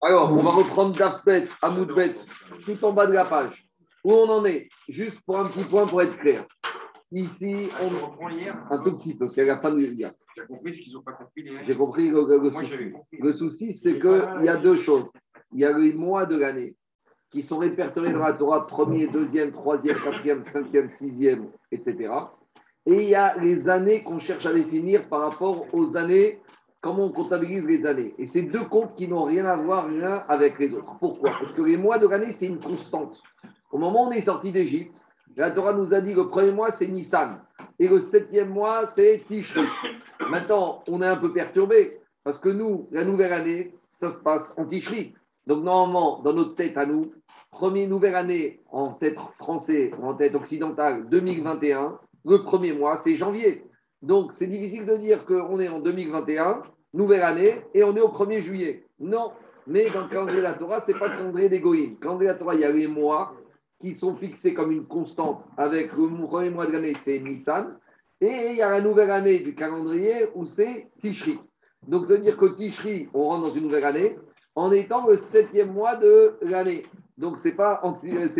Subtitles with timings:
[0.00, 2.14] Alors, on va reprendre Dafbet, Amoudbet,
[2.64, 3.68] tout en bas de la page.
[4.04, 6.46] Où on en est Juste pour un petit point pour être clair.
[7.10, 8.74] Ici, on...
[8.74, 10.06] un tout petit peu, qu'il n'y a pas de J'ai
[10.46, 11.48] compris ce qu'ils n'ont pas compris.
[11.64, 12.92] J'ai compris le, le souci.
[13.18, 15.10] Le souci, c'est qu'il y a deux choses.
[15.52, 16.76] Il y a les mois de l'année
[17.30, 22.12] qui sont répertoriés dans la Torah, premier, deuxième, troisième, quatrième, cinquième, sixième, etc.
[22.86, 26.40] Et il y a les années qu'on cherche à définir par rapport aux années,
[26.80, 28.14] comment on comptabilise les années.
[28.18, 30.96] Et c'est deux comptes qui n'ont rien à voir l'un avec les autres.
[30.98, 31.32] Pourquoi?
[31.32, 33.20] Parce que les mois de l'année, c'est une constante.
[33.70, 34.94] Au moment où on est sorti d'Égypte,
[35.36, 37.40] la Torah nous a dit que le premier mois, c'est Nissan.
[37.78, 39.62] Et le septième mois, c'est Tishri.
[40.30, 42.00] Maintenant, on est un peu perturbé.
[42.24, 45.14] Parce que nous, la nouvelle année, ça se passe en Tishri.
[45.46, 47.12] Donc, normalement, dans notre tête à nous,
[47.50, 53.64] première nouvelle année en tête français, en tête occidentale, 2021, le premier mois, c'est janvier.
[54.02, 58.08] Donc, c'est difficile de dire qu'on est en 2021, nouvelle année, et on est au
[58.08, 58.86] 1er juillet.
[59.00, 59.32] Non,
[59.66, 61.90] mais dans le calendrier de la Torah, ce n'est pas le calendrier d'égoïne.
[61.90, 63.34] Le calendrier de la Torah, il y a les mois
[63.80, 67.78] qui sont fixés comme une constante avec le premier mois de l'année, c'est Nissan,
[68.20, 71.38] et il y a la nouvelle année du calendrier où c'est Tishri.
[71.86, 74.18] Donc, ça veut dire que Tishri, on rentre dans une nouvelle année,
[74.56, 76.82] en étant le septième mois de l'année.
[77.16, 77.80] Donc, ce n'est pas,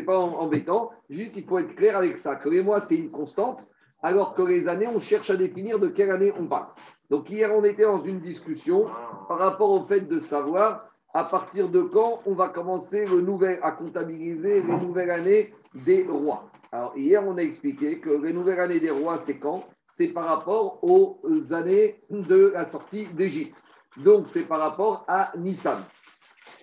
[0.07, 3.69] pas embêtant, juste il faut être clair avec ça, que les mois, c'est une constante,
[4.03, 6.69] alors que les années, on cherche à définir de quelle année on parle.
[7.11, 8.85] Donc, hier, on était dans une discussion
[9.29, 13.59] par rapport au fait de savoir à partir de quand on va commencer le nouvel,
[13.63, 16.51] à comptabiliser les nouvelles années des rois.
[16.71, 19.65] Alors, hier, on a expliqué que les nouvelles années des rois, c'est quand?
[19.91, 21.21] C'est par rapport aux
[21.53, 23.61] années de la sortie d'Égypte.
[23.97, 25.83] Donc, c'est par rapport à Nissan.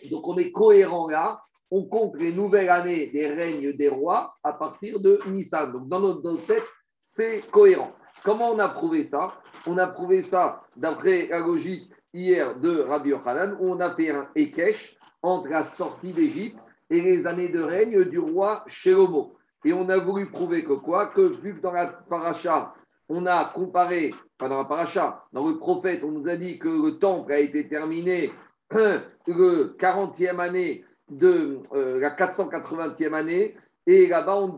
[0.10, 1.42] Donc on est cohérent là.
[1.72, 5.72] On compte les nouvelles années des règnes des rois à partir de Nissan.
[5.72, 6.66] Donc dans notre, tête,
[7.06, 7.92] c'est cohérent.
[8.24, 9.36] Comment on a prouvé ça?
[9.68, 14.10] On a prouvé ça d'après la logique hier de Rabbi Yochanan, où on a fait
[14.10, 16.58] un Ekech entre la sortie d'Égypte
[16.90, 19.36] et les années de règne du roi Shelomo.
[19.64, 21.08] Et on a voulu prouver que quoi?
[21.08, 22.74] Que vu que dans la paracha,
[23.08, 26.68] on a comparé, pas dans la paracha, dans le prophète, on nous a dit que
[26.68, 28.32] le temple a été terminé
[28.72, 33.56] le 40e année de euh, la 480e année
[33.88, 34.58] et là-bas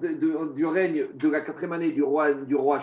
[0.55, 2.81] du règne de la quatrième année du roi du roi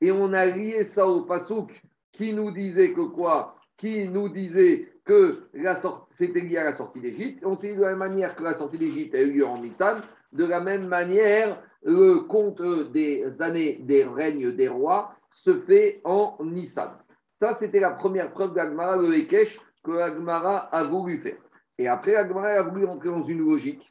[0.00, 1.82] et on a lié ça au pasouk
[2.12, 3.56] qui nous disait que quoi?
[3.76, 5.48] Qui nous disait que
[6.14, 7.42] c'était lié à la sortie d'Égypte.
[7.44, 10.00] On dit de la même manière que la sortie d'Égypte a eu lieu en Nissan,
[10.32, 12.60] de la même manière, le compte
[12.92, 16.90] des années des règnes des rois se fait en Nissan.
[17.40, 21.38] Ça, c'était la première preuve d'Agmara, le Ekech, que Agmara a voulu faire.
[21.78, 23.88] Et après, Agmara a voulu entrer dans une logique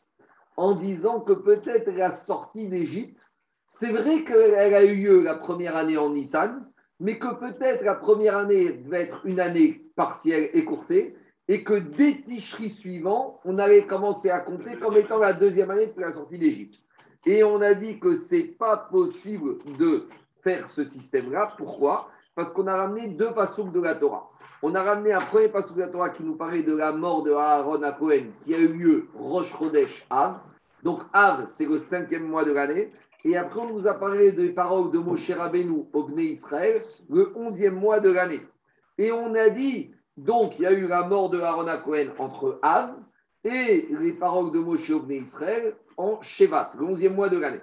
[0.58, 3.20] en disant que peut-être la sortie d'Égypte,
[3.68, 6.66] c'est vrai qu'elle a eu lieu la première année en Nissan,
[7.00, 11.16] mais que peut-être la première année devait être une année partielle écourtée,
[11.48, 15.94] et que dès Ticherie suivant, on allait commencer à compter comme étant la deuxième année
[15.96, 16.82] de la sortie d'Égypte.
[17.26, 20.08] Et on a dit que c'est pas possible de
[20.42, 21.54] faire ce système-là.
[21.58, 22.10] Pourquoi?
[22.36, 24.30] Parce qu'on a ramené deux passouk de la Torah
[24.64, 27.24] on a ramené un premier passage de la Torah qui nous parlait de la mort
[27.24, 30.40] de Aaron à Cohen, qui a eu lieu Rosh Chodesh Av.
[30.84, 32.92] Donc Av, c'est le cinquième mois de l'année.
[33.26, 37.32] Et après, on nous a parlé des paroles de Moshe Rabbeinu au Bnei Israël, le
[37.36, 38.42] onzième mois de l'année.
[38.98, 42.14] Et on a dit, donc, il y a eu la mort de Aaron à Cohen
[42.20, 42.96] entre Av
[43.44, 47.62] et les paroles de Moshe au Bnei Israël en Shevat, le onzième mois de l'année.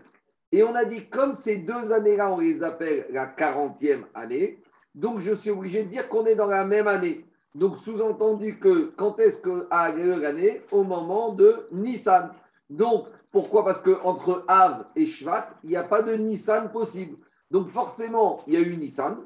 [0.53, 4.61] Et on a dit, comme ces deux années-là, on les appelle la quarantième année,
[4.95, 7.25] donc, je suis obligé de dire qu'on est dans la même année.
[7.55, 10.63] Donc, sous-entendu que quand est-ce a lieu l'année?
[10.71, 12.31] Au moment de Nissan.
[12.71, 13.65] Donc, pourquoi?
[13.65, 17.17] Parce qu'entre Av et Shvat, il n'y a pas de Nissan possible.
[17.51, 19.19] Donc, forcément, il y a eu Nissan.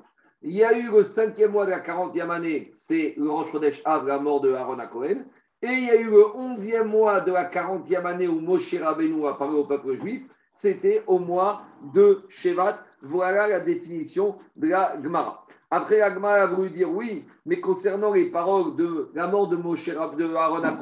[0.42, 3.48] Il y a eu le cinquième mois de la 40e année, c'est le Rosh
[3.84, 4.88] Av, la mort de Aaron à.
[5.60, 9.26] Et il y a eu le 11e mois de la 40e année où Moshe Rabbeinu
[9.26, 10.22] a parlé au peuple juif,
[10.52, 11.62] c'était au mois
[11.92, 12.78] de Shevat.
[13.02, 15.44] Voilà la définition de la Gemara.
[15.70, 19.86] Après, Agma a voulu dire oui, mais concernant les paroles de la mort de Moshe
[19.86, 20.72] de Aaron à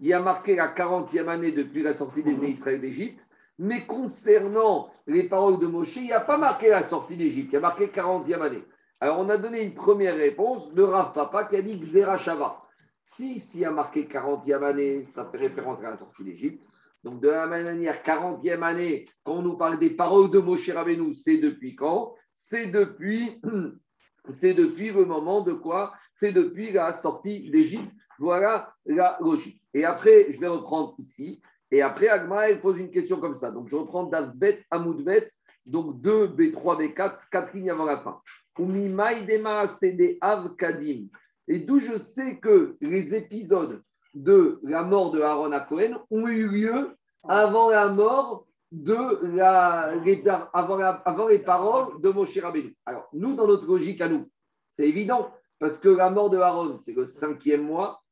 [0.00, 3.20] il a marqué la 40e année depuis la sortie des Israël d'Égypte.
[3.58, 7.56] Mais concernant les paroles de Moshe, il n'y a pas marqué la sortie d'Égypte, il
[7.56, 8.64] a marqué 40e année.
[9.00, 12.62] Alors, on a donné une première réponse de Rav Papa qui a dit Xera Shava.
[13.04, 16.64] Si, s'il a marqué 40e année, ça fait référence à la sortie d'Égypte.
[17.04, 20.70] Donc, de la même manière, 40e année, quand on nous parle des paroles de Moshe
[20.70, 22.14] Rabbeinu, c'est depuis quand?
[22.32, 23.40] C'est depuis
[24.34, 25.92] c'est depuis le moment de quoi?
[26.14, 27.92] C'est depuis la sortie d'Égypte.
[28.18, 29.59] Voilà la logique.
[29.74, 31.40] Et après, je vais reprendre ici.
[31.70, 33.50] Et après, Agma, elle pose une question comme ça.
[33.50, 35.30] Donc, je reprends Davbet, Amoudbet,
[35.66, 38.20] donc 2, B3, B4, 4 lignes avant la fin.
[41.48, 43.80] Et d'où je sais que les épisodes
[44.14, 46.96] de la mort de Aaron à Cohen ont eu lieu
[47.28, 49.94] avant la mort de la,
[50.52, 52.76] avant, les paroles de Moshe Rabbeinu.
[52.86, 54.28] Alors, nous, dans notre logique à nous,
[54.70, 58.02] c'est évident, parce que la mort de Aaron, c'est le cinquième mois,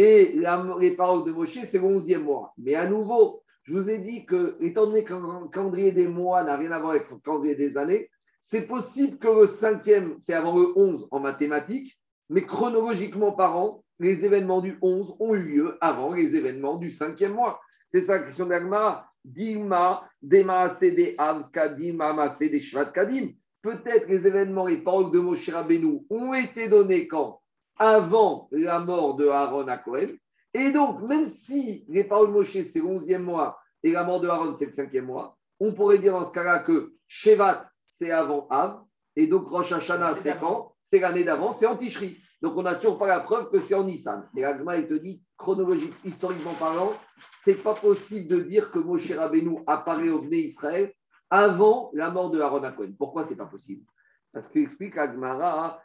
[0.00, 0.32] et
[0.78, 2.52] les paroles de Moshe, c'est le onzième mois.
[2.56, 6.44] Mais à nouveau, je vous ai dit que, étant donné que le calendrier des mois
[6.44, 8.08] n'a rien à voir avec le calendrier des années,
[8.40, 11.98] c'est possible que le cinquième, c'est avant le 11 en mathématiques,
[12.30, 17.34] mais chronologiquement parlant, les événements du 11 ont eu lieu avant les événements du cinquième
[17.34, 17.60] mois.
[17.88, 19.10] C'est ça la question d'Agmara.
[19.24, 23.30] Dima, Dema, des Av, Kadim, Amase, des Shvat, Kadim.
[23.62, 27.40] Peut-être les événements, les paroles de Moshe Rabbeinu ont été donnés quand?
[27.78, 30.08] Avant la mort de Aaron à Cohen.
[30.54, 34.20] Et donc, même si les paroles de Moshe, c'est le 11e mois et la mort
[34.20, 38.10] de Aaron, c'est le 5e mois, on pourrait dire dans ce cas-là que Shevat, c'est
[38.10, 38.82] avant Av.
[39.16, 40.74] Et donc, Rosh Hashanah, c'est quand?
[40.82, 43.84] C'est l'année d'avant, c'est en Donc, on n'a toujours pas la preuve que c'est en
[43.84, 44.28] Nissan.
[44.36, 46.92] Et Agma, il te dit, chronologique, historiquement parlant,
[47.34, 50.92] c'est pas possible de dire que Moshe Rabbeinu apparaît au Bnei Israël
[51.30, 52.92] avant la mort de Aaron Cohen.
[52.96, 53.84] Pourquoi c'est pas possible?
[54.32, 55.80] Parce qu'explique Agmara,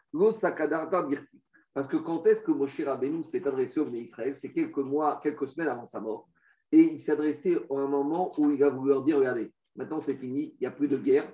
[1.73, 4.35] Parce que quand est-ce que Moshe Rabbeinu s'est adressé au Bnei Israël?
[4.35, 6.29] C'est quelques mois, quelques semaines avant sa mort.
[6.71, 9.99] Et il s'est adressé à un moment où il a voulu leur dire regardez, maintenant
[9.99, 11.31] c'est fini, il n'y a plus de guerre,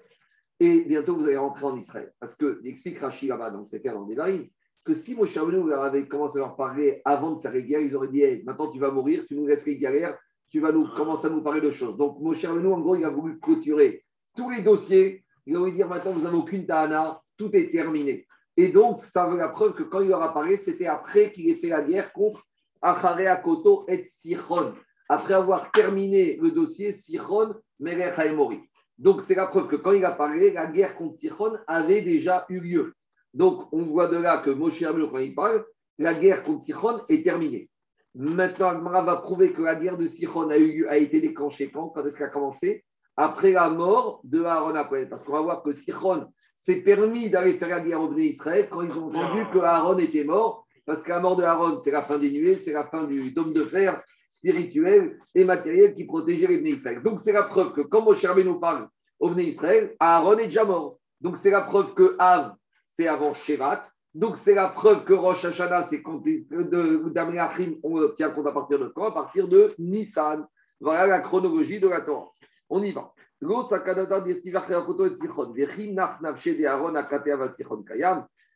[0.59, 2.13] et bientôt vous allez rentrer en Israël.
[2.19, 4.51] Parce que, il explique Rashi là-bas, donc c'est dans des
[4.83, 7.95] que si Moshe Rabbeinu avait commencé à leur parler avant de faire les guerres, ils
[7.95, 10.17] auraient dit maintenant tu vas mourir, tu nous laisses les guerrières,
[10.49, 11.97] tu vas nous commencer à nous parler de choses.
[11.97, 14.03] Donc Moshe Rabbeinu, en gros, il a voulu clôturer
[14.35, 15.23] tous les dossiers.
[15.45, 18.25] Il a voulu dire maintenant vous n'avez aucune Tahana, tout est terminé.
[18.61, 21.49] Et donc, ça veut la preuve que quand il leur a parlé, c'était après qu'il
[21.49, 22.45] ait fait la guerre contre
[22.81, 24.75] Acharea Koto et Sichon.
[25.07, 28.59] Après avoir terminé le dossier Sichon, Melech Haemori.
[28.97, 32.45] Donc, c'est la preuve que quand il a parlé, la guerre contre Sichon avait déjà
[32.49, 32.93] eu lieu.
[33.33, 35.65] Donc, on voit de là que Moshe Rabbeinu, quand il parle,
[35.97, 37.69] la guerre contre Sichon est terminée.
[38.13, 41.87] Maintenant, Agmara va prouver que la guerre de Sichon a, eu, a été déclenchée quand?
[41.95, 42.83] Quand est-ce qu'elle a commencé?
[43.15, 45.07] Après la mort de Aaron Cohen.
[45.09, 46.27] Parce qu'on va voir que Sichon
[46.59, 50.25] s'est permis d'aller faire la guerre au Israël quand ils ont entendu que Aaron était
[50.25, 50.65] mort.
[50.85, 53.31] Parce que la mort de Aaron, c'est la fin des nuées, c'est la fin du
[53.31, 57.01] dôme de fer spirituel et matériel qui protégeait les Bnei Israël.
[57.01, 58.89] Donc, c'est la preuve que quand Moshe nous parle
[59.19, 60.97] au Israël, Aaron est déjà mort.
[61.21, 62.55] Donc, c'est la preuve que Av,
[62.89, 63.83] c'est avant Shevat.
[64.13, 68.87] Donc, c'est la preuve que Rosh Hashanah, c'est d'Amiachim, on tient compte à partir de
[68.87, 69.05] quand?
[69.05, 70.45] À partir de Nissan.
[70.81, 72.31] Voilà la chronologie de la Torah.
[72.69, 73.13] On y va.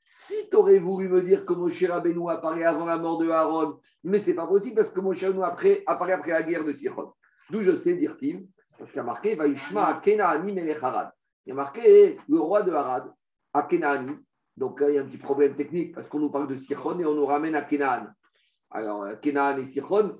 [0.06, 3.80] Si tu aurais voulu me dire que Moshe Rabbeinu apparaît avant la mort de Aaron,
[4.04, 7.14] mais ce n'est pas possible parce que Moshe Rabbeinu apparaît après la guerre de Sichon.
[7.50, 8.46] D'où je sais dire il
[8.78, 11.12] parce qu'il y a marqué Vaishma Kenaani Melech Harad.
[11.46, 13.14] Il y a marqué le roi de Harad,
[13.54, 14.18] à Kenaani,
[14.58, 17.06] donc il y a un petit problème technique parce qu'on nous parle de Sichon et
[17.06, 18.08] on nous ramène à Canaan.
[18.70, 20.18] Alors, euh, Canaan et Sichon,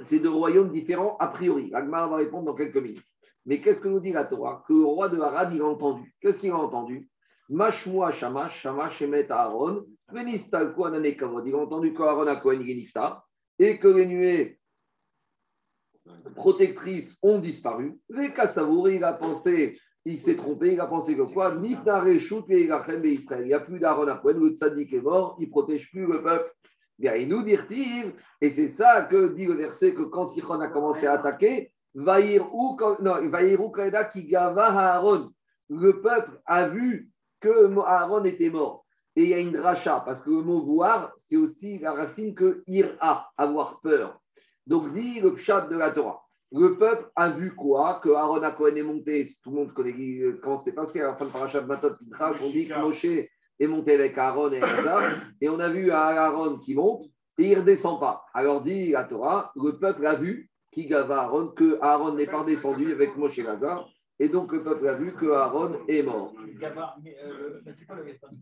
[0.00, 1.72] c'est deux royaumes différents a priori.
[1.74, 3.04] Agmar va répondre dans quelques minutes.
[3.46, 6.14] Mais qu'est-ce que nous dit la Torah Que le roi de Harad, il a entendu.
[6.20, 7.08] Qu'est-ce qu'il a entendu
[7.48, 8.66] Mashmoua Shamash,
[9.30, 11.46] Aaron, Kavod.
[11.46, 12.60] Il a entendu qu'Aaron a Kohen
[13.58, 14.58] et que les nuées
[16.34, 17.98] protectrices ont disparu.
[18.08, 19.74] Vekasavouri, il a pensé
[20.06, 24.50] il s'est trompé, il a pensé que quoi Il n'y a plus d'Aaron à le
[24.50, 26.48] tzaddik est mort, il ne protège plus le peuple.
[26.96, 27.58] Bien, nous dit,
[28.40, 31.72] et c'est ça que dit le verset que quand Sichon a commencé à attaquer.
[35.68, 37.10] Le peuple a vu
[37.40, 38.84] que Aaron était mort.
[39.18, 42.34] Et il y a une dracha, parce que le mot voir, c'est aussi la racine
[42.34, 44.20] que ira, avoir peur.
[44.66, 46.22] Donc dit le pshat de la Torah.
[46.52, 48.00] Le peuple a vu quoi?
[48.04, 49.26] Que Aaron a Cohen est monté.
[49.42, 52.34] Tout le monde connaît euh, comment c'est passé à la fin de Parashat Matot Pinchas.
[52.42, 55.14] On dit que Moshe est monté avec Aaron et Hazar.
[55.40, 58.24] Et on a vu Aaron qui monte et il ne redescend pas.
[58.34, 62.44] Alors dit la Torah le peuple a vu qui gava Aaron, que Aaron n'est pas
[62.44, 63.88] descendu avec Moshe et Hazar.
[64.18, 66.34] Et donc le peuple a vu que Aaron est mort.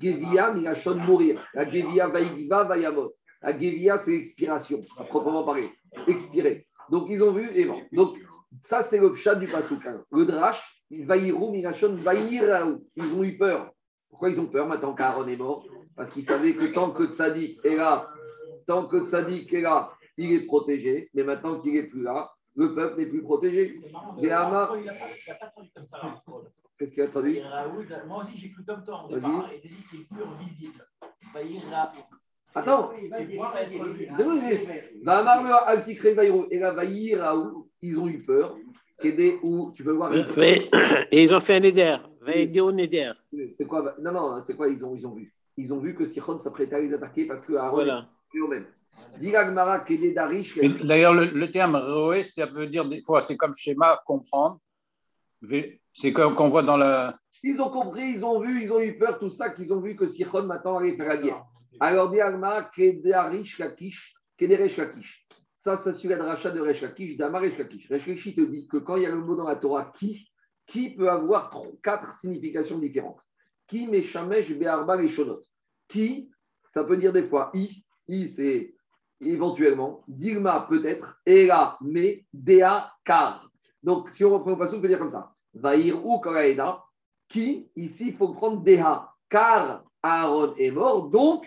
[0.00, 1.40] Gevia milachon mourir.
[1.54, 3.12] La Gevia vaïgva vayamot.
[3.40, 5.68] La Gevia c'est l'expiration, à proprement parler.
[6.08, 6.66] Expirer.
[6.90, 7.80] Donc ils ont vu et bon.
[7.92, 8.18] Donc
[8.62, 9.86] ça, c'est le chat du Pasouk.
[9.86, 10.02] Hein.
[10.10, 10.60] Le Drash,
[10.90, 12.84] Vaïrou, Mirachon, Vaïraou.
[12.96, 13.70] Ils ont eu peur.
[14.10, 15.64] Pourquoi ils ont peur maintenant qu'Aaron est mort?
[15.96, 18.08] Parce qu'ils savaient que tant que Tzadik est là,
[18.66, 21.10] tant que Tzadik est là, il est protégé.
[21.14, 23.80] Mais maintenant qu'il n'est plus là, le peuple n'est plus protégé.
[26.78, 27.40] Qu'est-ce qu'il a traduit
[28.06, 29.06] Moi aussi, j'ai cru comme toi.
[29.10, 29.56] Vas-y.
[29.56, 30.84] Et dit qu'il est plus visible.
[32.54, 32.92] Attends.
[32.92, 33.10] Et
[37.82, 38.56] ils ont eu peur.
[39.42, 40.12] Où, tu peux voir.
[40.14, 41.96] Et ils ont fait un éder.
[43.52, 46.04] C'est quoi Non, non, c'est quoi ils ont, ils ont vu ils ont vu que
[46.04, 48.08] Sichon s'apprêtait à les attaquer parce que Aaron Voilà.
[48.34, 48.66] est eux-mêmes.
[50.84, 54.58] D'ailleurs, le, le terme roé, ça veut dire des fois, c'est comme schéma, comprendre.
[55.92, 57.16] C'est comme qu'on voit dans la.
[57.42, 59.94] Ils ont compris, ils ont vu, ils ont eu peur, tout ça, qu'ils ont vu
[59.94, 61.44] que Sichon maintenant allait faire la guerre.
[61.78, 65.26] Alors, dit Agmara, Kedarish Lakish, Kederesh Lakish.
[65.54, 67.88] Ça, ça suit la dracha de Resh Lakish, d'Amar Resh Lakish.
[67.90, 70.26] Resh Lakish te dit que quand il y a le mot dans la Torah qui,
[70.66, 73.20] qui peut avoir trois- quatre significations différentes.
[73.66, 75.40] Qui, Meshamesh, Be'arba, et Shonot.
[75.88, 76.30] Qui,
[76.68, 78.74] ça peut dire des fois i, i c'est
[79.20, 83.48] éventuellement, Dilma peut-être, Ela, mais, Dea, car.
[83.82, 85.32] Donc, si on reprend le passage, on peut dire comme ça.
[85.52, 86.82] Vaïr ou Karaeda,
[87.28, 91.44] qui, ici, il faut prendre Deha, car Aaron est mort, donc,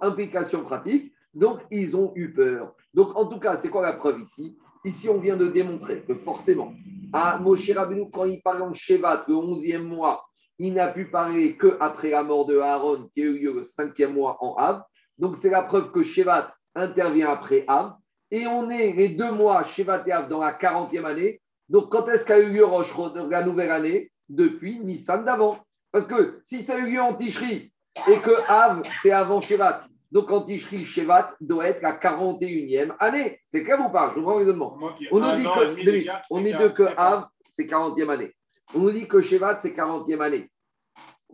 [0.00, 2.74] implication pratique, donc ils ont eu peur.
[2.92, 4.56] Donc, en tout cas, c'est quoi la preuve ici?
[4.84, 6.72] Ici, on vient de démontrer que forcément,
[7.12, 10.24] à Moshe Rabbeinu, quand il parle en Shevat, le 11e mois,
[10.58, 14.12] il n'a pu parler qu'après la mort de Aaron, qui a eu lieu le 5e
[14.12, 14.82] mois en Av.
[15.18, 17.94] Donc, c'est la preuve que Shevat intervient après Av.
[18.30, 21.40] Et on est les deux mois, Shevat et Av, dans la 40e année.
[21.68, 22.92] Donc, quand est-ce qu'a eu lieu Rosh
[23.30, 25.58] la nouvelle année Depuis Nissan d'avant.
[25.90, 27.70] Parce que si ça a eu lieu en Tishri
[28.08, 33.40] et que Av, c'est avant Shevat, donc en Tishri, Shevat doit être la 41e année.
[33.46, 34.78] C'est clair ou pas Je reprends le raisonnement.
[35.10, 36.10] On nous dit que, minutes.
[36.30, 38.32] on dit que Av, c'est 40e année.
[38.74, 40.50] On nous dit que Shevat, c'est 40e année.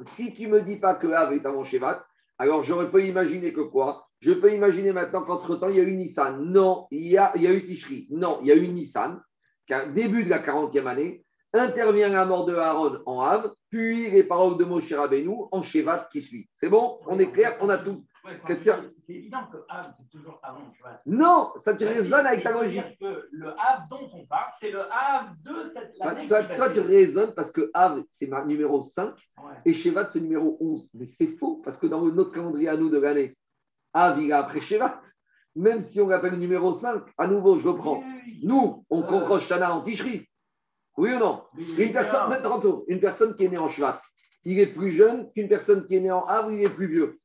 [0.03, 2.05] Si tu ne me dis pas que Av est avant Shevat,
[2.39, 5.95] alors j'aurais pu imaginer que quoi Je peux imaginer maintenant qu'entre-temps, il y a eu
[5.95, 6.41] Nissan.
[6.45, 8.09] Non, il y a, il y a eu Tishri.
[8.11, 9.21] Non, il y a eu Nissan,
[9.67, 14.25] qu'à début de la 40e année, intervient la mort de Aaron en Av, puis les
[14.25, 16.49] paroles de Moshe Rabbeinu en Shevat qui suit.
[16.55, 16.99] C'est bon?
[17.07, 17.57] On est clair?
[17.61, 18.05] On a tout.
[18.25, 18.81] Ouais, Qu'est-ce qu'il y a?
[19.07, 20.59] C'est évident que Av, c'est toujours avant.
[21.07, 22.99] Non, ça te Bah, résonne avec ta logique.
[23.01, 26.27] que Le Av dont on parle, c'est le Av de cette Toi, année.
[26.27, 29.53] toi, toi, tu raisonnes parce que Av, c'est numéro 5 Ouais.
[29.65, 30.89] et Shevat, c'est numéro 11.
[30.95, 33.38] Mais c'est faux parce que dans notre calendrier à nous de l'année,
[33.93, 35.01] Av, il est après Shevat.
[35.57, 38.03] Même si on l'appelle numéro 5, à nouveau, je reprends.
[38.43, 40.29] Nous, on compte Rosh en Ticherie.
[40.97, 41.43] Oui ou non?
[41.79, 42.37] Une personne,
[42.89, 44.01] une personne qui est née en Shvat,
[44.45, 47.21] il est plus jeune qu'une personne qui est née en Av, il est plus vieux?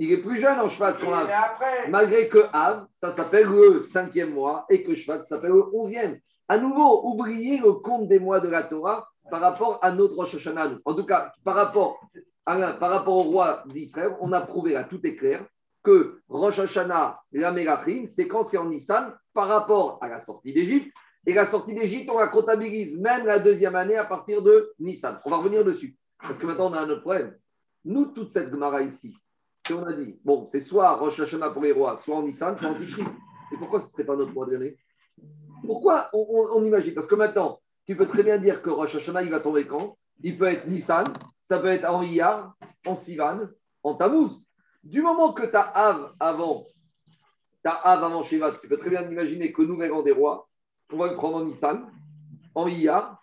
[0.00, 4.34] Il est plus jeune en Shvat qu'en après, Malgré que Av, ça s'appelle le cinquième
[4.34, 6.18] mois et que Shvat, ça s'appelle le onzième.
[6.48, 10.36] À nouveau, oubliez le compte des mois de la Torah par rapport à notre Rosh
[10.36, 10.78] Hashanah.
[10.84, 12.00] En tout cas, par rapport,
[12.46, 15.44] Alain, par rapport au roi d'Israël, on a prouvé là, tout est clair,
[15.82, 20.52] que Rosh Hashanah, la Mélachim, c'est quand c'est en Nissan par rapport à la sortie
[20.52, 20.92] d'Égypte.
[21.26, 25.20] Et la sortie d'Égypte, on la comptabilise même la deuxième année à partir de Nissan.
[25.24, 25.96] On va revenir dessus.
[26.20, 27.36] Parce que maintenant, on a un autre problème.
[27.84, 29.14] Nous, toute cette Gemara ici,
[29.66, 32.56] si on a dit, bon, c'est soit Rosh Hashanah pour les rois, soit en Nissan,
[32.58, 32.74] soit en.
[32.80, 34.76] Et pourquoi ce ne serait pas notre mois d'année
[35.64, 36.94] Pourquoi on, on- on imagine?
[36.94, 39.96] Parce que maintenant, tu peux très bien dire que Rosh Hashanah, il va tomber quand?
[40.22, 41.04] Il peut être Nissan,
[41.42, 42.54] ça peut être en Iyar,
[42.86, 43.40] en Sivan,
[43.82, 44.44] en Tammuz.
[44.84, 46.64] Du moment que tu as Av avant,
[47.62, 50.48] tu as Av avant Shevat, tu peux très bien imaginer que nous, règles des rois,
[50.92, 51.90] on va le prendre en Nissan,
[52.54, 53.22] en Iyar,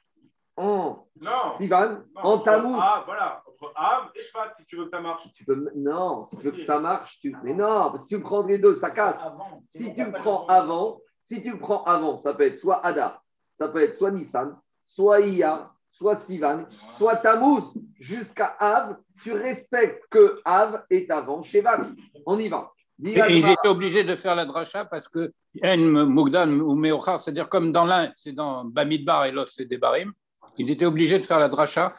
[0.58, 1.32] en Non.
[1.58, 2.78] Sivan, non, en Tammuz.
[2.80, 5.32] Av, voilà, entre Av et Shvat, si tu veux que ça marche.
[5.34, 8.16] Tu peux, non, si tu veux que ça marche, tu, mais non, parce que si
[8.16, 9.22] tu prends les deux, ça casse.
[9.24, 12.86] avant, Si tu le prends avant, si tu le prends avant, ça peut être soit
[12.86, 17.64] Adar, ça peut être soit Nissan, soit Iya, soit Sivan, soit Tammuz,
[18.00, 21.82] jusqu'à Av, tu respectes que Av est avant Shevat.
[22.26, 22.72] On y va.
[23.04, 27.22] Et, et ils étaient obligés de faire la dracha parce que En Mugdan ou Meochar,
[27.22, 30.14] c'est-à-dire comme dans l'un, c'est dans Bamidbar et l'autre, c'est des Barim,
[30.58, 31.94] ils étaient obligés de faire la dracha.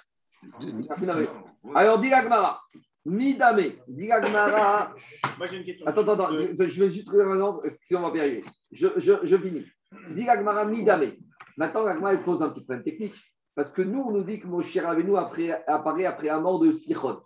[1.75, 2.61] Alors, dis la Gemara.
[3.05, 4.95] Midame, dis la Gemara.
[5.39, 5.87] Moi, j'ai une question.
[5.87, 8.45] Attends, attends, attends, Euh, je vais juste trouver maintenant, excusez-moi, on va pas y arriver.
[8.73, 9.67] Je, je, je finis.
[10.11, 11.13] Dis la Gemara Midame.
[11.57, 13.15] Maintenant, la Gemara elle pose un petit problème technique.
[13.57, 17.21] Parce que nous, on nous dit que Moshe Rabbeinu apparaît après la mort de Sichon.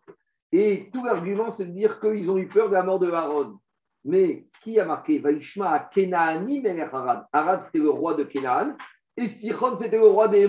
[0.53, 3.59] Et tout l'argument, c'est de dire qu'ils ont eu peur de la mort de Aaron.
[4.05, 5.19] Mais qui a marqué?
[5.19, 7.27] Vaishma à Kenaani Arad.
[7.33, 8.77] Arad, c'était le roi de Kenaan.
[9.17, 10.49] Et Sichon, c'était le roi des.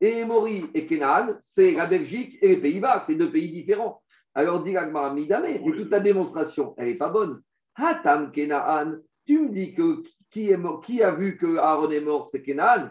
[0.00, 3.00] Et Émoris et Kenaan, c'est la Belgique et les Pays-Bas.
[3.00, 4.02] C'est deux pays différents.
[4.34, 7.42] Alors, dit l'Agmara Midame, et toute ta démonstration, elle n'est pas bonne.
[7.74, 8.96] Hatam Kenaan,
[9.26, 12.40] tu me dis que qui, est mort- qui a vu que Aaron est mort, c'est
[12.42, 12.90] Kenaan.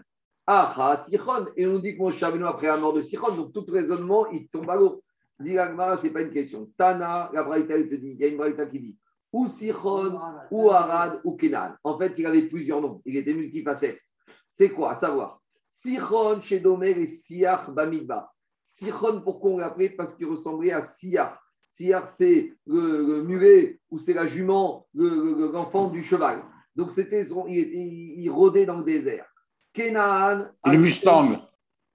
[0.51, 1.45] Ah, Sichon.
[1.55, 3.35] Et on dit que Moshe Rabbeinu après la mort de Sichon.
[3.35, 5.03] Donc, tout raisonnement, ils tombe à l'eau.
[5.39, 6.67] Dit ce n'est pas une question.
[6.75, 8.97] Tana, la Braïta, elle te dit, il y a une Braïta qui dit
[9.31, 11.75] ou Sichon, ou Arad, ou Kenan.
[11.83, 12.99] En fait, il avait plusieurs noms.
[13.05, 14.01] Il était multifacette.
[14.49, 14.93] C'est quoi?
[14.93, 15.39] À savoir,
[15.69, 18.31] Sichon chez Domer et Siach Bamidba.
[18.63, 19.91] Sichon, pourquoi on l'appelait?
[19.91, 21.37] Parce qu'il ressemblait à Siach.
[21.69, 26.43] Siach, c'est le, le mulet ou c'est la jument, le- le- l'enfant du cheval.
[26.75, 29.27] Donc, c'était il, il- il rôdait dans le désert.
[29.73, 30.51] Kenan.
[30.65, 31.41] Le Mustang.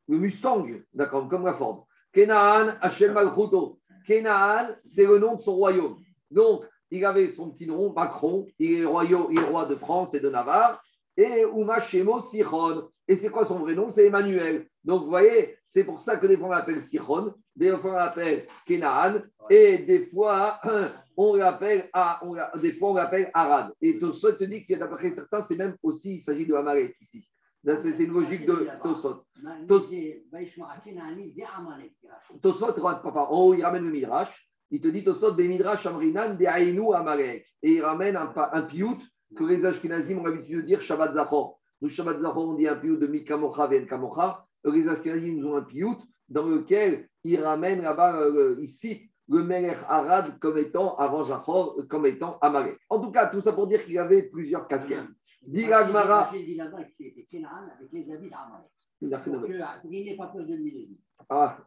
[0.08, 1.86] Le Mustang, d'accord, comme la Ford.
[2.12, 3.80] Kenan, Hachem Malchuto.
[4.04, 5.96] Kenaan, c'est le nom de son royaume.
[6.30, 10.14] Donc, il avait son petit nom, Macron, il est, royaume, il est roi de France
[10.14, 10.82] et de Navarre,
[11.16, 12.88] et Uma Shemo Sichon.
[13.08, 13.90] Et c'est quoi son vrai nom?
[13.90, 14.66] C'est Emmanuel.
[14.84, 17.96] Donc, vous voyez, c'est pour ça que des fois on l'appelle Sichon, des fois on
[17.96, 20.60] l'appelle Kenaan, et des fois
[21.16, 21.90] on l'appelle,
[22.56, 23.72] des fois on l'appelle Arad.
[23.80, 26.54] Et Tosot te dit qu'il y a d'après certains, c'est même aussi, il s'agit de
[26.54, 27.26] Amalek ici.
[27.64, 29.24] C'est une logique de Tosot.
[32.42, 34.50] Tosot, papa, en haut, il ramène le Midrash.
[34.70, 37.46] Il te dit Tosot, be Midrash Amrinan, de Ainu Amalek.
[37.62, 38.98] Et il ramène un, un piout
[39.34, 41.58] que les Ashkenazim ont l'habitude de dire Shabbat Zachor.
[41.80, 44.44] Nous, Shabbat Zachor, on dit un piout de Mikamocha Ven Kamocha.
[44.64, 45.96] Les Ashkenazim nous ont un piout
[46.28, 51.76] dans lequel il ramène là-bas, euh, il cite le Melech Arad comme étant, avant Zachor,
[51.88, 52.78] comme étant Amalek.
[52.90, 55.08] En tout cas, tout ça pour dire qu'il y avait plusieurs casquettes.
[55.46, 56.30] Dit Gmara.
[56.34, 56.56] Il
[60.04, 60.98] n'est pas peur de lui.
[61.28, 61.58] Ah,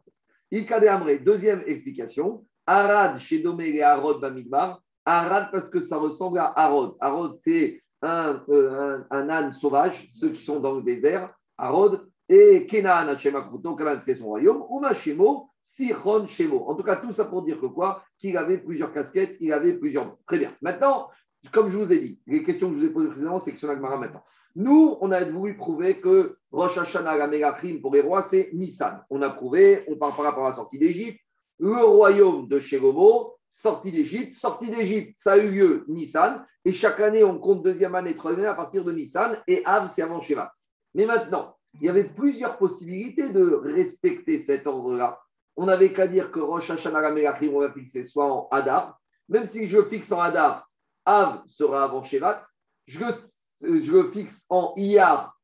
[0.88, 2.44] Amré, deuxième explication.
[2.66, 4.82] Arad chez Domé et Arod Bamidbar.
[5.04, 6.96] Arad parce que ça ressemble à Arod.
[7.00, 11.32] Arod, c'est un, euh, un, âne sauvage, ceux qui sont dans le désert.
[11.56, 12.08] Arod.
[12.30, 13.16] Et Kenan,
[13.62, 14.62] donc c'est son royaume.
[14.70, 16.68] Uma Shemo, Sichon Shemo.
[16.68, 18.02] En tout cas, tout ça pour dire que quoi?
[18.18, 20.52] Qu'il avait plusieurs casquettes, il avait plusieurs Très bien.
[20.60, 21.08] Maintenant,
[21.52, 23.58] comme je vous ai dit, les questions que je vous ai posées précédemment, c'est que
[23.58, 24.22] sur Agmara maintenant.
[24.56, 29.04] Nous, on a voulu prouver que Rosh Hashanah, la pour les rois, c'est Nissan.
[29.10, 31.20] On a prouvé, on parle par rapport à la sortie d'Égypte,
[31.58, 34.34] le royaume de Shegomo, sortie d'Égypte.
[34.34, 36.44] Sortie d'Égypte, ça a eu lieu Nissan.
[36.64, 39.36] Et chaque année, on compte deuxième année, troisième année à partir de Nissan.
[39.46, 40.52] Et Av, c'est avant Sheva.
[40.94, 45.20] Mais maintenant, il y avait plusieurs possibilités de respecter cet ordre-là.
[45.56, 48.98] On n'avait qu'à dire que Rosh Hashanah, la Megachrim, on va fixer soit en Hadar.
[49.28, 50.67] Même si je fixe en Hadar,
[51.08, 52.44] Av sera avant Shevat.
[52.86, 53.00] Je
[53.62, 55.34] le, fixe en Iyar,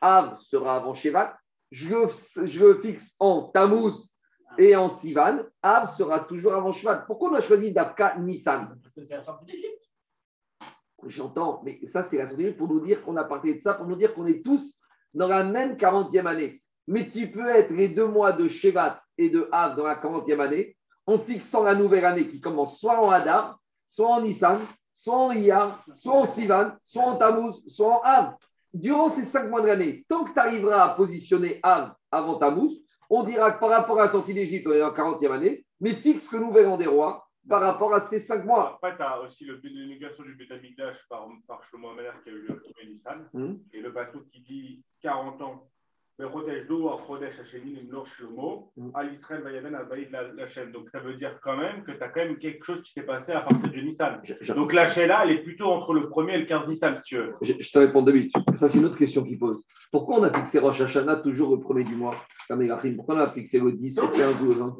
[0.00, 1.36] Av sera avant Shevat.
[1.72, 4.14] Je le, fixe en Tammuz
[4.58, 5.40] et en Sivan.
[5.60, 7.04] Av sera toujours avant Shevat.
[7.06, 8.78] Pourquoi on a choisi Dafka Nissan?
[8.80, 9.90] Parce que c'est la sortie d'Égypte.
[11.06, 13.74] J'entends, mais ça, c'est la sortie d'Égypte pour nous dire qu'on a parlé de ça,
[13.74, 14.80] pour nous dire qu'on est tous
[15.14, 16.62] dans la même 40e année.
[16.86, 20.38] Mais tu peux être les deux mois de Shevat et de Av dans la 40e
[20.38, 20.76] année
[21.06, 24.60] en fixant la nouvelle année qui commence soit en Hadar, soit en Nissan,
[24.98, 28.34] soit en Iyar, soit en Sivan, soit en Tammuz, soit en Av.
[28.74, 32.72] Durant ces cinq mois de l'année, tant que tu arriveras à positionner Av avant Tammuz,
[33.08, 35.94] on dira que par rapport à la sortie d'Égypte, on est en 40e année, mais
[35.94, 38.74] fixe que nous verrons des rois par rapport à ces cinq mois.
[38.74, 41.90] Après, tu as aussi le, négation du Bétamikdash par, par Shlomo
[42.24, 43.54] qui a eu le premier Nissan, hmm.
[43.72, 45.68] et le bateau qui dit 40 ans
[50.72, 53.04] donc ça veut dire quand même que tu as quand même quelque chose qui s'est
[53.04, 54.20] passé à partir du Nissan.
[54.56, 57.18] Donc la là, elle est plutôt entre le 1er et le 15 Nissan, si tu
[57.18, 57.34] veux.
[57.40, 58.32] Je, te réponds de suite.
[58.56, 59.62] Ça, c'est une autre question qu'il pose.
[59.92, 62.16] Pourquoi on a fixé Rosh Hashanah toujours le 1er du mois?
[62.96, 64.76] Pourquoi on a fixé le 10, le 15 ou le 20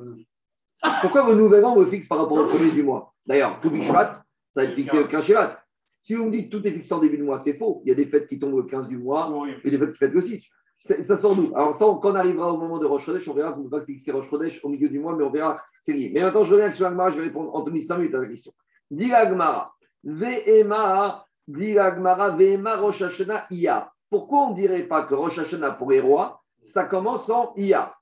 [1.03, 3.15] Pourquoi vos nouvel an fixe par rapport au 1er du mois?
[3.25, 4.13] D'ailleurs, tout Bishvat,
[4.53, 5.63] ça va être fixé le 15 Shivat.
[6.01, 7.81] Si vous me dites tout est fixé en début de mois, c'est faux.
[7.85, 9.99] Il y a des fêtes qui tombent le 15 du mois et des fêtes qui
[9.99, 10.51] fêtent le 6
[10.83, 13.51] ça sort d'où Alors ça, quand on arrivera au moment de Rosh Chodesh, on verra,
[13.53, 15.93] vous ne pouvez pas fixer Rosh Chodesh au milieu du mois, mais on verra, c'est
[15.93, 16.11] lié.
[16.15, 18.53] Mais maintenant, je reviens sur l'Agmara, je vais répondre, Anthony, 5 minutes à la question.
[18.91, 23.93] Dit l'Agmara, Ve'ema, dit l'Agmara, Ve'ema Rosh Hashanah Iya.
[24.11, 27.95] Pourquoi on ne dirait pas que Rosh Hashanah pour les rois, ça commence en Iya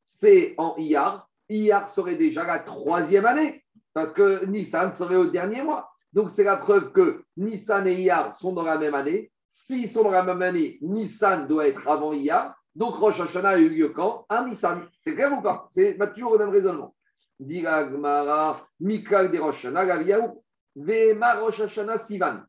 [0.03, 3.63] c'est en Iyar, Iyar serait déjà la troisième année.
[3.93, 5.91] parce que Nissan serait au dernier mois.
[6.13, 9.31] Donc, c'est la preuve que Nissan et Iyar sont dans la même année.
[9.47, 12.55] S'ils sont dans la même année, Nissan doit être avant Iyar.
[12.75, 14.25] Donc, Rosh Hashanah a eu lieu quand?
[14.29, 14.87] Un Nissan.
[14.99, 15.67] C'est clair ou pas?
[15.69, 16.95] C'est toujours le même raisonnement.
[17.39, 20.43] Diragmara, Mikal de Rosh Hashanah, Gaviaou,
[20.75, 22.41] Vema Rosh Hashanah, Sivan.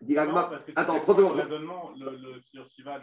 [0.00, 0.58] Diragmara.
[0.74, 2.98] Attends, trop de raisonnement le, le, sur Sivan.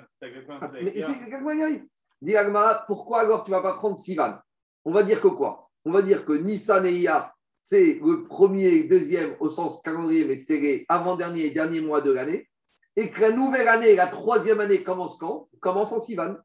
[0.62, 1.84] Ah, mais c'est
[2.22, 4.40] Diragmara, pourquoi alors tu ne vas pas prendre Sivan?
[4.84, 5.70] On va dire que quoi?
[5.86, 7.34] On va dire que Nissan et Iyar
[7.70, 12.50] c'est le premier, deuxième au sens calendrier, mais les avant-dernier et dernier mois de l'année.
[12.96, 15.48] Et que la nouvelle année, la troisième année commence quand?
[15.62, 16.36] Commence en Sivan.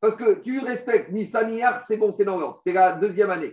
[0.00, 2.58] Parce que tu respectes Nissan c'est bon, c'est dans l'ordre.
[2.58, 3.52] C'est la deuxième année.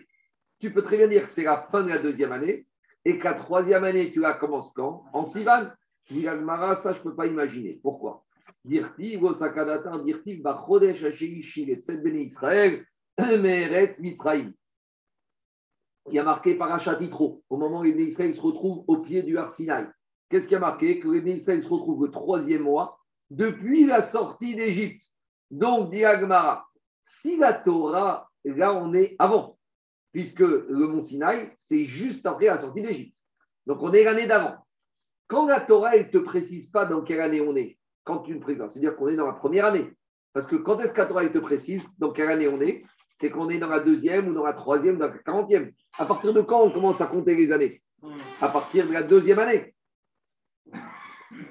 [0.59, 2.65] Tu peux très bien dire que c'est la fin de la deuxième année
[3.05, 5.03] et que la troisième année, tu la commences quand?
[5.13, 5.67] En Sivan.
[6.09, 7.79] Mara, ça, je ne peux pas imaginer.
[7.83, 8.25] Pourquoi?
[8.65, 12.83] Dirtiv, Osakadata, Dirtiv, Bachodesh, Hachelishi, et Israël,
[13.19, 14.01] Meretz,
[16.07, 19.23] il y a marqué Parachat Yitro, au moment où les Israël se retrouvent au pied
[19.23, 19.49] du Har
[20.29, 24.55] Qu'est-ce qui a marqué Que les Israël se retrouvent le troisième mois depuis la sortie
[24.55, 25.03] d'Égypte.
[25.49, 26.65] Donc, dit Agmara,
[27.01, 29.57] si la Torah, là on est avant,
[30.11, 33.17] puisque le mont Sinaï, c'est juste après la sortie d'Égypte.
[33.65, 34.57] Donc, on est l'année d'avant.
[35.27, 38.35] Quand la Torah, elle ne te précise pas dans quelle année on est, quand tu
[38.35, 39.89] ne précises, c'est-à-dire qu'on est dans la première année.
[40.33, 42.83] Parce que quand est-ce elle te précise dans quelle année on est
[43.19, 45.71] c'est qu'on est dans la deuxième ou dans la troisième, dans la quarantième.
[45.97, 47.73] À partir de quand on commence à compter les années
[48.41, 49.73] À partir de la deuxième année.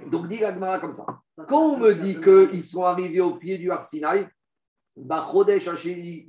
[0.07, 1.07] Donc, dit Agmara comme ça.
[1.49, 4.29] Quand on me dit qu'ils sont arrivés au pied du Arsinaï,
[4.97, 5.66] Bachodesh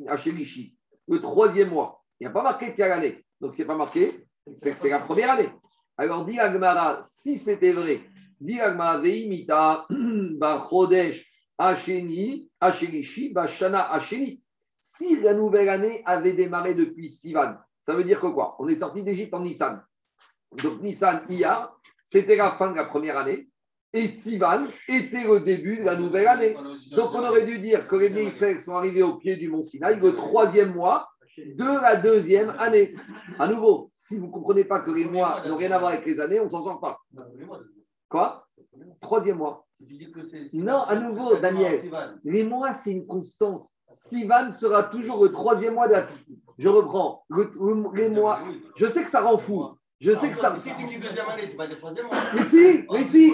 [0.07, 0.77] Hachelishi,
[1.09, 3.25] le troisième mois, il n'y a pas marqué quelle année.
[3.41, 5.49] Donc, c'est pas marqué, c'est que c'est la première année.
[5.97, 8.01] Alors, dit Agmara, si c'était vrai,
[8.39, 14.43] dit Agmara, Veimita, Bachodesh Hacheni, Hachelishi, Bashana Hacheni.
[14.79, 18.55] Si la nouvelle année avait démarré depuis Sivan, ça veut dire que quoi?
[18.59, 19.81] On est sorti d'Égypte en Nissan.
[20.61, 23.47] Donc Nissan, Iyar, c'était la fin de la première année.
[23.93, 26.57] Et Sivan était le début de la nouvelle année.
[26.91, 29.99] Donc on aurait dû dire que les Israël sont arrivés au pied du mont Sinaï
[29.99, 32.95] le troisième mois de la deuxième année.
[33.39, 36.05] À nouveau, si vous ne comprenez pas que les mois n'ont rien à voir avec
[36.05, 36.99] les années, on ne s'en sort pas.
[38.09, 38.47] Quoi?
[38.99, 39.65] Troisième mois.
[40.53, 41.79] Non, à nouveau, Daniel,
[42.23, 43.67] les mois, c'est une constante.
[43.93, 46.07] Sivan sera toujours le troisième mois de la
[46.57, 47.25] Je reprends.
[47.93, 48.41] les mois.
[48.75, 49.65] Je sais que ça rend fou.
[49.99, 50.55] Je sais que ça.
[50.57, 52.15] Si tu dis deuxième année, tu pas des troisième mois.
[52.33, 53.33] Mais si, mais si.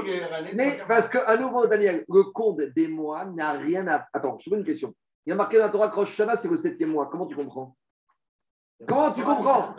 [0.53, 4.05] Mais parce qu'à nouveau, Daniel, le compte des mois n'a rien à.
[4.13, 4.93] Attends, je te pose une question.
[5.25, 7.07] Il y a marqué dans la Torah que c'est le septième mois.
[7.11, 7.75] Comment tu comprends?
[8.87, 9.73] Comment tu comprends?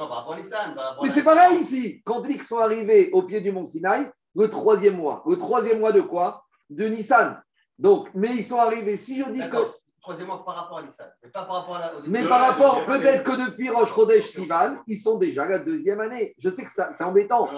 [1.02, 2.02] Mais c'est pareil ici.
[2.04, 5.22] Quand les sont arrivés au pied du mont Sinaï, le troisième mois.
[5.26, 6.44] Le troisième mois de quoi?
[6.70, 7.42] De Nissan.
[7.78, 8.96] Donc, mais ils sont arrivés.
[8.96, 9.56] Si je dis que
[10.00, 11.92] troisième par rapport à Nissan, mais pas par rapport à la.
[12.06, 16.35] Mais par rapport, peut-être que depuis Roche Chodesh Sivan, ils sont déjà la deuxième année.
[16.38, 17.48] Je sais que c'est embêtant.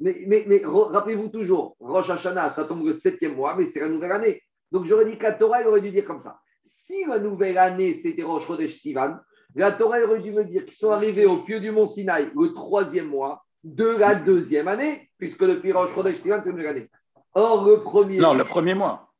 [0.00, 3.88] mais, mais, mais rappelez-vous toujours, Rosh Hashanah, ça tombe le septième mois, mais c'est la
[3.88, 4.42] nouvelle année.
[4.72, 6.38] Donc j'aurais dit que la Torah aurait dû dire comme ça.
[6.64, 9.16] Si la nouvelle année, c'était Rosh Chodesh Sivan,
[9.54, 12.52] la Torah aurait dû me dire qu'ils sont arrivés au pied du mont Sinaï le
[12.52, 16.90] troisième mois de la deuxième année, puisque depuis Rosh Chodesh Sivan, c'est la nouvelle année.
[17.34, 18.18] Or, le premier.
[18.18, 19.12] Non, le premier mois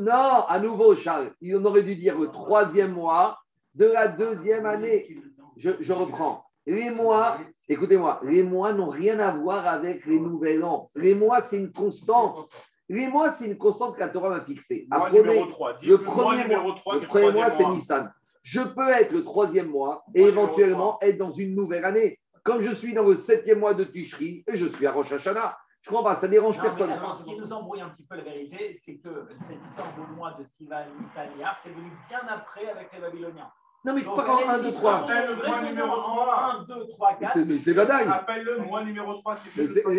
[0.00, 3.38] non, à nouveau, Charles, il aurait dû dire le troisième mois
[3.74, 5.14] de la deuxième année.
[5.56, 6.44] Je, reprends.
[6.66, 10.90] Les mois, écoutez-moi, les mois n'ont rien à voir avec les nouvelles ans.
[10.94, 12.48] Les mois, c'est une constante.
[12.88, 14.86] Les mois, c'est une constante que la Torah m'a fixée.
[14.90, 18.12] le premier mois, le premier mois, c'est Nissan.
[18.42, 22.20] Je peux être le troisième mois et éventuellement être dans une nouvelle année.
[22.44, 25.56] Comme je suis dans le septième mois de Tishri et je suis à Rosh Hashanah.
[25.86, 26.90] Je crois pas, ça dérange personne.
[27.16, 30.32] ce qui nous embrouille un petit peu la vérité, c'est que cette histoire de mois
[30.32, 31.28] de Sivan, Nissan,
[31.62, 33.48] c'est venu bien après avec les Babyloniens.
[33.84, 34.94] Non, mais pas quand 1, 2, 3.
[34.94, 36.54] Appelle le mois numéro 3.
[36.58, 37.38] 1, 2, 3, 4.
[37.62, 38.08] C'est badaille.
[38.08, 39.34] Appelle-le mois numéro 3.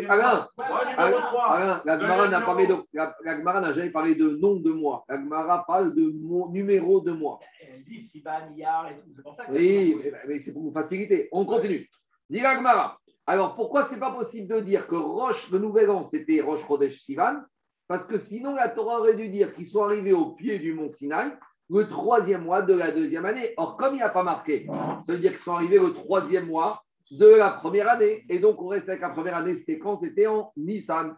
[0.10, 5.06] Alain, Alain, la Gemara n'a parlé de, la n'a jamais parlé de nom de mois.
[5.08, 6.12] La Gemara parle de
[6.52, 7.40] numéro de mois.
[7.62, 9.14] Elle dit Sivan, Iyar et tout.
[9.16, 9.98] C'est pour ça que Oui,
[10.28, 11.30] mais c'est pour vous faciliter.
[11.32, 11.88] On continue.
[12.30, 13.00] Dis la Gemara.
[13.30, 16.64] Alors, pourquoi ce n'est pas possible de dire que Roche, le nouvel an, c'était Roche
[16.64, 17.42] Rodesh Sivan?
[17.88, 20.90] Parce que sinon, la Torah aurait dû dire qu'ils sont arrivés au pied du mont
[20.90, 21.32] Sinaï
[21.70, 23.54] le troisième mois de la deuxième année.
[23.58, 24.66] Or, comme il n'y a pas marqué,
[25.06, 28.26] ça veut dire qu'ils sont arrivés le troisième mois de la première année.
[28.30, 29.98] Et donc, on reste avec la première année, c'était quand?
[29.98, 31.18] C'était en Nissan.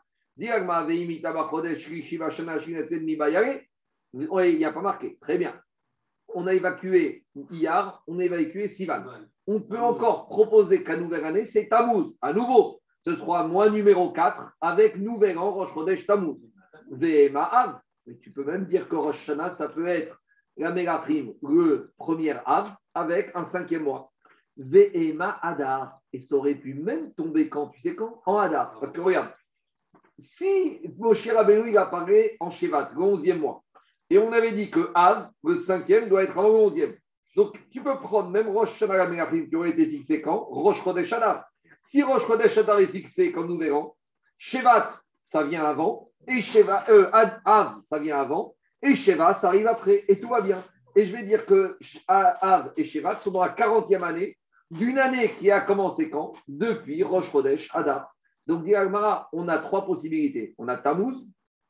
[4.13, 5.17] Oui, il n'y a pas marqué.
[5.21, 5.53] Très bien.
[6.33, 9.03] On a évacué Iyar, on a évacué Sivan
[9.51, 12.15] on peut encore proposer qu'à nouvelle année, c'est Tammuz.
[12.21, 16.37] À nouveau, ce sera mois numéro 4 avec nouvel an Rosh Chodesh Tammuz.
[16.91, 17.31] Mais
[18.21, 20.21] tu peux même dire que Rosh Hashanah, ça peut être
[20.55, 24.11] la Mégatrim, le premier Av, avec un cinquième mois.
[24.55, 25.99] Ve'ema Adar.
[26.13, 28.21] Et ça aurait pu même tomber quand Tu sais quand?
[28.27, 28.79] En Adar.
[28.79, 29.33] Parce que regarde,
[30.19, 33.63] si Moshe Rabbeinu il apparaît en Shevat, le 11e mois,
[34.11, 36.97] et on avait dit que Av, le 5e, doit être avant le 11e.
[37.35, 40.47] Donc tu peux prendre même Rosh Hashanah qui aurait été fixé quand?
[40.49, 41.45] Rosh Chodesh Adar.
[41.81, 43.93] Si Rosh Chodesh Adar est fixé, comme nous verrons,
[44.37, 44.89] Shevat,
[45.21, 47.09] ça vient avant, et Sheva, euh,
[47.83, 50.63] ça vient avant, et Sheva, ça arrive après, et tout va bien.
[50.95, 54.37] Et je vais dire que Av et Shevat sont dans la 40e année
[54.71, 56.33] d'une année qui a commencé quand?
[56.47, 58.13] Depuis Rosh Chodesh Adar.
[58.47, 58.65] Donc,
[59.31, 60.55] on a trois possibilités.
[60.57, 61.15] On a Tammuz,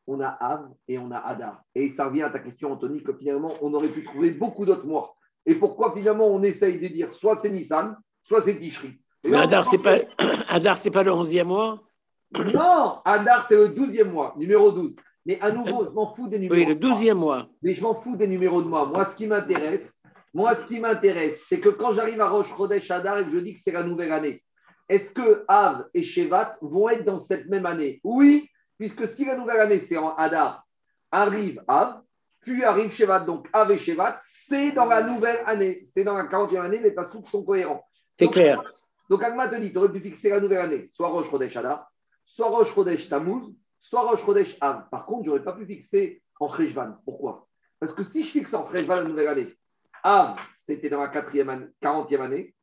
[0.07, 1.61] on a Av et on a Adar.
[1.75, 4.87] Et ça revient à ta question, Anthony, que finalement, on aurait pu trouver beaucoup d'autres
[4.87, 5.15] mois.
[5.45, 9.65] Et pourquoi finalement on essaye de dire soit c'est Nissan, soit c'est Tishri Mais Adar,
[9.65, 9.97] ce n'est pas,
[10.49, 11.83] Adar, pas le 11e mois
[12.53, 14.95] Non, Adar, c'est le 12e mois, numéro 12.
[15.25, 16.55] Mais à nouveau, je m'en fous des numéros.
[16.55, 17.47] Oui, le 12e mois.
[17.61, 18.85] Mais je m'en fous des numéros de mois.
[18.85, 19.99] Moi, ce qui m'intéresse,
[20.33, 23.39] moi, ce qui m'intéresse, c'est que quand j'arrive à Roche Chodesh Adar et que je
[23.39, 24.43] dis que c'est la nouvelle année,
[24.87, 27.99] est-ce que Av et Shevat vont être dans cette même année?
[28.03, 30.65] Oui, puisque si la nouvelle année, c'est en Adar,
[31.11, 32.01] arrive Av,
[32.41, 33.21] puis arrive Shevat.
[33.21, 35.81] Donc Av et Shevat, c'est dans la nouvelle année.
[35.83, 37.85] C'est dans la 40e année, les passouk sont cohérents.
[38.17, 38.61] C'est clair.
[39.09, 41.91] Donc Agma te dit, tu aurais pu fixer la nouvelle année, soit Rosh Chodesh Adar,
[42.25, 43.43] soit Rosh Chodesh Tammuz,
[43.81, 44.87] soit Rosh Chodesh Av.
[44.89, 46.97] Par contre, je n'aurais pas pu fixer en Cheshvan.
[47.05, 47.47] Pourquoi?
[47.79, 49.55] Parce que si je fixe en Cheshvan la nouvelle année,
[50.03, 52.53] Av, c'était dans la 40e année,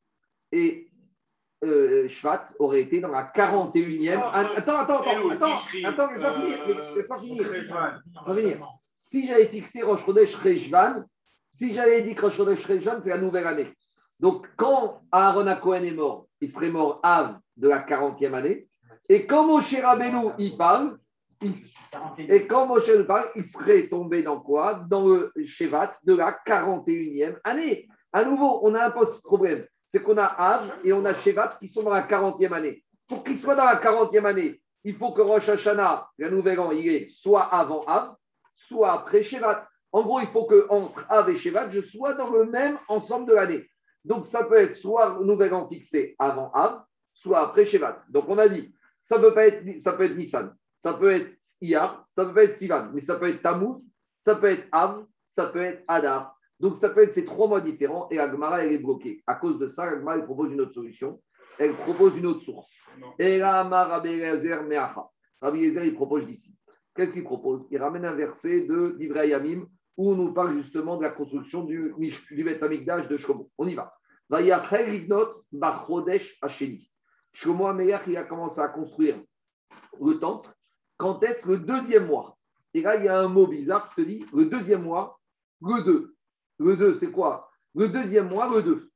[0.53, 0.89] et
[1.65, 4.21] euh, Shvat aurait été dans la 41e.
[4.23, 8.69] Ah, attends, attends, attends, attends, attends, laisse-moi finir, euh, laisse-moi finir.
[8.97, 11.05] Si j'avais fixé Rosh Chodesh Rejvan,
[11.55, 13.69] si j'avais dit que Rosh Chodesh Rejvan, c'est la nouvelle année.
[14.21, 18.67] Donc, quand Aaron Cohen est mort, il serait mort Av de la 40e année.
[19.09, 20.99] Et quand Moshe Rabbeinu y parle,
[22.19, 24.83] et quand Moshe parle, il serait tombé dans quoi?
[24.89, 27.87] Dans le Shevat de la 41e année.
[28.13, 31.69] À nouveau, on a un problème c'est qu'on a Av et on a Shevat qui
[31.69, 32.83] sont dans la 40e année.
[33.09, 36.71] Pour qu'ils soient dans la 40e année, il faut que Rosh Hashanah, le nouvel an,
[36.73, 38.15] il est soit avant Av,
[38.57, 39.69] soit après Shevat.
[39.93, 43.29] En gros, il faut que entre Av et Shevat, je sois dans le même ensemble
[43.29, 43.65] de l'année.
[44.05, 48.03] Donc, ça peut être soit nouvel an fixé avant Av, soit après Shevat.
[48.09, 51.37] Donc, on a dit, ça peut, pas être, ça peut être Nissan, ça peut être
[51.61, 53.89] Iyar, ça peut être Sivan, mais ça peut être Tammuz,
[54.23, 56.37] ça peut être Av, ça peut être Adar.
[56.59, 59.23] Donc, ça peut être ces trois mois différents et Agmara, elle est bloquée.
[59.27, 61.21] À cause de ça, Agmara, elle propose une autre solution.
[61.59, 62.71] Elle propose une autre source.
[63.19, 66.55] Et Rabbi Eliezer, il propose d'ici.
[66.97, 67.67] Qu'est-ce qu'il propose?
[67.71, 71.95] Il ramène un verset de Yamim où on nous parle justement de la construction du,
[72.31, 73.51] du Bet Amikdash de Shlomo.
[73.59, 73.95] On y va.
[77.33, 79.23] Shlomo Ameyer, il a commencé à construire
[80.01, 80.51] le temple.
[80.97, 82.39] Quand est-ce le deuxième mois?
[82.75, 85.19] Et là, il y a un mot bizarre qui te dit le deuxième mois,
[85.63, 86.15] le 2.
[86.59, 87.51] Le 2, c'est quoi?
[87.75, 88.91] Le deuxième mois, le 2.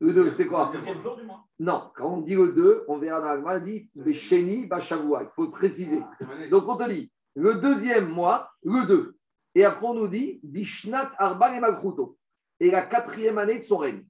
[0.00, 1.44] Le 2, c'est quoi Le deuxième jour du mois.
[1.58, 5.22] Non, quand on dit le 2, on verra dans la on dit les Sheni Bashavua.
[5.22, 6.02] Il faut préciser.
[6.50, 9.16] Donc on te dit le deuxième mois, le 2.
[9.54, 12.18] Et après on nous dit Bishnat Arba et Malkruto.
[12.60, 14.04] Et la quatrième année de son règne.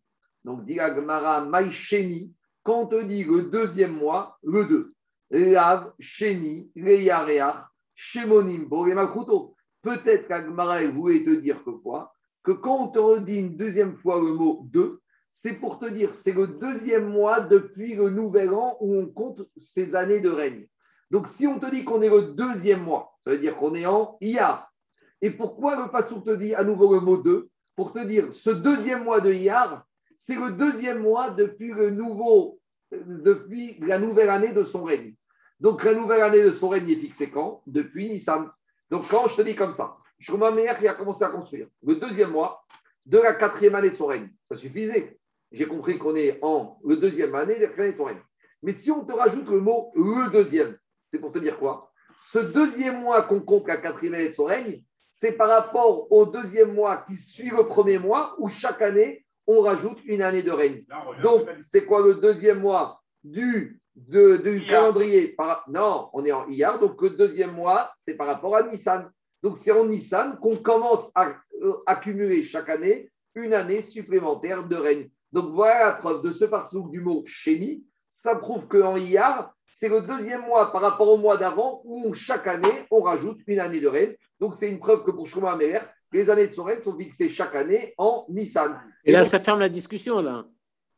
[0.45, 4.93] Donc dit Agmara Maïcheni, quand on te dit le deuxième mois, le 2.
[5.31, 9.55] Lav, Sheni, Leyareach, Shemonim, et Malkruto.
[9.83, 12.13] Peut-être qu'Agmara voulait te dire que quoi?
[12.43, 16.15] Que quand on te redit une deuxième fois le mot 2, c'est pour te dire
[16.15, 20.67] c'est le deuxième mois depuis le nouvel an où on compte ces années de règne.
[21.11, 23.87] Donc si on te dit qu'on est le deuxième mois, ça veut dire qu'on est
[23.87, 24.73] en Iyar.
[25.21, 28.51] Et pourquoi le passou te dit à nouveau le mot 2 Pour te dire ce
[28.51, 29.85] deuxième mois de Iyar,
[30.17, 32.59] c'est le deuxième mois depuis le nouveau,
[32.91, 35.15] depuis la nouvelle année de son règne.
[35.61, 37.63] Donc la nouvelle année de son règne est fixée quand?
[37.67, 38.51] Depuis Nissan.
[38.91, 41.97] Donc, quand je te dis comme ça, Shlomo Meir qui a commencé à construire le
[41.97, 42.65] deuxième mois
[43.07, 45.19] de la quatrième année de son règne, ça suffisait.
[45.53, 48.23] J'ai compris qu'on est en le deuxième année de la quatrième année de son règne.
[48.63, 50.77] Mais si on te rajoute le mot le deuxième,
[51.11, 51.93] c'est pour te dire quoi?
[52.21, 56.27] Ce deuxième mois qu'on compte la quatrième année de son règne, c'est par rapport au
[56.27, 60.51] deuxième mois qui suit le premier mois où chaque année, on rajoute une année de
[60.51, 60.85] règne.
[61.23, 65.35] Donc, c'est quoi le deuxième mois du de, du calendrier?
[65.69, 69.11] non, on est en Iyar, donc le deuxième mois, c'est par rapport à Nissan.
[69.47, 71.29] Donc c'est en Nissan qu'on commence à
[71.63, 75.09] euh, accumuler chaque année une année supplémentaire de règne.
[75.31, 77.85] Donc voilà la preuve de ce parsouk du mot chéni.
[78.11, 82.49] Ça prouve qu'en Iyar, c'est le deuxième mois par rapport au mois d'avant où chaque
[82.49, 84.17] année, on rajoute une année de règne.
[84.41, 85.79] Donc c'est une preuve que pour Shlomo Améler,
[86.11, 88.81] les années de son règne sont fixées chaque année en Nissan.
[89.05, 90.45] Et, là, ça ferme la discussion, là,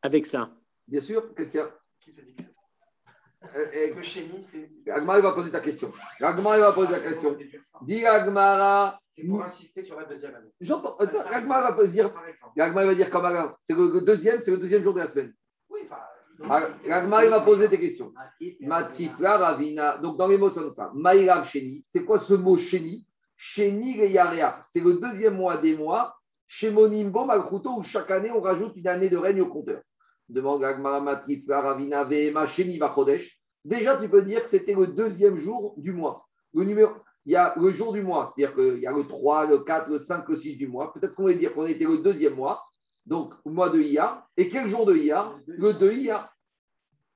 [0.01, 0.53] avec ça.
[0.87, 1.35] Bien sûr.
[1.35, 2.48] Qu'est-ce qu'il y a?
[3.57, 4.69] Euh, que Chéni, c'est.
[4.91, 5.91] Agmara va poser ta question.
[6.21, 7.37] Agmara va poser la question.
[7.83, 8.99] Dis Agmara.
[9.09, 10.51] C'est pour insister sur la deuxième année.
[10.61, 10.97] J'entends.
[10.97, 12.13] Agmara va dire.
[12.59, 13.55] Agmara va dire comme Alain.
[13.63, 15.33] C'est le deuxième, c'est le deuxième jour de la semaine.
[15.69, 15.81] Oui,
[16.41, 16.69] enfin.
[16.89, 18.13] Agmara va poser des questions.
[18.61, 19.99] Matifla Ravina.
[19.99, 20.91] Donc dans les mots, c'est ça.
[20.95, 21.85] Maïrav Chéni.
[21.89, 23.07] C'est quoi ce mot Chéni?
[23.37, 24.61] Chéni Yarea.
[24.65, 26.15] C'est le deuxième mois des mois.
[26.47, 29.83] Chez Monimbo où chaque année on rajoute une année de règne au compteur.
[30.29, 33.38] Demande Agmara Matifla Ravina Vema Chéni Bachodesh.
[33.69, 36.27] Déjà, tu peux dire que c'était le deuxième jour du mois.
[36.55, 39.59] Le il y a le jour du mois, c'est-à-dire qu'il y a le 3, le
[39.59, 40.95] 4, le 5, le 6 du mois.
[40.95, 42.65] Peut-être qu'on va dire qu'on était le deuxième mois,
[43.05, 44.27] donc le mois de Iyar.
[44.39, 45.39] Et quel jour de Iyar?
[45.47, 46.35] Le 2 Iyar.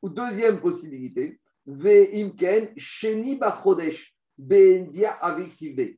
[0.02, 4.14] Deuxième possibilité, Ve'imken Sheni Bachodesh.
[4.36, 5.18] Bendia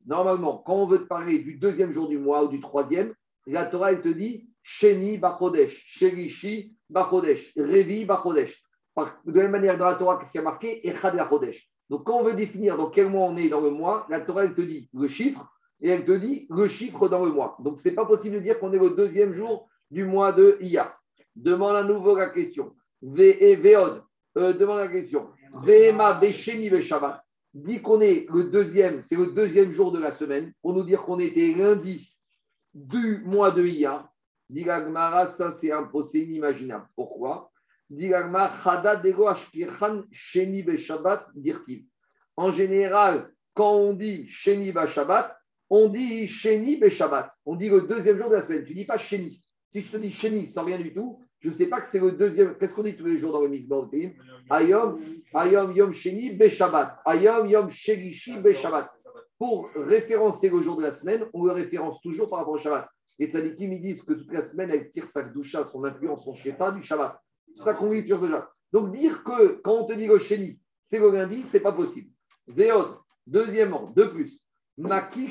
[0.05, 3.13] Normalement, quand on veut te parler du deuxième jour du mois ou du troisième,
[3.47, 8.64] la Torah, elle te dit Sheni Bachodesh, Sherishi Bachodesh, Revi Bachodesh.
[8.97, 10.87] De la même manière, dans la Torah, qu'est-ce qui a marqué?
[10.87, 11.69] Echad Chodesh.
[11.89, 14.45] Donc, quand on veut définir dans quel mois on est dans le mois, la Torah,
[14.45, 15.45] elle te dit le chiffre
[15.81, 17.57] et elle te dit le chiffre dans le mois.
[17.59, 20.57] Donc, ce n'est pas possible de dire qu'on est au deuxième jour du mois de
[20.61, 20.97] Iyar.
[21.35, 22.73] Demande à nouveau la question.
[23.01, 24.03] Veod,
[24.37, 25.29] euh, demande la question.
[25.63, 27.21] Vema Besheni Shabbat.
[27.53, 31.03] Dit qu'on est le deuxième, c'est le deuxième jour de la semaine, pour nous dire
[31.03, 32.11] qu'on était lundi
[32.73, 34.09] du mois de Iyar.
[34.49, 36.87] Dit ça c'est impossible, inimaginable.
[36.95, 37.51] Pourquoi?
[42.37, 45.37] En général, quand on dit Sheni Shabbat,
[45.69, 47.31] on dit Sheni Shabbat.
[47.45, 48.65] On dit le deuxième jour de la semaine.
[48.65, 49.41] Tu ne dis pas Sheni.
[49.69, 51.99] Si je te dis Sheni sans rien du tout, je ne sais pas que c'est
[51.99, 52.55] le deuxième.
[52.57, 53.89] Qu'est-ce qu'on dit tous les jours dans le Mizbor
[54.49, 54.99] Ayom,
[55.33, 56.99] Ayom Yom Sheni Shabbat.
[57.05, 58.89] Ayom Yom Shelishi Shabbat.
[59.37, 62.89] Pour référencer le jour de la semaine, on le référence toujours par rapport au Shabbat.
[63.19, 66.35] Les tzadikim, ils disent que toute la semaine, elle tire sa doucha, son influence, son
[66.35, 67.21] shefa du Shabbat.
[67.57, 68.51] Ça dit déjà.
[68.71, 72.09] Donc dire que quand on te dit le chéni, c'est le lundi, c'est pas possible.
[72.47, 74.41] Véod, deuxièmement, de plus,
[74.77, 75.29] Maki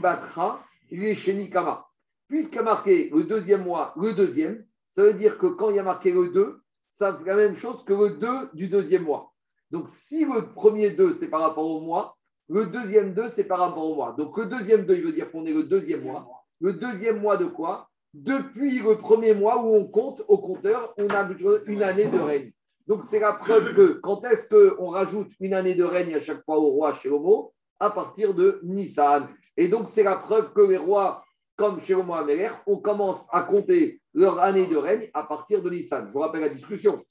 [0.00, 0.60] Batra,
[0.90, 1.86] il est Kama.
[2.28, 5.78] Puisqu'il a marqué le deuxième mois, le deuxième, ça veut dire que quand il y
[5.78, 6.60] a marqué le 2,
[6.90, 9.32] ça fait la même chose que le 2 du deuxième mois.
[9.70, 12.16] Donc si le premier 2, c'est par rapport au mois,
[12.48, 14.14] le deuxième 2, c'est par rapport au mois.
[14.16, 16.44] Donc le deuxième 2, il veut dire qu'on est le deuxième mois.
[16.60, 17.90] Le deuxième mois de quoi?
[18.14, 21.28] Depuis le premier mois où on compte au compteur, on a
[21.66, 22.52] une année de règne.
[22.86, 26.44] Donc, c'est la preuve que quand est-ce qu'on rajoute une année de règne à chaque
[26.44, 29.28] fois au roi chez Homo À partir de Nissan.
[29.56, 31.24] Et donc, c'est la preuve que les rois,
[31.56, 35.70] comme chez Homo Améler, on commence à compter leur année de règne à partir de
[35.70, 36.06] Nissan.
[36.06, 37.02] Je vous rappelle la discussion.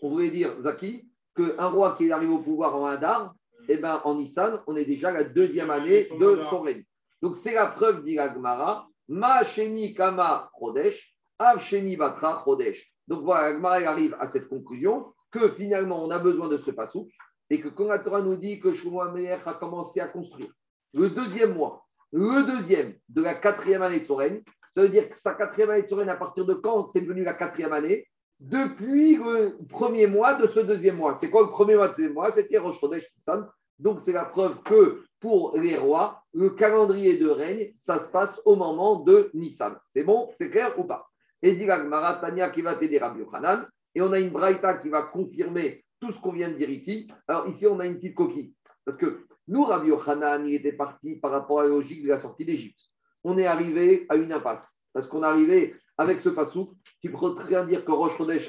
[0.00, 3.34] On voulait dire, Zaki, qu'un roi qui arrive au pouvoir en Hadar,
[3.68, 6.84] eh ben, en Nissan, on est déjà la deuxième année de son règne.
[7.22, 12.80] Donc, c'est la preuve, dit Gmara, Ma sheni kama chodesh, av sheni batra chodesh.
[13.06, 17.08] Donc voilà, Agmara arrive à cette conclusion que finalement on a besoin de ce passou
[17.50, 20.50] et que quand la Torah nous dit que Shlomo a commencé à construire
[20.94, 25.08] le deuxième mois, le deuxième de la quatrième année de son règne, ça veut dire
[25.08, 27.72] que sa quatrième année de son règne, à partir de quand c'est devenu la quatrième
[27.72, 28.06] année?
[28.40, 31.14] Depuis le premier mois de ce deuxième mois.
[31.14, 32.32] C'est quoi le premier mois de ce mois?
[32.32, 33.48] C'était Rosh Chodesh Kissan.
[33.78, 38.42] Donc c'est la preuve que pour les rois, le calendrier de règne, ça se passe
[38.44, 39.74] au moment de Nissan.
[39.88, 41.08] C'est bon C'est clair ou pas?
[41.40, 43.66] Et dit Maratania qui va t'aider Rabbi Yochanan.
[43.94, 47.08] Et on a une braïta qui va confirmer tout ce qu'on vient de dire ici.
[47.26, 48.52] Alors ici, on a une petite coquille.
[48.84, 52.18] Parce que nous, Rabbi Yochanan, il était parti par rapport à la logique de la
[52.18, 52.80] sortie d'Égypte.
[53.22, 54.82] On est arrivé à une impasse.
[54.92, 58.46] Parce qu'on est arrivé avec ce passou qui peut très bien dire que Rosh Chodesh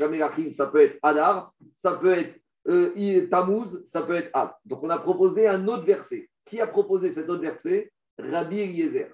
[0.51, 4.51] ça peut être Hadar, ça peut être euh, Tammuz, ça peut être Ab.
[4.65, 6.29] Donc on a proposé un autre verset.
[6.45, 7.91] Qui a proposé cet autre verset?
[8.17, 9.09] Rabbi Eliezer.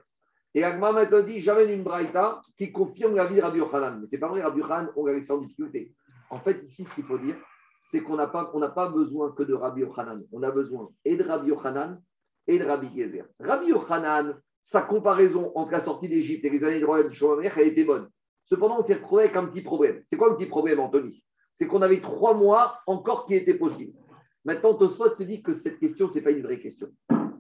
[0.53, 3.99] Et Agma m'a dit j'amène une braïta qui confirme la vie de Rabbi Yochanan.
[4.01, 5.93] Mais c'est pas vrai, Rabbi Yochanan, on l'a laissé en difficulté.
[6.29, 7.35] En fait, ici, ce qu'il faut dire,
[7.81, 10.23] c'est qu'on n'a pas, pas besoin que de Rabbi Yochanan.
[10.31, 12.01] On a besoin et de Rabbi Yochanan
[12.47, 13.25] et de Rabbi Eliezer.
[13.39, 17.49] Rabbi Yochanan, sa comparaison entre la sortie d'Égypte et les années de royaume de Shomer,
[17.55, 18.09] elle était bonne.
[18.45, 20.01] Cependant, on s'est retrouvé avec un petit problème.
[20.05, 21.23] C'est quoi le petit problème, Anthony?
[21.53, 23.97] C'est qu'on avait trois mois encore qui étaient possibles.
[24.43, 26.89] Maintenant, Tosfot te dit que cette question, ce n'est pas une vraie question.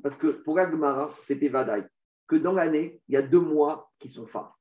[0.01, 1.85] Parce que pour Agmara, c'était Vadaï,
[2.27, 4.57] que dans l'année, il y a deux mois qui sont phares.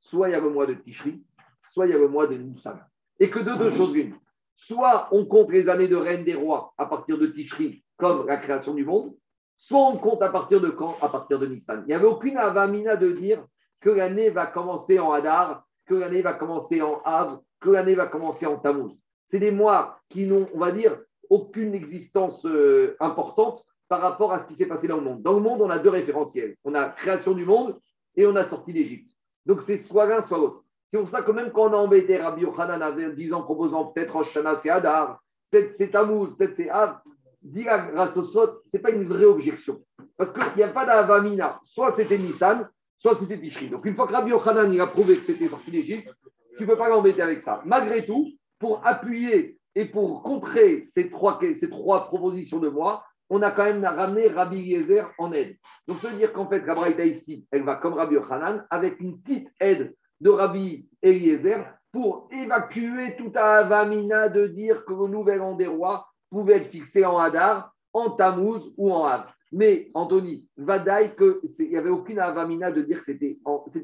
[0.00, 1.24] Soit il y a le mois de Tishri,
[1.72, 2.78] soit il y a le mois de Nissan.
[3.18, 4.14] Et que de deux choses l'une.
[4.56, 8.36] Soit on compte les années de règne des rois à partir de Tishri, comme la
[8.36, 9.14] création du monde,
[9.56, 10.96] soit on compte à partir de quand?
[11.00, 11.82] À partir de Nissan.
[11.84, 13.44] Il n'y avait aucune avamina de dire
[13.80, 18.06] que l'année va commencer en Hadar, que l'année va commencer en Av, que l'année va
[18.06, 18.92] commencer en Tammuz.
[19.26, 20.98] C'est des mois qui n'ont, on va dire,
[21.30, 25.22] aucune existence euh, importante par rapport à ce qui s'est passé dans le monde.
[25.22, 26.56] Dans le monde, on a deux référentiels.
[26.64, 27.78] On a création du monde
[28.16, 29.08] et on a sortie d'Égypte.
[29.46, 30.64] Donc c'est soit l'un, soit l'autre.
[30.90, 34.12] C'est pour ça que même quand on a embêté Rabbi Yochanan en disant, proposant peut-être
[34.12, 35.20] Rosh c'est Hadar,
[35.50, 37.00] peut-être c'est Tammuz, peut-être c'est Av.
[37.42, 39.82] Dit ce n'est pas une vraie objection.
[40.16, 41.58] Parce qu'il n'y a pas d'Avamina.
[41.62, 43.68] Soit c'était Nissan, soit c'était Tishri.
[43.68, 46.14] Donc une fois que Rabbi Yochanan il a prouvé que c'était sorti d'Égypte,
[46.56, 47.60] tu ne peux pas l'embêter avec ça.
[47.64, 53.42] Malgré tout, pour appuyer et pour contrer ces trois, ces trois propositions de moi, on
[53.42, 55.56] a quand même ramené Rabbi Yezer en aide.
[55.88, 59.00] Donc, ça veut dire qu'en fait, la Braïta ici, elle va comme Rabbi Yochanan, avec
[59.00, 65.06] une petite aide de Rabbi Eliezer pour évacuer tout à Avamina de dire que le
[65.06, 69.32] nouvel an des rois pouvait être fixé en Hadar, en Tammuz ou en Av.
[69.52, 73.38] Mais, Anthony, Vadaï, qu'il n'y avait aucune Avamina de dire que c'était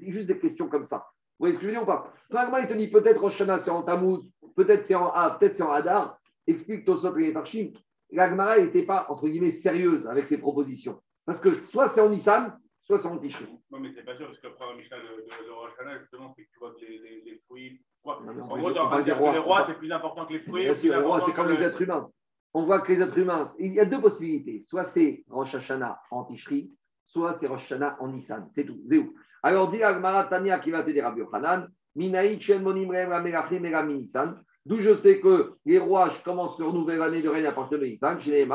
[0.09, 1.07] juste des questions comme ça.
[1.39, 2.13] Vous voyez ce que je veux dire ou pas?
[2.61, 4.21] Il te dit peut-être Roshana c'est en Tammuz,
[4.57, 6.19] peut-être c'est en Av, peut-être c'est en Hadar.
[6.47, 7.71] Explique Tosot et Farshim.
[8.13, 11.01] L'Agmara n'était pas, entre guillemets, sérieuse avec ses propositions.
[11.25, 13.47] Parce que soit c'est en Nissan, soit c'est en Tishri.
[13.71, 16.45] Non, mais c'est pas sûr, parce que après Mishnah de, de, de Rosh justement, c'est
[16.45, 17.81] que tu vois que les, les, les fruits.
[18.05, 20.65] en gros, dans le les rois, c'est plus important que les fruits.
[20.65, 22.11] Bien sûr, les rois, c'est comme les êtres humains.
[22.53, 24.61] On voit que les êtres humains, il y a deux possibilités.
[24.61, 26.73] Soit c'est Rosh Hashanah en Tishri,
[27.05, 28.49] soit c'est Rosh Hashanah en Nissan.
[28.51, 28.81] C'est tout.
[28.91, 33.87] Où Alors, dit Agmara Tania qui va t'aider Rabbi Yochanan, Minaï Chen Monim Rem Melachim
[33.87, 34.43] Nissan.
[34.67, 37.85] D'où je sais que les rois commencent leur nouvelle année de règne à partir de
[37.85, 38.47] Nissan, chez les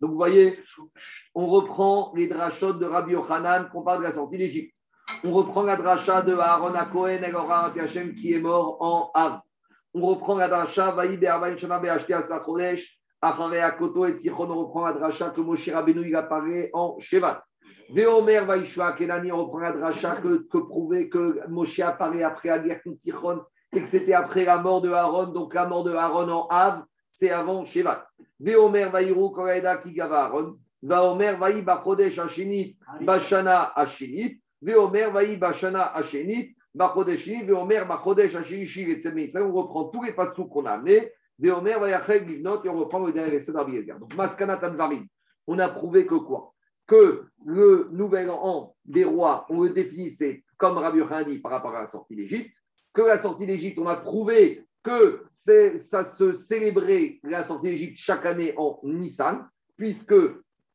[0.00, 0.58] Donc vous voyez,
[1.34, 4.74] on reprend les drachot de Rabbi Yochanan qu'on parle de la sortie d'Égypte.
[5.24, 7.22] On reprend la dracha de Aaron à Cohen,
[7.78, 9.40] Hashem qui est mort en Av.
[9.94, 14.50] On reprend la dracha, Vaï Be'arbaim Shana Be'ashtia Sachodesh, Achare Akoto et Tichon.
[14.50, 17.44] On reprend la dracha que Moshe Rabbeinu il apparaît en Shevat.
[17.92, 22.82] Veomer Vaishua Kenani reprend la dracha que, que prouvait que Moshe apparaît après la guerre
[22.82, 23.42] contre Sichon
[23.74, 25.32] et que c'était après la mort de Aaron.
[25.32, 28.06] Donc la mort de Aaron en Av, c'est avant Shevat.
[28.40, 30.56] Veomer Vairu Koraeda Kigava Aaron.
[30.82, 34.40] Vaomer Vaï Bachodesh Hashinit Bashana Hashinit.
[34.62, 36.54] Veomer Vaï Bashana Hashinit.
[36.74, 37.44] Bachodeshini.
[37.44, 41.12] Veomer Bachodesh Hashinit et On reprend tous les passous qu'on a amenés.
[41.38, 43.98] Veomer Vayachel Livnot et on reprend le dernier verset d'Abiezer.
[44.00, 45.06] Donc Maskana Tanvarim.
[45.46, 46.54] On a prouvé que quoi?
[46.92, 51.80] Que le nouvel an des rois, on le définissait comme Rabbi dit par rapport à
[51.80, 52.54] la sortie d'Égypte,
[52.92, 58.26] que la sortie d'Égypte, on a prouvé que ça se célébrait la sortie d'Égypte chaque
[58.26, 60.14] année en Nissan, puisque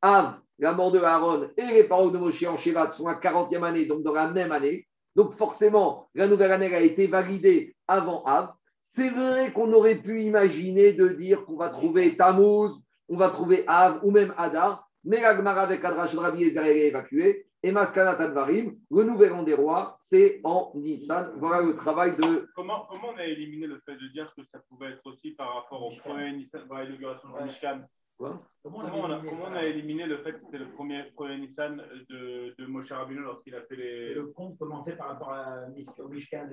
[0.01, 3.63] Av, la mort de Aaron et les paroles de Moshe en Shevat sont la 40e
[3.63, 4.88] année, donc dans la même année.
[5.15, 8.53] Donc forcément, la nouvelle année a été validée avant Av.
[8.82, 12.72] C'est vrai qu'on aurait pu imaginer de dire qu'on va trouver Tammuz,
[13.07, 17.45] on va trouver Av ou même Adar, mais l'Agmara avec Adrash Rabbi Ezer est évacué.
[17.64, 21.32] Et Maskana Tadvarim, le nouvel an des rois, c'est en Nissan.
[21.38, 22.47] Voilà le travail de.
[22.55, 25.55] Comment, comment on a éliminé le fait de dire que ça pouvait être aussi par
[25.55, 27.80] rapport au premier Nissan, par l'inauguration du Mishkan
[28.20, 31.38] Comment, comment, on a, comment, on a, éliminé le fait que c'était le premier, premier
[31.38, 34.14] Nissan de, de Moshe Rabbeinu lorsqu'il a fait les.
[34.14, 35.66] Le compte commençait par rapport à,
[35.99, 36.47] au Mishkan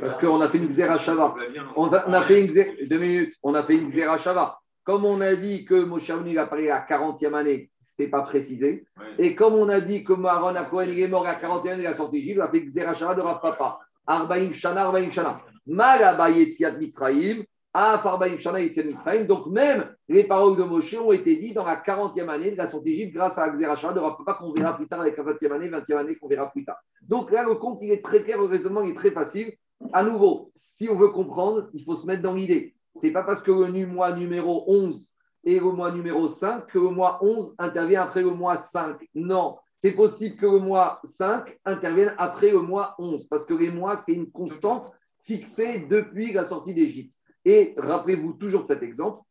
[0.00, 1.34] Parce qu'on a fait une Xerashava.
[1.76, 2.52] On, on a fait une
[2.88, 3.34] Deux minutes.
[3.42, 4.58] On a fait une Xerashava.
[4.84, 8.10] Comme on a dit que Moshe Rabbeinu a parlé à la 40e année, ce n'était
[8.10, 8.84] pas précisé.
[9.18, 11.82] Et comme on a dit que Maharon a Cohen est mort à la 40e année,
[11.84, 13.78] il a sorti Égypte, il a fait Xerashava de Rav Papa.
[14.06, 15.40] Arbaïm Shana, Arbaïm Shana.
[15.66, 18.04] Malaba Yetziat Mitzrayim, Af
[18.38, 19.24] Shana Yetziat Mitzrayim.
[19.24, 22.68] Donc même les paroles de Moshe ont été dites dans la 40e année de la
[22.68, 25.52] sortie d'Égypte grâce à Xerashava de Rav Papa qu'on verra plus tard avec la 20e
[25.52, 26.76] année, 20e année qu'on verra plus tard.
[27.08, 29.54] Donc là, le compte, il est très clair, le raisonnement il est très facile.
[29.94, 32.74] À nouveau, si on veut comprendre, il faut se mettre dans l'idée.
[32.96, 35.10] C'est pas parce que le mois numéro 11
[35.44, 38.98] et le mois numéro 5 que le mois 11 intervient après le mois 5.
[39.14, 43.70] Non, c'est possible que le mois 5 intervienne après le mois 11 parce que les
[43.70, 44.90] mois, c'est une constante
[45.22, 47.14] fixée depuis la sortie d'Égypte.
[47.44, 49.22] Et rappelez-vous toujours de cet exemple.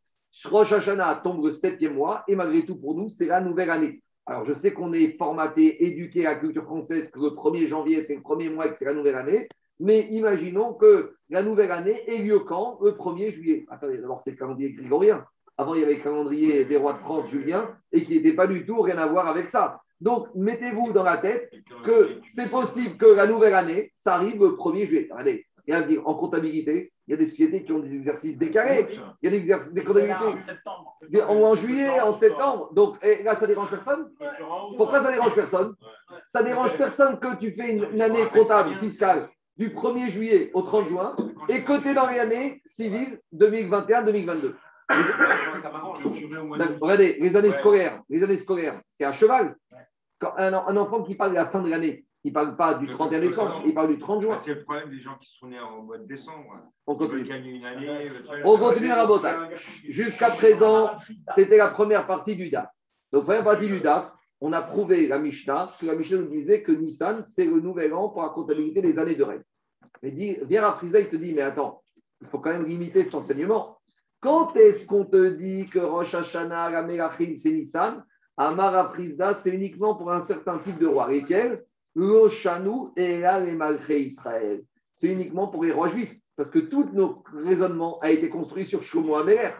[0.44, 4.02] Rosh Hashanah tombe le septième mois et malgré tout pour nous, c'est la nouvelle année.
[4.26, 8.02] Alors je sais qu'on est formaté, éduqué à la culture française que le 1er janvier,
[8.02, 9.48] c'est le premier mois et que c'est la nouvelle année.
[9.80, 13.66] Mais imaginons que la nouvelle année ait lieu quand Le 1er juillet.
[13.70, 15.24] Attendez, d'abord, c'est le calendrier grégorien.
[15.56, 18.46] Avant, il y avait le calendrier des rois de France, Julien, et qui n'était pas
[18.46, 19.80] du tout rien à voir avec ça.
[20.00, 21.50] Donc, mettez-vous dans la tête
[21.84, 25.08] que c'est possible que la nouvelle année, ça arrive le 1er juillet.
[25.10, 28.36] Regardez, il y a en comptabilité, il y a des sociétés qui ont des exercices
[28.36, 28.86] décalés.
[29.22, 31.22] Il y a des exercices des comptabilités.
[31.22, 32.72] En, en juillet, en septembre.
[32.74, 34.10] Donc là, ça dérange personne?
[34.76, 35.74] Pourquoi ça dérange personne?
[36.28, 40.88] Ça dérange personne que tu fais une année comptable fiscale du 1er juillet au 30
[40.88, 41.16] juin
[41.48, 44.54] et es dans les années civiles 2021-2022.
[46.80, 49.56] Regardez, les années scolaires, les années scolaires, c'est à cheval.
[50.18, 52.86] Quand un, enfant qui parle de la fin de l'année, il ne parle pas du
[52.86, 54.38] 31 décembre, il parle du 30 juin.
[54.38, 56.56] C'est le problème des gens qui sont nés en mois de décembre.
[56.86, 57.26] On continue.
[57.26, 58.10] Une année,
[58.44, 59.50] On continue à la
[59.88, 60.92] Jusqu'à présent,
[61.34, 62.68] c'était la première partie du DAF.
[63.12, 64.10] Donc, première partie du DAF,
[64.46, 67.94] on a prouvé la Mishnah, que la Mishnah nous disait que Nissan, c'est le nouvel
[67.94, 69.42] an pour la comptabilité des années de règne.
[70.02, 71.82] Mais dit, viens à Frisda, il te dit, mais attends,
[72.20, 73.78] il faut quand même limiter cet enseignement.
[74.20, 78.04] Quand est-ce qu'on te dit que Rosh Hashanah, la Melachim, c'est Nissan?
[78.36, 81.08] Amara Frisda, c'est uniquement pour un certain type de roi.
[81.08, 81.64] Lesquels?
[81.94, 83.22] L'Oshanu et
[83.52, 84.62] Malchés Israël.
[84.92, 86.14] C'est uniquement pour les rois juifs.
[86.36, 89.52] Parce que tout notre raisonnement a été construit sur Shlomo Améler.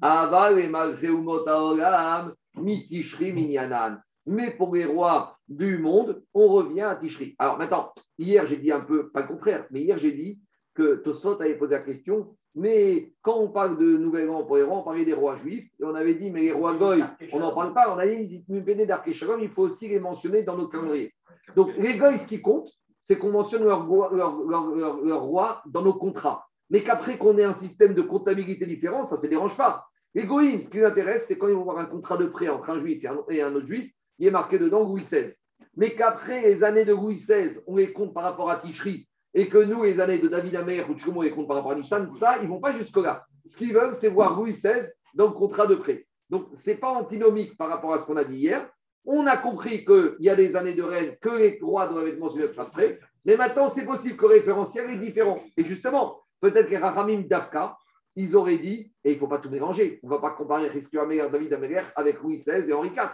[0.00, 4.00] Aval et Malchés Umot Haolam, Mitishri Minyanan.
[4.26, 7.34] Mais pour les rois du monde, on revient à Tishri.
[7.38, 10.40] Alors maintenant, hier j'ai dit un peu, pas le contraire, mais hier j'ai dit
[10.74, 14.62] que Tosot avait posé la question, mais quand on parle de nouvel an pour les
[14.62, 17.02] rois, on parlait des rois juifs, et on avait dit, mais les rois goy,
[17.32, 21.14] on n'en parle pas, on a dit, il faut aussi les mentionner dans notre calendrier.
[21.56, 22.68] Donc les goy, ce qui compte,
[23.00, 26.46] c'est qu'on mentionne leur, leur, roi dans nos contrats.
[26.68, 29.86] Mais qu'après qu'on ait un système de comptabilité différent, ça ne se dérange pas.
[30.14, 32.48] Les goïms, ce qui les intéresse, c'est quand ils vont voir un contrat de prêt
[32.48, 35.32] entre un juif et un autre juif, il est marqué dedans Louis XVI.
[35.76, 39.48] Mais qu'après les années de Louis XVI, on les compte par rapport à Tishri, et
[39.48, 41.76] que nous, les années de David Amer ou Shlomo, on les compte par rapport à
[41.76, 43.24] Nissan, ça, ils ne vont pas jusque-là.
[43.46, 46.06] Ce qu'ils veulent, c'est voir Louis XVI dans le contrat de prêt.
[46.28, 48.68] Donc, ce n'est pas antinomique par rapport à ce qu'on a dit hier.
[49.04, 52.18] On a compris qu'il y a des années de règne que les rois doivent être
[52.18, 52.98] mentionnés de.
[53.24, 55.38] Mais maintenant, c'est possible que le référentiel est différent.
[55.56, 57.76] Et justement, peut-être que Rahamim Dafka,
[58.16, 60.68] ils auraient dit, et il ne faut pas tout mélanger, on ne va pas comparer
[60.68, 63.10] Christian Amer, David Amer avec Louis XVI et Henri IV.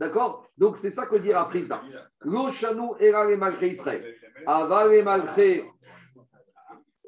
[0.00, 0.46] D'accord?
[0.56, 1.82] Donc, c'est ça que dit la prise là.
[2.22, 4.16] Lo Shanu Era les Malchés Israël.
[4.46, 5.64] Aval les Malchés.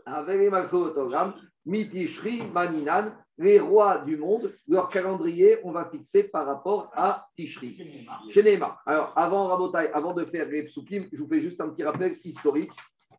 [0.04, 1.32] Aval les Otogram.
[1.64, 3.16] Mitishri Maninan.
[3.38, 8.06] Les rois du monde, leur calendrier, on va fixer par rapport à Tishri.
[8.28, 8.60] Chez.
[8.84, 12.18] Alors, avant Rabotai, avant de faire les psukim, je vous fais juste un petit rappel
[12.22, 12.70] historique.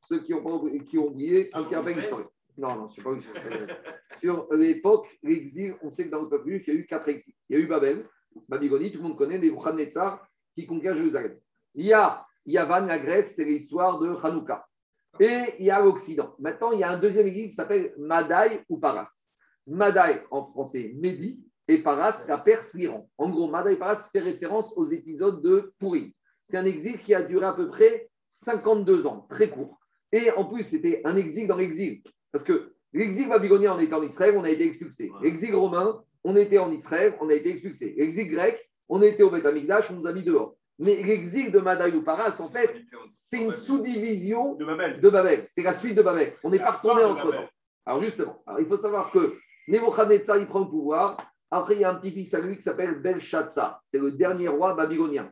[0.07, 2.27] Ceux qui ont, qui ont oublié, un petit rappel historique.
[2.57, 3.19] Non, non, sais pas où
[4.19, 7.09] Sur l'époque, l'exil, on sait que dans le peuple juif, il y a eu quatre
[7.09, 7.33] exils.
[7.49, 8.05] Il y a eu Babel,
[8.47, 11.37] Babylonie, tout le monde connaît, Nebuchadnezzar qui conquiert Jérusalem.
[11.75, 14.65] Il y a Yavan, la Grèce, c'est l'histoire de Hanouka.
[15.19, 16.35] Et il y a l'Occident.
[16.39, 19.27] Maintenant, il y a un deuxième exil qui s'appelle Madaï ou Paras.
[19.67, 23.09] Madaï, en français, Médi, et Paras, la Perse, l'Iran.
[23.17, 26.11] En gros, Madaï Paras fait référence aux épisodes de Pourim.
[26.47, 29.79] C'est un exil qui a duré à peu près 52 ans, très court.
[30.11, 32.01] Et en plus, c'était un exil dans l'exil.
[32.31, 35.11] Parce que l'exil babylonien, on était en Israël, on a été expulsé.
[35.21, 37.93] L'exil romain, on était en Israël, on a été expulsé.
[37.97, 40.55] L'exil grec, on était au Beth on nous a mis dehors.
[40.79, 42.75] Mais l'exil de Madaï ou Paras, en fait,
[43.07, 44.99] c'est une sous-division De Babel.
[44.99, 45.45] de Babel.
[45.47, 46.33] C'est la suite de Babel.
[46.43, 47.49] On n'est pas retourné entre temps.
[47.85, 49.33] Alors justement, alors, il faut savoir que
[49.67, 51.17] Nebuchadnezzar, il prend le pouvoir.
[51.51, 53.81] Après, il y a un petit-fils à lui qui s'appelle Belshazzar.
[53.85, 55.31] C'est le dernier roi babylonien.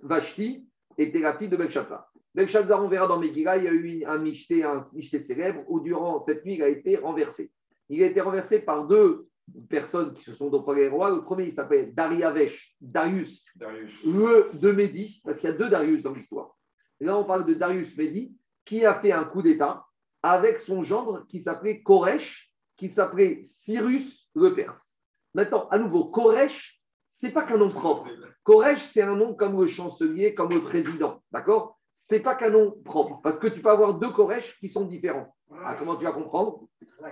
[0.00, 0.66] Vashti
[0.98, 2.10] était la fille de Belshazzar.
[2.34, 5.80] Belshazzar, on verra dans Megillah, il y a eu un michté, un michté célèbre où
[5.80, 7.50] durant cette nuit, il a été renversé.
[7.88, 9.28] Il a été renversé par deux
[9.68, 11.10] personnes qui se sont les rois.
[11.10, 14.04] Le premier, il s'appelle Dariavesh, Darius, Darius.
[14.04, 16.56] le de Médie, parce qu'il y a deux Darius dans l'histoire.
[17.00, 18.34] Et là, on parle de Darius Médie,
[18.64, 19.84] qui a fait un coup d'État
[20.22, 24.98] avec son gendre qui s'appelait Koresh, qui s'appelait Cyrus le Perse.
[25.34, 28.08] Maintenant, à nouveau, Koresh, c'est pas qu'un nom propre.
[28.44, 31.22] Koresh, c'est un nom comme le chancelier, comme le président.
[31.32, 31.78] D'accord?
[31.92, 35.34] C'est pas qu'un nom propre, parce que tu peux avoir deux Koresh qui sont différents.
[35.64, 36.60] Ah, comment tu vas comprendre?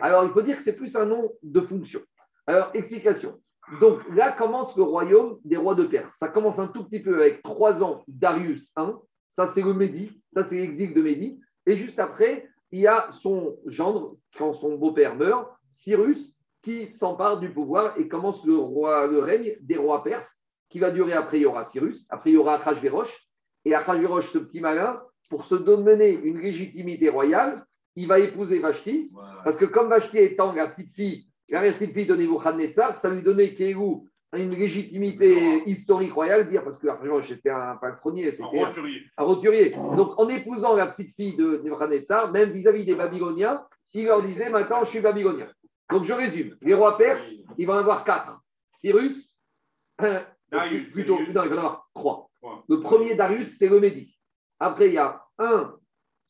[0.01, 2.01] Alors, il faut dire que c'est plus un nom de fonction.
[2.47, 3.41] Alors, explication.
[3.81, 6.15] Donc, là commence le royaume des rois de Perse.
[6.17, 8.91] Ça commence un tout petit peu avec trois ans Darius I.
[9.31, 10.23] Ça, c'est le Médi.
[10.35, 11.41] Ça, c'est l'exil de Médi.
[11.67, 17.41] Et juste après, il y a son gendre, quand son beau-père meurt, Cyrus, qui s'empare
[17.41, 21.13] du pouvoir et commence le, roi, le règne des rois perses, qui va durer.
[21.13, 22.07] Après, il y aura Cyrus.
[22.11, 23.29] Après, il y aura Achashverosh.
[23.65, 27.65] Et Achashverosh, ce petit malin, pour se donner une légitimité royale,
[27.97, 29.11] il va épouser Vashti.
[29.43, 33.23] Parce que comme Vashti étant la petite fille, la petite fille de Nebuchadnezzar, ça lui
[33.23, 38.61] donnait Kéhou une légitimité historique royale, dire parce que Achashverosh était un palefrenier, En c'était
[38.61, 39.03] un, roturier.
[39.17, 39.71] un roturier.
[39.71, 44.51] Donc en épousant la petite fille de Nebuchadnezzar, même vis-à-vis des Babyloniens, s'il leur disait
[44.51, 45.49] maintenant je suis babylonien.
[45.91, 48.41] Donc je résume, les rois perses, ils vont en avoir quatre.
[48.73, 49.39] Cyrus,
[50.03, 50.21] euh,
[50.51, 51.35] Darius, plutôt, Darius.
[51.35, 52.31] non, il va en avoir trois.
[52.43, 52.65] Trois.
[52.69, 54.19] Le premier Darius, c'est le Médi.
[54.59, 55.75] Après, il y a un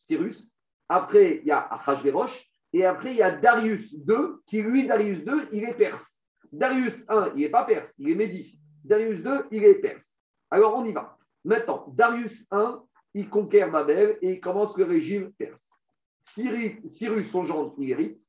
[0.04, 0.52] Cyrus.
[0.88, 2.38] Après, il y a Achashverosh.
[2.72, 6.22] Et après, il y a Darius II, qui lui, Darius II, il est perse.
[6.52, 8.58] Darius I, il n'est pas perse, il est Médi.
[8.84, 10.18] Darius II, il est perse.
[10.50, 11.16] Alors, on y va.
[11.44, 12.76] Maintenant, Darius I,
[13.14, 15.70] il conquiert Babel et il commence le régime perse.
[16.18, 18.20] Cyrus, son gendre, il hérite.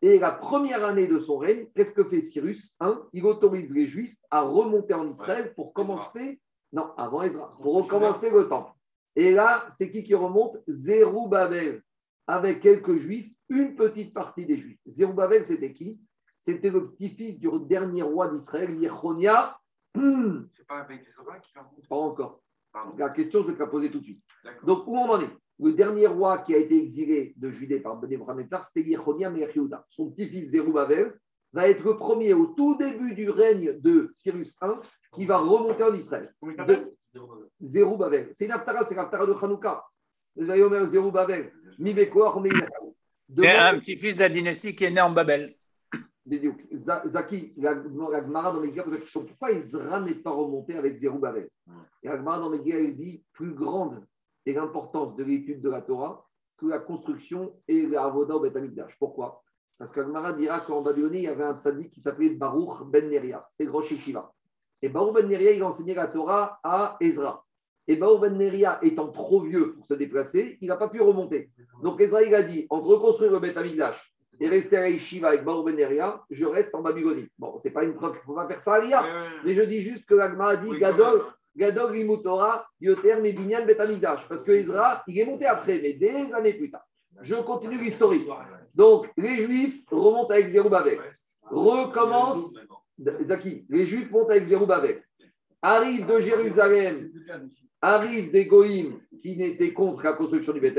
[0.00, 3.86] Et la première année de son règne, qu'est-ce que fait Cyrus I Il autorise les
[3.86, 6.40] Juifs à remonter en Israël pour commencer,
[6.72, 8.72] non, avant Ezra, pour recommencer le temple.
[9.14, 10.56] Et là, c'est qui qui remonte?
[10.66, 11.82] Zérubbabel,
[12.26, 14.80] avec quelques Juifs, une petite partie des Juifs.
[14.86, 16.00] Zérubbabel, c'était qui?
[16.38, 19.56] C'était le petit-fils du dernier roi d'Israël, Yechonia.
[19.94, 21.10] Hmm, C'est pas avec qui
[21.88, 22.40] pas encore.
[22.72, 22.96] Pardon.
[22.96, 24.22] La question, je vais te la poser tout de suite.
[24.64, 25.30] Donc, où on en est?
[25.60, 29.84] Le dernier roi qui a été exilé de Judée par Nebuchadnezzar, c'était Yechonia Mechiouda.
[29.90, 31.14] Son petit-fils Zerubbabel
[31.52, 34.66] va être le premier au tout début du règne de Cyrus I
[35.12, 36.34] qui va remonter en Israël.
[37.60, 38.30] Zerubbabel.
[38.32, 39.84] C'est une haftara, c'est l'haftara de Hanouka.
[40.36, 41.52] Zerubbabel,
[43.36, 45.54] C'est un petit-fils de la dynastie qui est né en Babel.
[46.72, 51.48] Zaki, la, Gemara dans Megillah pose la question pourquoi Ezra n'est pas remonté avec Zerubbabel
[52.02, 54.04] Et la Gemara dans Megillah, elle dit plus grande
[54.46, 56.26] est l'importance de l'étude de la Torah
[56.58, 58.56] que la construction et la Avoda au Beth.
[58.98, 59.42] Pourquoi?
[59.78, 62.84] Parce que la Gemara dira qu'en Babylonie, il y avait un tzaddik qui s'appelait Baruch
[62.90, 63.44] Ben Neria.
[63.50, 64.32] C'était le Rosh Yeshiva.
[64.80, 67.44] Et Baruch Ben Neria, il enseignait la Torah à Ezra.
[67.88, 71.50] Et Baruch Ben Neria étant trop vieux pour se déplacer, il n'a pas pu remonter.
[71.82, 75.44] Donc Ezra, il a dit entre reconstruire le Beth Amikdash et rester à Yeshiva avec
[75.44, 77.28] Baruch Ben Neria, je reste en Babylonie.
[77.38, 79.04] Bon, c'est pas une preuve qu'il ne faut pas faire ça à l'IA.
[79.44, 81.24] Mais je dis juste que l'Agma a dit Oui, Gadol.
[81.56, 84.26] Gadol Limutora, Yoter, Mebinyan, Betamigdash.
[84.28, 86.86] Parce que Ezra, il est monté après, mais des années plus tard.
[87.20, 88.26] Je continue l'historique.
[88.74, 90.98] Donc, les Juifs remontent avec Zerubbabel.
[91.42, 92.54] Recommence,
[93.22, 95.01] Zaki, les Juifs montent avec Zerubbabel.
[95.62, 97.10] Arrivent de Jérusalem,
[97.80, 100.76] arrivent des Goïms qui n'étaient contre la construction du Beth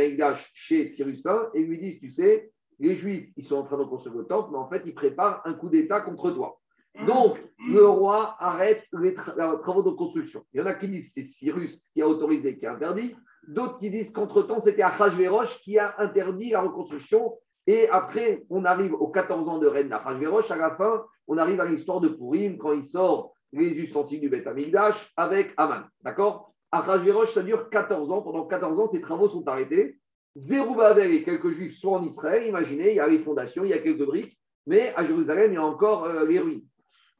[0.53, 3.85] chez Cyrus I et lui disent Tu sais, les Juifs, ils sont en train de
[3.85, 6.59] construire le temple, mais en fait, ils préparent un coup d'État contre toi.
[7.07, 10.43] Donc, le roi arrête les tra- les travaux de construction.
[10.53, 13.15] Il y en a qui disent c'est Cyrus qui a autorisé, qui a interdit.
[13.47, 17.33] D'autres qui disent qu'entre-temps, c'était Achashverosh qui a interdit la reconstruction.
[17.65, 20.51] Et après, on arrive aux 14 ans de règne d'Achashverosh.
[20.51, 24.29] À la fin, on arrive à l'histoire de Purim quand il sort les ustensiles du
[24.29, 25.83] Beth Amikdash avec Aman.
[26.01, 26.53] D'accord?
[26.71, 28.21] Achashverosh, ça dure 14 ans.
[28.21, 29.99] Pendant 14 ans, ces travaux sont arrêtés.
[30.35, 32.47] Zerubbabel et quelques juifs sont en Israël.
[32.47, 34.37] Imaginez, il y a les fondations, il y a quelques briques.
[34.65, 36.65] Mais à Jérusalem, il y a encore euh, les ruines.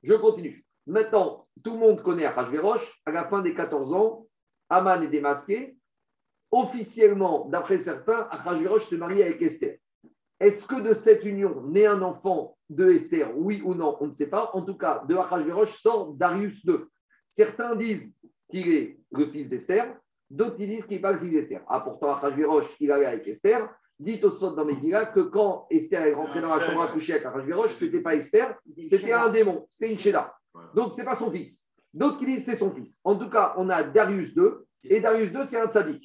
[0.01, 0.65] Je continue.
[0.88, 3.01] Maintenant, tout le monde connaît Achashverosh.
[3.05, 4.27] À la fin des 14 ans,
[4.69, 5.77] Aman est démasqué.
[6.49, 9.77] Officiellement, d'après certains, Achashverosh se marie avec Esther.
[10.44, 13.32] Est-ce que de cette union naît un enfant de Esther?
[13.38, 13.96] Oui ou non?
[14.02, 14.50] On ne sait pas.
[14.52, 16.80] En tout cas, de Achashverosh sort Darius II.
[17.28, 18.14] Certains disent
[18.52, 19.96] qu'il est le fils d'Esther.
[20.30, 21.62] D'autres disent qu'il n'est pas le fils d'Esther.
[21.70, 23.74] Ah, pourtant, Achashverosh, il allait avec Esther.
[23.98, 27.14] Dit au sort dans Megillah que quand Esther est rentrée dans la chambre à coucher
[27.14, 30.36] avec Achashverosh, ce n'était pas Esther, c'était un démon, c'était une Sheila.
[30.76, 31.70] Donc, ce n'est pas son fils.
[31.94, 33.00] D'autres qui disent c'est son fils.
[33.06, 34.50] En tout cas, on a Darius II,
[34.84, 36.04] et Darius II, c'est un tzaddik.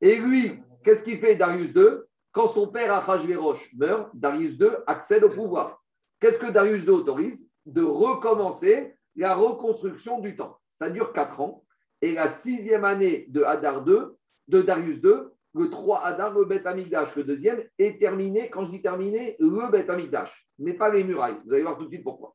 [0.00, 5.24] Et lui, qu'est-ce qu'il fait, Darius II Quand son père Achashverosh meurt, Darius II accède
[5.24, 5.82] au pouvoir.
[6.20, 7.48] Qu'est-ce que Darius II autorise?
[7.66, 10.56] De recommencer la reconstruction du temple.
[10.68, 11.64] Ça dure quatre ans.
[12.02, 14.06] Et la sixième année de II,
[14.48, 15.14] de Darius II,
[15.54, 18.48] le 3 Hadar, le Beth Amikdash, le deuxième, est terminé.
[18.50, 21.40] Quand je dis terminé, le Beth Amikdash, mais pas les murailles.
[21.44, 22.34] Vous allez voir tout de suite pourquoi.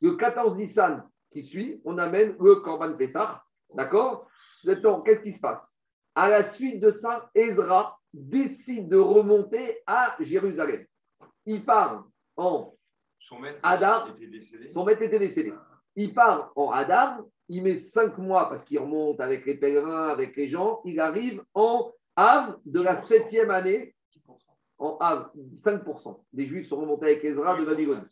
[0.00, 3.42] Le 14 Nissan qui suit, on amène le Korban Pessah.
[3.74, 4.28] D'accord?
[5.04, 5.78] Qu'est-ce qui se passe?
[6.14, 10.84] À la suite de ça, Ezra décide de remonter à Jérusalem.
[11.46, 12.06] Il part
[12.36, 12.74] en
[13.18, 14.10] Son maître Hadar.
[14.16, 14.70] était décédé.
[14.72, 15.52] son maître était décédé.
[15.96, 20.36] Il part en Hadar, il met cinq mois parce qu'il remonte avec les pèlerins, avec
[20.36, 20.80] les gens.
[20.84, 23.94] Il arrive en Av de la septième année.
[24.78, 26.20] En Av, 5%.
[26.32, 28.02] des Juifs sont remontés avec Ezra de Babylone.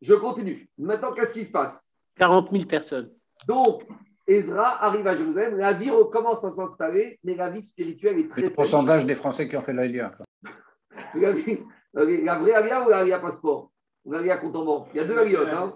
[0.00, 0.70] Je continue.
[0.78, 1.92] Maintenant, qu'est-ce qui se passe?
[2.16, 3.10] 40 000 personnes.
[3.46, 3.82] Donc,
[4.30, 8.42] Ezra arrive à Jérusalem, la vie recommence à s'installer, mais la vie spirituelle est très
[8.42, 10.12] le pourcentage des Français qui ont fait l'Aïlia.
[11.14, 13.70] La, vie- la vraie alia ou la alia passeport?
[14.04, 14.88] Ou la alia compte en banque?
[14.94, 15.48] Il y a deux aliotes.
[15.48, 15.72] Hein.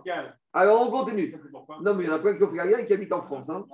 [0.53, 1.35] Alors, on continue.
[1.83, 3.23] Non, mais il y en a plein qui ont fait la et qui habitent en
[3.23, 3.49] France.
[3.51, 3.65] hein.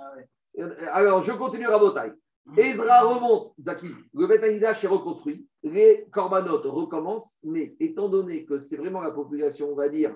[0.91, 2.11] Alors, je continue à Botaï.
[2.57, 3.89] Ezra remonte, Zaki.
[4.15, 5.47] Le Beth Amikdash est reconstruit.
[5.63, 7.37] Les corbanotes recommencent.
[7.43, 10.15] Mais étant donné que c'est vraiment la population, on va dire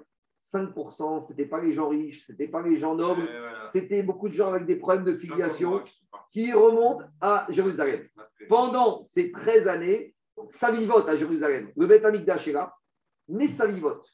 [0.53, 3.67] 5%, ce n'était pas les gens riches, ce n'était pas les gens nobles, voilà.
[3.67, 5.81] c'était beaucoup de gens avec des problèmes de filiation
[6.31, 8.07] qui remontent à Jérusalem.
[8.47, 10.15] Pendant ces 13 années,
[10.45, 11.71] ça vivote à Jérusalem.
[11.75, 12.75] Le Beth Amikdash est là,
[13.27, 14.07] mais ça vivote.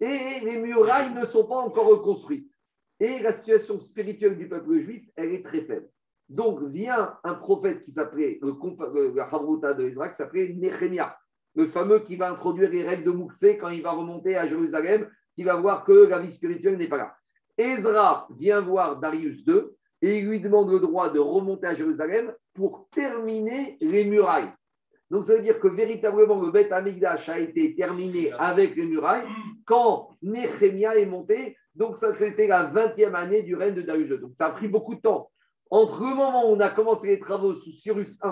[0.00, 2.52] Et les murailles ne sont pas encore reconstruites.
[3.00, 5.88] Et la situation spirituelle du peuple juif, elle est très faible.
[6.28, 11.16] Donc vient un prophète qui s'appelait, le, la Havruta de Ezra, qui s'appelait Nehemia,
[11.54, 15.08] le fameux qui va introduire les règles de Mouxé quand il va remonter à Jérusalem,
[15.34, 17.14] qui va voir que la vie spirituelle n'est pas là.
[17.56, 19.62] Ezra vient voir Darius II
[20.02, 24.52] et il lui demande le droit de remonter à Jérusalem pour terminer les murailles.
[25.10, 29.24] Donc, ça veut dire que véritablement, le Beth Amikdash a été terminé avec les murailles
[29.64, 31.56] quand Néhémia est monté.
[31.74, 34.18] Donc, ça, c'était la 20e année du règne de Darius II.
[34.18, 35.30] Donc, ça a pris beaucoup de temps.
[35.70, 38.28] Entre le moment où on a commencé les travaux sous Cyrus I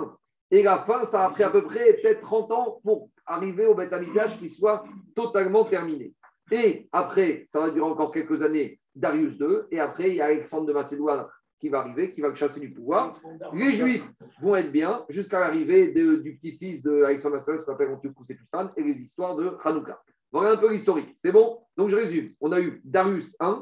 [0.51, 3.75] et la fin, ça a pris à peu près peut-être 30 ans pour arriver au
[3.75, 4.85] Beth Amikdash qui soit
[5.15, 6.13] totalement terminé.
[6.53, 9.63] Et après, ça va durer encore quelques années, Darius II.
[9.71, 11.27] Et après, il y a Alexandre de Macédoine
[11.59, 13.17] qui va arriver, qui va le chasser du pouvoir.
[13.55, 14.05] Les Juifs
[14.43, 18.71] vont être bien jusqu'à l'arrivée de- du petit-fils d'Alexandre Aslan, ce qu'on appelle Antiochus Epiphanes,
[18.77, 20.03] et les histoires de Hanouka.
[20.31, 21.15] Voilà un peu l'historique.
[21.17, 21.61] C'est bon?
[21.77, 22.35] Donc je résume.
[22.41, 23.55] On a eu Darius I,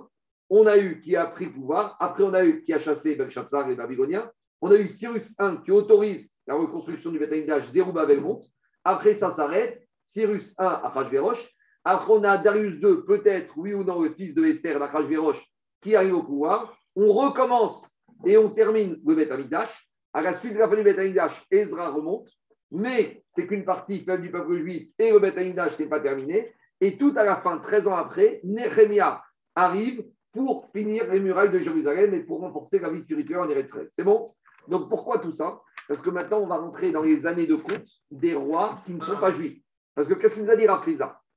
[0.48, 3.14] on a eu qui a pris le pouvoir, après on a eu qui a chassé
[3.14, 4.28] Belshazzar et les Babyloniens,
[4.60, 8.46] on a eu Cyrus I qui autorise la reconstruction du Beth Zerubbabel monte,
[8.82, 11.48] après ça s'arrête, Cyrus I à Hachvérosh,
[11.84, 15.42] après on a Darius II, peut-être, oui ou non, le fils de Esther d'Achashvérosh,
[15.82, 17.90] qui arrive au pouvoir, on recommence
[18.24, 21.46] et on termine le Beth Amikdash, à la suite de la fin du Beth Amikdash,
[21.50, 22.28] Ezra remonte,
[22.70, 26.96] mais c'est qu'une partie du peuple juif et le Beth Amikdash n'est pas terminé, et
[26.96, 29.22] tout à la fin, 13 ans après, Nehemiah
[29.54, 33.76] arrive pour finir les murailles de Jérusalem et pour renforcer la vie spirituelle en Eretz
[33.90, 34.26] C'est bon?
[34.68, 35.60] Donc pourquoi tout ça?
[35.88, 39.02] Parce que maintenant, on va rentrer dans les années de compte des rois qui ne
[39.02, 39.60] sont pas juifs.
[39.94, 40.66] Parce que qu'est-ce qu'il nous a dit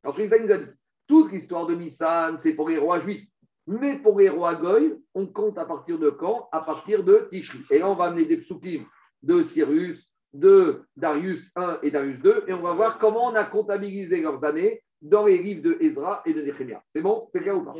[0.03, 0.71] Rafriza Rafriza nous a dit
[1.07, 3.27] toute l'histoire de Nissan, c'est pour les rois juifs.
[3.65, 6.49] Mais pour les rois Goy, on compte à partir de quand?
[6.51, 7.59] À partir de Tishri.
[7.71, 8.85] Et là, on va amener des psukim
[9.21, 13.45] de Cyrus, de Darius I et Darius II, et on va voir comment on a
[13.45, 16.83] comptabilisé leurs années dans les livres de Ezra et de Nehemiah.
[16.89, 17.27] C'est bon?
[17.31, 17.73] C'est clair ou pas?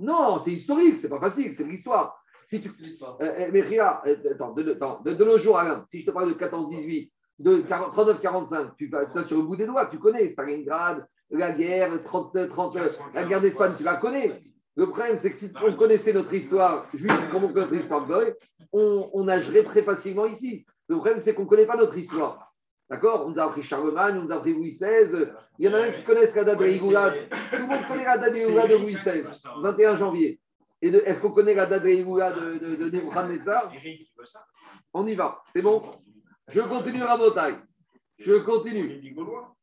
[0.00, 2.20] Non, c'est historique, c'est pas facile, c'est de l'histoire.
[2.44, 2.72] Si tu...
[2.78, 3.18] L'histoire.
[3.20, 6.06] Euh, euh, mais Ria, euh, attends, de, attends, de, de nos jours, Alain, si je
[6.06, 9.98] te parle de 14-18, de 39-45, tu fais ça sur le bout des doigts, tu
[9.98, 12.76] connais Stalingrad, la guerre, 39, 30,
[13.14, 14.40] la guerre d'Espagne, tu la connais.
[14.76, 18.06] Le problème, c'est que si on connaissait notre histoire juive comme on connaît notre histoire
[18.06, 18.32] goy,
[18.72, 20.64] on, on nagerait très facilement ici.
[20.88, 22.52] Le problème, c'est qu'on ne connaît pas notre histoire.
[22.88, 23.24] D'accord?
[23.26, 25.30] On nous a appris Charlemagne, on nous a appris Louis XVI.
[25.58, 27.10] Il y en a même qui connaissent la date de Igoula.
[27.50, 29.24] Tout le monde connaît la date de de Louis XVI,
[29.62, 30.40] 21 janvier.
[30.80, 34.12] Et de- est-ce qu'on connaît la date de Igoula de, de, de Nebuchadnezzar Eric, il
[34.18, 34.44] veut ça.
[34.94, 35.80] On y va, c'est bon?
[36.48, 37.56] Je continue Rabotai.
[38.18, 39.16] Je continue.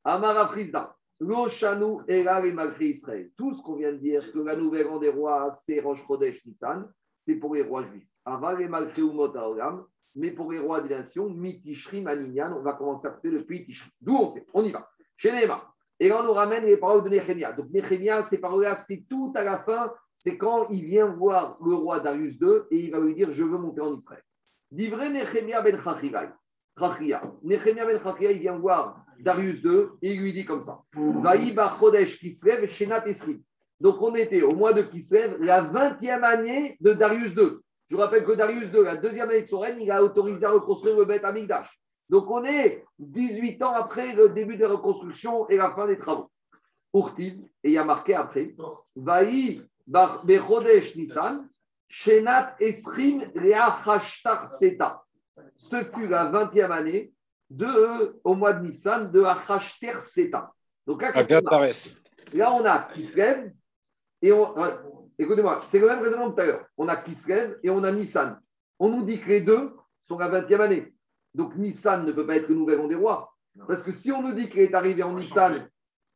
[0.03, 0.95] Amara Frisda.
[1.19, 3.29] Loshanu Era et Malché Israël.
[3.35, 6.45] Tout ce qu'on vient de dire, que la nouvelle an des rois, c'est Rosh Chodesh
[6.45, 6.89] Nissan,
[7.27, 8.07] c'est pour les rois juifs.
[8.23, 12.73] Aval et Malché Umot Haolam, mais pour les rois des nations, Mitishri Maninyan, on va
[12.73, 13.89] commencer à faire depuis Tishri.
[13.99, 14.89] D'où on sait, on y va.
[15.17, 15.31] Chez.
[16.01, 17.51] Et là, on nous ramène les paroles de Néhémia.
[17.51, 21.75] Donc, Néhémia, ces paroles-là, c'est tout à la fin, c'est quand il vient voir le
[21.75, 24.23] roi Darius II et il va lui dire Je veux monter en Israël.
[24.71, 26.29] Divré Néhémia ben Chachivai.
[27.43, 30.81] Néhémia ben Chachia, il vient voir Darius II et il lui dit comme ça
[31.79, 33.03] Chodesh Kislev Shenat.
[33.79, 37.59] Donc, on était au mois de Kislev, la 20e année de Darius II.
[37.89, 40.45] Je vous rappelle que Darius II, la deuxième année de son règne, il a autorisé
[40.45, 41.79] à reconstruire le Beth Amikdash.
[42.09, 46.29] Donc, on est 18 ans après le début des reconstructions et la fin des travaux.
[46.93, 48.55] Urtiv, et il y a marqué après
[48.95, 51.47] Vaï Bechodesh Nissan,
[51.87, 55.03] Shenat Esrim Reachashtar Seta.
[55.55, 57.13] Ce fut la 20e année
[57.49, 60.53] de, au mois de Nissan de Achashter Seta.
[60.85, 61.67] Donc là, a.
[62.33, 63.51] Là, on a Kislev
[64.21, 64.57] et on.
[64.57, 64.73] ouais,
[65.17, 66.65] Écoutez-moi, c'est le même raisonnement que tout à l'heure.
[66.77, 68.39] On a Kislev et on a Nissan.
[68.79, 69.71] On nous dit que les deux
[70.07, 70.93] sont la 20e année.
[71.33, 73.35] Donc Nissan ne peut pas être le nouvel an des rois.
[73.67, 75.67] Parce que si on nous dit qu'il est arrivé en Nissan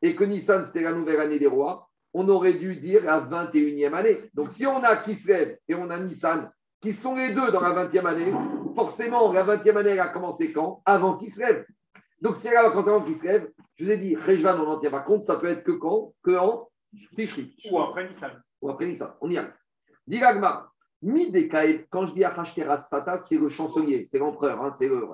[0.01, 3.93] et que Nissan c'était la nouvelle année des rois, on aurait dû dire la 21e
[3.93, 4.29] année.
[4.33, 6.49] Donc si on a Kislev et on a Nissan,
[6.79, 8.33] qui sont les deux dans la 20e année,
[8.73, 10.81] forcément la 20e année elle a commencé quand?
[10.85, 11.65] Avant Kislev.
[12.21, 14.91] Donc si elle a commencé avant Kislev, je vous ai dit, Rejvan, on n'en tient
[14.91, 16.13] pas compte, ça peut être que quand?
[16.23, 16.69] Que en
[17.15, 17.55] Tishri.
[17.71, 18.31] Ou après Nissan.
[18.61, 19.13] Ou après Nissan.
[19.21, 19.53] On y arrive.
[20.05, 20.71] Diragma,
[21.01, 25.05] Midekae, quand je dis Achashteras Sata, c'est le chancelier, c'est l'empereur, hein, c'est le.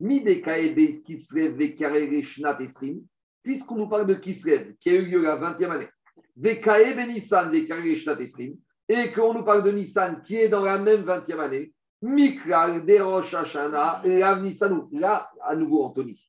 [0.00, 3.02] Midekae Beis Kislev Vekare Shnat Esrim,
[3.42, 5.88] puisqu'on nous parle de Kislev, qui a eu lieu la 20e année,
[6.36, 8.56] Vekae Benissan Vekare Shnat Esrim,
[8.88, 11.72] et qu'on nous parle de Nissan, qui est dans la même 20e année,
[12.02, 14.88] Mikral, et Rav Nissanou.
[14.92, 16.20] Là, à nouveau, Anthony,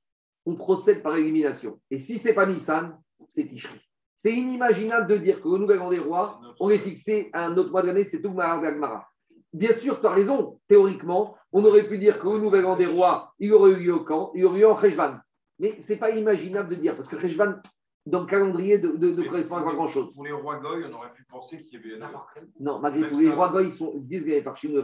[0.45, 1.79] on procède par élimination.
[1.89, 2.97] Et si ce n'est pas Nissan,
[3.27, 3.79] c'est Tishri.
[4.15, 7.57] C'est inimaginable de dire que le nouvel an des rois, on est fixé à un
[7.57, 9.07] autre mois de l'année, c'est tout Gmara.
[9.51, 10.59] Bien sûr, tu as raison.
[10.67, 13.95] Théoriquement, on aurait pu dire que le nouvel an des rois, il aurait eu lieu
[13.95, 15.17] au camp, il aurait eu lieu en Rejvan.
[15.59, 17.55] Mais ce n'est pas imaginable de dire, parce que Rejvan,
[18.05, 20.13] dans le calendrier, de, de, de correspond à pas grand-chose.
[20.13, 21.99] Pour les rois Goy, on aurait pu penser qu'il y avait.
[22.59, 24.81] Non, malgré Même tout, les rois goy, ils sont, ils disent par chez le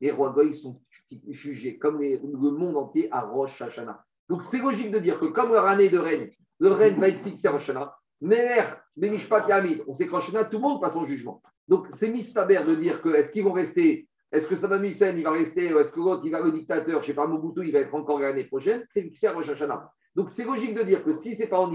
[0.00, 0.80] les rois goy, sont
[1.28, 4.04] jugés comme le monde entier à Rosh Hashanah.
[4.28, 7.22] Donc c'est logique de dire que comme leur année de règne, le règne va être
[7.22, 8.64] fixé à Rosh Hashanah, Meher,
[8.96, 11.40] Benishpat Yamid, on sait qu'en Hashanah, tout le monde passe en jugement.
[11.66, 15.24] Donc c'est mistaber de dire que est-ce qu'ils vont rester, est-ce que Saddam Hussein il
[15.24, 17.66] va rester, ou est-ce que l'autre il va le dictateur, je ne sais pas, Mobutu
[17.66, 19.90] il va être encore l'année prochaine, c'est fixé à Rosh Hashanah.
[20.14, 21.72] Donc c'est logique de dire que si c'est pas en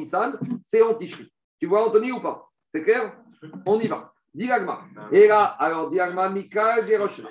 [0.63, 1.31] c'est en Tishri.
[1.59, 2.49] Tu vois Anthony ou pas?
[2.73, 3.15] C'est clair?
[3.65, 4.11] On y va.
[4.33, 4.81] Diagma.
[5.11, 7.29] Et là, alors, Diagma, Mikael, Jeroshna.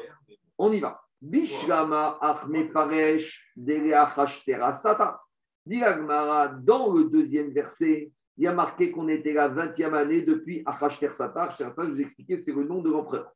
[0.65, 1.03] On y va.
[1.21, 5.21] Bishlama, Achme Paresh, Sata.
[5.67, 10.63] Diagmara, dans le deuxième verset, il y a marqué qu'on était la 20e année depuis
[10.65, 11.51] Achashter Sata.
[11.59, 13.33] Sata, je vous ai expliqué, c'est le nom de l'empereur.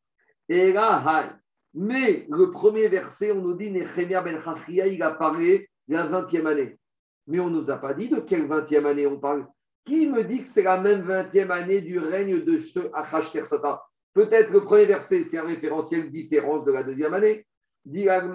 [0.48, 1.32] Et là, hai.
[1.74, 6.46] Mais le premier verset, on nous dit Nehemia ben Chachia, il a parlé la 20e
[6.46, 6.78] année.
[7.26, 9.48] Mais on ne nous a pas dit de quelle 20e année on parle.
[9.84, 13.82] Qui me dit que c'est la même 20e année du règne de ce Achash Tersata
[14.16, 17.46] Peut-être le premier verset, c'est un référentiel différence de la deuxième année.
[17.84, 18.30] Peut-être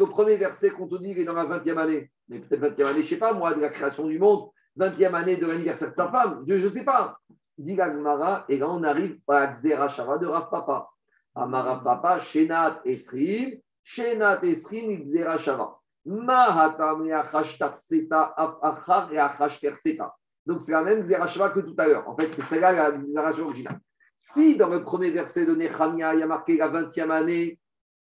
[0.00, 2.10] le premier verset qu'on te dit est dans la 20e année.
[2.28, 5.14] Mais peut-être 20e année, je ne sais pas moi, de la création du monde, 20e
[5.14, 7.16] année de l'anniversaire de sa femme, je ne sais pas.
[7.64, 10.88] Et là on arrive à Xerashava de Rav Papa.
[11.36, 15.78] Amara Papa, Shenat Esrim, Shenat Esrim, Xerashava.
[16.06, 17.08] Mahatam
[17.76, 19.20] Seta, Achar et
[19.80, 20.12] Seta.
[20.46, 22.08] Donc c'est la même Xerashava que tout à l'heure.
[22.08, 23.80] En fait, c'est celle-là la Xerashava originale.
[24.16, 27.58] Si dans le premier verset de Nechania, il y a marqué la 20e année,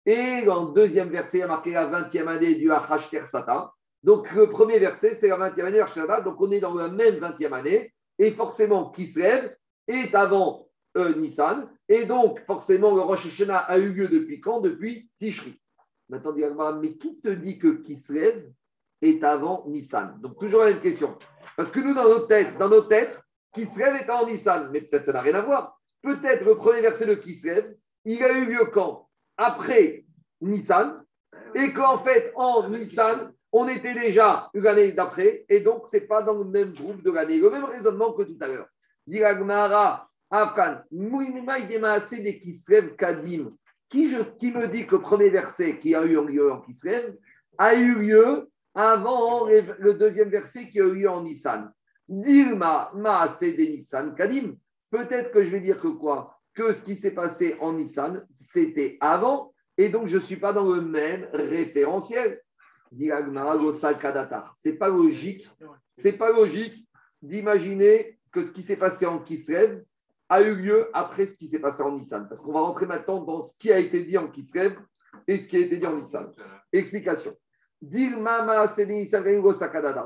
[0.06, 3.72] et dans le deuxième verset, il y a marqué la 20e année du Achash Sata,
[4.04, 7.16] donc le premier verset, c'est la 20e année du donc on est dans la même
[7.16, 9.56] 20e année, et forcément, Kislev
[9.88, 10.68] est avant
[10.98, 14.60] euh, Nissan, et donc forcément, le Rosh a eu lieu depuis quand?
[14.60, 15.60] Depuis Tishri.
[16.10, 16.34] Maintenant,
[16.82, 18.52] mais qui te dit que Kislev
[19.02, 21.18] est avant Nissan Donc toujours la même question.
[21.58, 23.20] Parce que nous, dans nos têtes, dans nos têtes,
[23.54, 25.80] Kislev est avant Nissan, mais peut-être ça n'a rien à voir.
[26.02, 27.76] Peut-être le premier verset de Kislev,
[28.06, 29.08] il a eu lieu quand?
[29.38, 30.06] Après
[30.40, 31.04] Nissan,
[31.56, 36.04] et qu'en fait, en Nissan, on était déjà une année d'après, et donc ce n'est
[36.04, 37.38] pas dans le même groupe de l'année.
[37.38, 38.68] Le même raisonnement que tout à l'heure.
[39.06, 43.50] Diragmara, Afkan, des Kislev Kadim.
[43.90, 47.18] Qui me dit que le premier verset qui a eu lieu en Kislev
[47.58, 51.72] a eu lieu avant le deuxième verset qui a eu lieu en Nissan
[52.08, 54.56] Dilma, Maase de Nissan Kadim.
[54.90, 56.38] Peut-être que je vais dire que quoi?
[56.54, 60.52] Que ce qui s'est passé en Nissan, c'était avant, et donc je ne suis pas
[60.52, 62.42] dans le même référentiel.
[64.58, 65.50] C'est pas logique.
[65.96, 66.86] C'est pas logique
[67.22, 69.82] d'imaginer que ce qui s'est passé en Kislev
[70.28, 72.28] a eu lieu après ce qui s'est passé en Nissan.
[72.28, 74.78] Parce qu'on va rentrer maintenant dans ce qui a été dit en Kislev
[75.28, 76.30] et ce qui a été dit en Nissan.
[76.74, 77.36] Explication.
[77.82, 78.68] Dilmama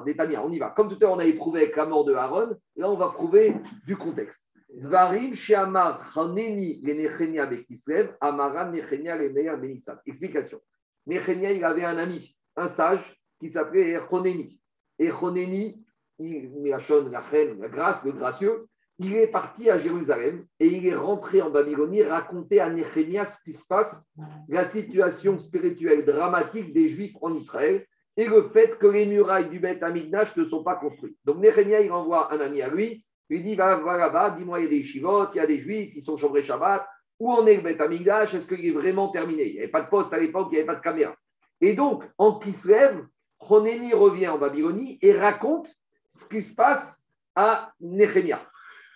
[0.05, 0.69] Détania, on y va.
[0.69, 3.09] Comme tout à l'heure, on a éprouvé avec la mort de Aaron, là, on va
[3.09, 3.53] prouver
[3.85, 4.45] du contexte.
[4.69, 9.97] Dvarim Shamar Haneni le Nechemia Bekislev, Amara Nechemia le Meir Benissan.
[10.05, 10.59] Explication.
[11.05, 14.59] Nechemia, il avait un ami, un sage, qui s'appelait Choneni.
[14.99, 15.85] Et Choneni,
[16.19, 17.21] la la
[17.59, 18.67] la grâce, le gracieux,
[18.99, 23.43] il est parti à Jérusalem et il est rentré en Babylonie raconter à Nechemia ce
[23.43, 24.05] qui se passe,
[24.47, 27.85] la situation spirituelle dramatique des Juifs en Israël
[28.17, 31.17] et le fait que les murailles du Beth Amigdash ne sont pas construites.
[31.25, 34.67] Donc Nechemia, il envoie un ami à lui il dit, va, là-bas, dis-moi, il y
[34.67, 36.87] a des chivotes, il y a des juifs, ils sont chambrés Shabbat.
[37.19, 38.33] Où en est le Beth Amigdash?
[38.33, 39.47] Est-ce qu'il est vraiment terminé?
[39.47, 41.15] Il n'y avait pas de poste à l'époque, il n'y avait pas de caméra.
[41.61, 43.05] Et donc, en Kislev,
[43.39, 45.73] Choneni revient en Babylonie et raconte
[46.09, 47.03] ce qui se passe
[47.35, 48.39] à Nehemia.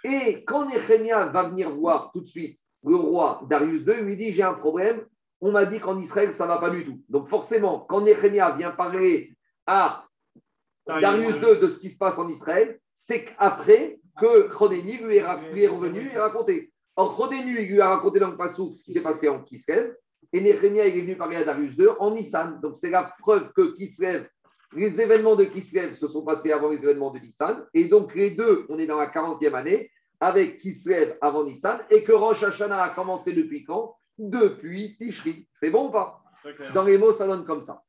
[0.03, 4.17] Et quand Nehemia va venir voir tout de suite le roi Darius II, il lui
[4.17, 5.05] dit J'ai un problème.
[5.41, 7.01] On m'a dit qu'en Israël, ça ne va pas du tout.
[7.07, 9.33] Donc, forcément, quand Nehemia vient parler
[9.65, 10.05] à
[10.85, 15.67] Darius II de ce qui se passe en Israël, c'est qu'après, que Chodéni lui, est
[15.67, 16.73] revenu et raconté.
[16.95, 19.95] Or, Chodéni lui a raconté dans le Passouk ce qui s'est passé en Kislev,
[20.33, 22.59] et Nehemia est venu parler à Darius II en Nissan.
[22.61, 24.27] Donc, c'est la preuve que Kislev,
[24.73, 27.65] les événements de Kislev se sont passés avant les événements de Nissan.
[27.73, 32.03] Et donc, les deux, on est dans la 40e année, avec Kislev avant Nissan, et
[32.03, 33.95] que Rosh Hashanah a commencé depuis quand?
[34.17, 35.47] Depuis Tishri.
[35.53, 36.21] C'est bon ou pas?
[36.73, 37.81] Dans les mots, ça donne comme ça.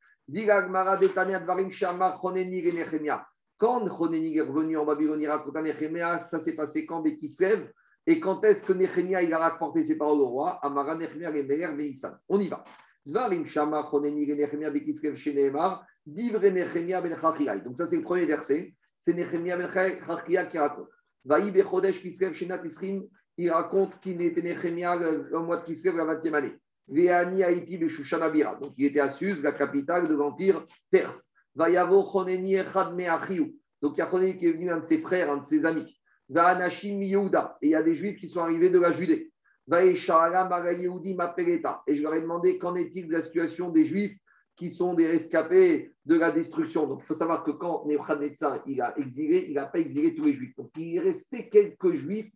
[3.57, 7.69] Quand Chonéni est revenu en Babylonie, raconte à Nehemia, ça s'est passé quand Bekislev
[8.07, 10.59] Et quand est-ce que Nehemia il a rapporté ses paroles au roi?
[10.63, 11.31] Amara Nehemia.
[12.29, 12.63] On y va.
[13.05, 13.29] Ben.
[17.63, 18.73] Donc ça c'est le premier verset.
[18.99, 20.89] C'est Nehemia Ben Chachiyai qui raconte.
[21.25, 23.03] Vaï Bechodesh Kislev Shenat Isrim,
[23.37, 26.55] il raconte qu'il était Nehemia le mois de Kislev la 20e année.
[26.87, 28.55] Veani Haïti de Shushanabira.
[28.55, 31.31] Donc il était à Suse, la capitale de l'empire perse.
[31.55, 33.55] Vayavo Choneni Echad Meachiou.
[33.81, 35.65] Donc il y a Choneni qui est venu, un de ses frères, un de ses
[35.65, 35.97] amis.
[36.29, 37.57] Vaanashim Yehuda.
[37.61, 39.30] Et il y a des juifs qui sont arrivés de la Judée.
[39.71, 40.07] Et je
[42.03, 44.17] leur ai demandé qu'en est-il de la situation des juifs
[44.55, 46.87] qui sont des rescapés de la destruction?
[46.87, 50.23] Donc il faut savoir que quand Nebuchadnezzar il a exilé, il n'a pas exilé tous
[50.23, 50.55] les juifs.
[50.57, 52.31] Donc il est resté quelques juifs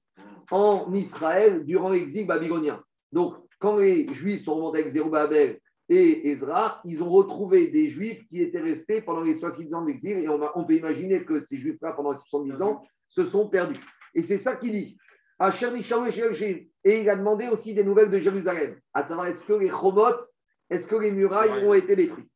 [0.52, 2.82] en Israël durant l'exil babylonien.
[3.12, 5.60] Donc quand les juifs sont remontés avec Zerubabel
[5.90, 10.18] et Ezra, ils ont retrouvé des juifs qui étaient restés pendant les 70 ans d'exil.
[10.18, 13.80] Et on, peut imaginer que ces juifs-là, pendant les 70 ans, se sont perdus.
[14.14, 14.98] Et c'est ça qu'il dit.
[15.40, 20.16] Et il a demandé aussi des nouvelles de Jérusalem, à savoir est-ce que les chomot,
[20.70, 22.30] est-ce que les murailles ont été détruites?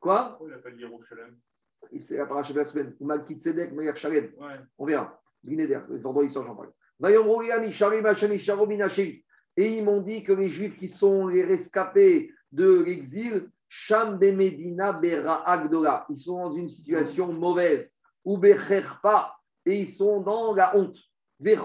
[0.00, 0.38] Quoi?
[2.00, 2.94] C'est la paracha de la semaine.
[3.00, 4.30] Malkit Sedek, Meir Shalem.
[4.78, 5.20] On verra.
[5.42, 6.72] Binéder, le vendredi soir, j'en parle.
[9.56, 14.92] Et ils m'ont dit que les Juifs qui sont les rescapés de l'exil, Sham Medina
[14.92, 17.97] Bera Agdola, ils sont dans une situation mauvaise,
[18.28, 20.98] ou Becherpa, et ils sont dans la honte.
[21.40, 21.56] Et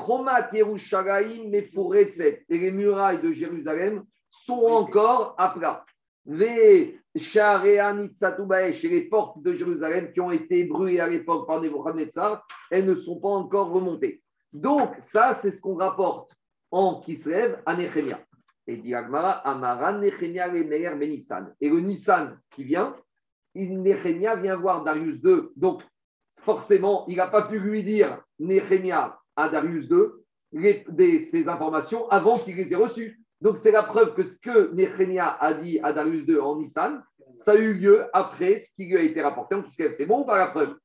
[2.49, 5.86] les murailles de Jérusalem sont encore à plat.
[6.26, 12.95] Et les portes de Jérusalem qui ont été brûlées à l'époque par Nebuchadnezzar, elles ne
[12.95, 14.24] sont pas encore remontées.
[14.53, 16.34] Donc, ça, c'est ce qu'on rapporte
[16.72, 18.22] en Kislev à Nehemia.
[18.68, 21.53] Et dit Agmara, Amara Nehemia le Meir ben Nissan.
[21.59, 22.95] Et le Nissan qui vient,
[23.53, 25.49] Nehemia vient voir Darius II.
[25.57, 25.84] Donc,
[26.41, 32.55] forcément, il n'a pas pu lui dire Nehemia à Darius II ces informations avant qu'il
[32.55, 33.19] les ait reçues.
[33.41, 37.03] Donc, c'est la preuve que ce que Nehemia a dit à Darius II en Nissan,
[37.38, 39.91] ça a eu lieu après ce qui lui a été rapporté en Kislev.
[39.93, 40.77] C'est bon ou pas la preuve?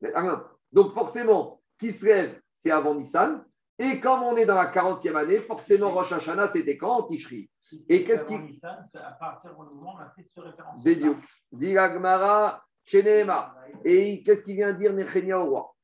[0.00, 0.44] Rien.
[0.72, 3.44] Donc, forcément, Kislev, c'est avant Nissan.
[3.78, 7.50] Et comme on est dans la 40e année, forcément, Rosh Hashanah, c'était quand En Tishri.
[7.88, 10.82] Et qu'est-ce qui- À partir du moment où on a fait ce référentiel.
[10.84, 11.16] Bédiou.
[12.84, 13.52] Chenema.
[13.88, 15.76] Et qu'est-ce qu'il vient dire Nechemia au roi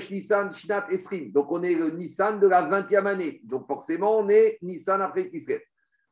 [0.00, 1.30] Shnat Esrim.
[1.30, 3.42] Donc on est le Nissan de la 20e année.
[3.44, 5.60] Donc forcément, on est Nissan après Kislev.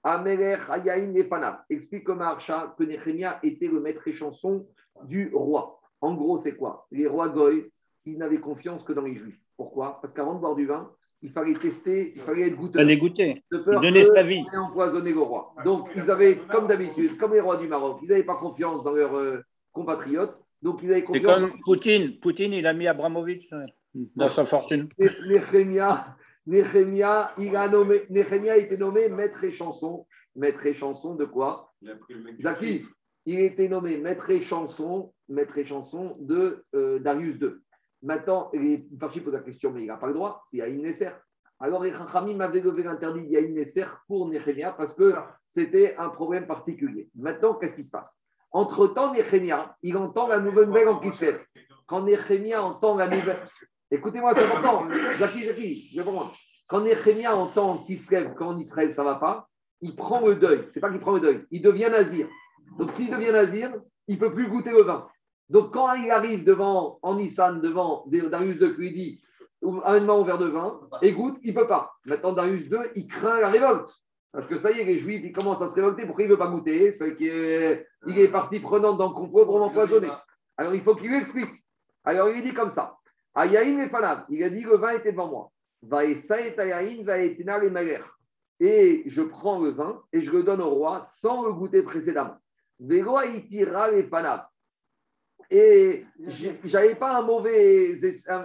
[0.04, 1.60] Amelech Hayaim Lepanav.
[1.70, 4.66] Explique comme Archa que Nechemia était le maître et chanson
[5.04, 5.80] du roi.
[6.02, 6.86] En gros, c'est quoi?
[6.90, 7.72] Les rois Goy,
[8.04, 9.40] ils n'avaient confiance que dans les juifs.
[9.56, 10.00] Pourquoi?
[10.02, 10.90] Parce qu'avant de boire du vin,
[11.22, 12.82] il fallait tester, il fallait être goûteur.
[12.82, 13.42] Allez goûter.
[13.50, 14.44] De peur que sa vie.
[14.46, 15.54] on ait empoisonné le roi.
[15.64, 18.92] Donc, ils avaient, comme d'habitude, comme les rois du Maroc, ils n'avaient pas confiance dans
[18.92, 19.40] leurs euh,
[19.72, 20.38] compatriotes.
[20.62, 22.20] Donc, ils avaient C'est confiance comme Poutine.
[22.20, 23.66] Poutine, il a mis Abramovich euh,
[24.14, 24.88] dans sa fortune.
[26.46, 30.06] Néhémia, il a nommé, Néhémia a été nommé maître et chanson.
[30.36, 31.72] Maître et chanson de quoi?
[31.82, 32.84] Il a pris le mec du Zaki,
[33.26, 37.50] il a été nommé maître et chanson, maître et chanson de euh, Darius II.
[38.02, 38.50] Maintenant,
[38.98, 41.10] Farchi pose la question, mais il n'a pas le droit, c'est Yaïn Nesser.
[41.58, 45.14] Alors, les Chachamim avaient levé l'interdit d'Yaïn Nesser pour Néhémia parce que
[45.46, 47.10] c'était un problème particulier.
[47.14, 48.22] Maintenant, qu'est-ce qui se passe?
[48.52, 51.40] Entre-temps, Néhémia, il entend la nouvelle nouvelle en Kislev.
[51.86, 53.40] Quand Néhémia entend la nouvelle.
[53.90, 54.86] Écoutez-moi, c'est important.
[55.18, 56.34] Zaki, Zaki, je vais comprendre.
[56.68, 59.48] Quand Néhémia entend Kislev qu'en Israël ça ne va pas,
[59.80, 60.64] il prend le deuil.
[60.68, 62.28] C'est pas qu'il prend le deuil, il devient nazir.
[62.78, 63.72] Donc s'il devient nazir,
[64.06, 65.08] il ne peut plus goûter le vin.
[65.48, 69.22] Donc quand il arrive devant, en Nissan, devant Darius II, qui lui dit
[69.84, 71.92] amène-moi un verre de vin, et goûte, il ne peut pas.
[72.04, 73.90] Maintenant, Darius II, il craint la révolte.
[74.32, 76.06] Parce que ça y est, les Juifs, ils commencent à se révolter.
[76.06, 76.92] Pourquoi il ne veut pas goûter?
[76.92, 80.10] C'est qu'il est, il est partie prenante dans le complot pour m'empoisonner.
[80.56, 81.50] Alors il faut qu'il lui explique.
[82.04, 82.96] Alors il lui dit comme ça.
[83.34, 85.52] Ayaïn et Fanav, il a dit le vin était devant moi.
[85.82, 88.20] Va et Ayaïn, va et malheurs
[88.60, 92.36] et je prends le vin et je le donne au roi sans le goûter précédemment.
[92.78, 93.16] Vélo
[93.48, 94.44] tira les panaves.
[95.50, 96.04] Et
[96.64, 97.98] j'avais pas un mauvais,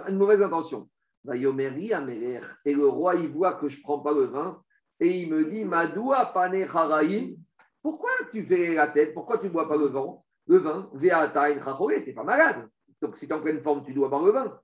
[0.08, 0.88] une mauvaise intention.
[1.28, 2.40] Améler.
[2.64, 4.60] Et le roi, il voit que je prends pas le vin
[5.00, 7.34] et il me dit Madoua pane haraim.
[7.82, 9.14] Pourquoi tu fais la tête?
[9.14, 10.16] Pourquoi tu ne bois pas le vin?
[10.48, 11.60] Le vin, Veata tu
[12.06, 12.68] n'es pas malade.
[13.00, 14.58] Donc si tu es en pleine forme, tu dois boire le vin.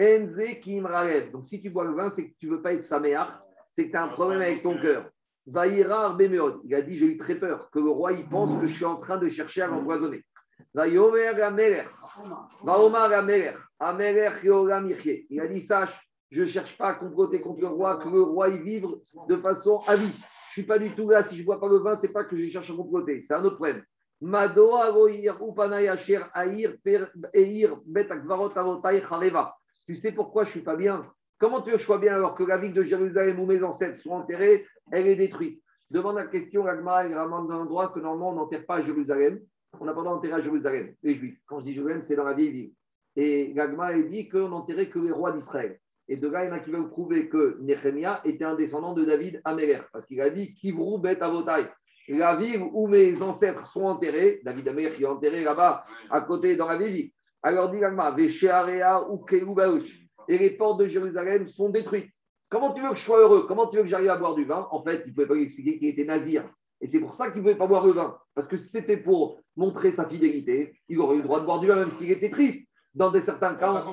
[0.00, 0.88] Enze kim
[1.32, 3.30] Donc si tu bois le vin, c'est que tu ne veux pas être saméach
[3.70, 5.08] c'est que tu as un problème avec ton cœur.
[5.46, 8.74] Vaïra Arbemeod, il a dit J'ai eu très peur que le roi pense que je
[8.74, 10.24] suis en train de chercher à l'empoisonner.
[10.74, 11.32] Vaïomer
[14.42, 14.90] Yoram
[15.30, 18.22] Il a dit Sache, je ne cherche pas à comploter contre le roi, que le
[18.22, 18.86] roi il vive
[19.28, 20.12] de façon à vie.
[20.12, 22.06] Je ne suis pas du tout là, si je ne bois pas le vin, ce
[22.06, 23.82] n'est pas que je cherche à comploter, c'est un autre problème.
[29.00, 29.56] Chareva.
[29.86, 31.06] Tu sais pourquoi je ne suis pas bien?
[31.38, 33.62] Comment tu veux que je sois bien alors que la ville de Jérusalem où mes
[33.62, 35.62] ancêtres sont enterrés, elle est détruite?
[35.90, 39.40] Demande la question, l'Agma, il ramène d'un endroit que normalement on n'enterre pas à Jérusalem.
[39.80, 41.38] On n'a pas d'enterrer à Jérusalem, les Juifs.
[41.46, 42.72] Quand je dis Jérusalem, c'est dans la vieille ville.
[43.14, 45.78] Et l'Agma, il dit qu'on n'enterrait que les rois d'Israël.
[46.08, 48.94] Et de là, il y en a qui veulent prouver que Nehemia était un descendant
[48.94, 49.80] de David Améler.
[49.92, 51.68] Parce qu'il a dit Kivrou Bet Avotai.
[52.08, 56.56] La ville où mes ancêtres sont enterrés, David Améler qui est enterré là-bas, à côté,
[56.56, 57.10] dans la ville.
[57.42, 59.24] Alors dit l'Agma, Veshearea ou
[60.28, 62.12] et les portes de Jérusalem sont détruites.
[62.50, 63.46] Comment tu veux que je sois heureux?
[63.46, 64.66] Comment tu veux que j'arrive à boire du vin?
[64.70, 66.44] En fait, il ne pouvait pas lui expliquer qu'il était nazir.
[66.80, 68.16] Et c'est pour ça qu'il ne pouvait pas boire le vin.
[68.34, 71.60] Parce que si c'était pour montrer sa fidélité, il aurait eu le droit de boire
[71.60, 72.66] du vin, même s'il était triste.
[72.94, 73.84] Dans des certains cas.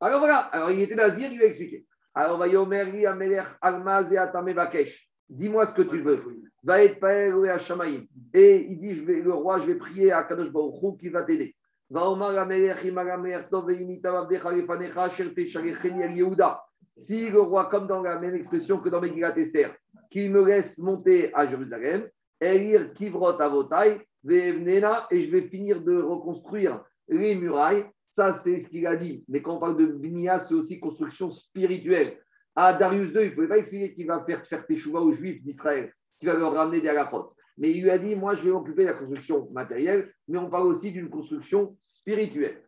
[0.00, 1.86] Alors voilà, alors il était nazir, il lui a expliqué.
[2.14, 5.06] Alors, va Yomeri Ameler Almaz et Atamevakesh.
[5.28, 6.22] Dis-moi ce que tu veux.
[6.62, 8.06] Va être à Shamaïm.
[8.32, 11.24] Et il dit je vais, le roi, je vais prier à Kadosh Baruch qui va
[11.24, 11.54] t'aider.
[16.96, 19.76] Si le roi, comme dans la même expression que dans Megillat Esther,
[20.10, 22.08] qu'il me laisse monter à Jérusalem,
[22.40, 27.84] Elir Kivrot Avotai, et je vais finir de reconstruire les murailles,
[28.16, 29.24] ça c'est ce qu'il a dit.
[29.28, 32.18] Mais quand on parle de Bnia, c'est aussi construction spirituelle.
[32.54, 35.42] À Darius II, il ne pouvait pas expliquer qu'il va faire faire teshuva aux Juifs
[35.42, 37.34] d'Israël, qu'il va leur ramener des halakhot.
[37.58, 40.48] Mais il lui a dit, moi je vais m'occuper de la construction matérielle, mais on
[40.48, 42.62] parle aussi d'une construction spirituelle.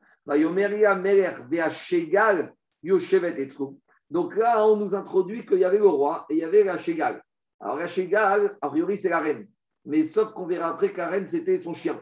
[4.10, 6.76] Donc là, on nous introduit qu'il y avait le roi et il y avait la
[6.76, 7.22] Shegal.
[7.58, 9.48] Alors la Shegal, a priori, c'est la reine.
[9.86, 11.98] Mais sauf qu'on verra après que la reine, c'était son chien.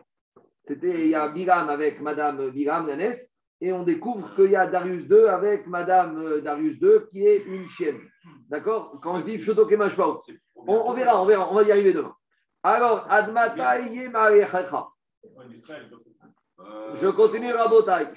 [0.66, 4.66] C'était, il y a Biram avec Madame Biram, Nanès, et on découvre qu'il y a
[4.66, 8.00] Darius II avec Madame euh, Darius II qui est une chienne.
[8.48, 9.00] D'accord?
[9.02, 10.20] Quand je dis Pshoto Kemashpaot,
[10.56, 12.14] on, on verra, on verra, on va y arriver demain.
[12.62, 14.88] Alors, Admata Yemarechacha.
[16.94, 18.08] Je continue Rabotai.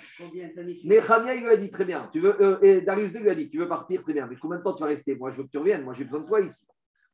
[0.86, 2.10] Nehemia, il lui a dit très bien.
[2.12, 4.28] Tu veux, euh, et Darius II lui a dit Tu veux partir Très bien.
[4.28, 5.16] Mais combien de temps tu vas rester?
[5.16, 5.84] Moi, je veux que tu reviennes.
[5.84, 6.66] Moi, j'ai besoin de toi ici.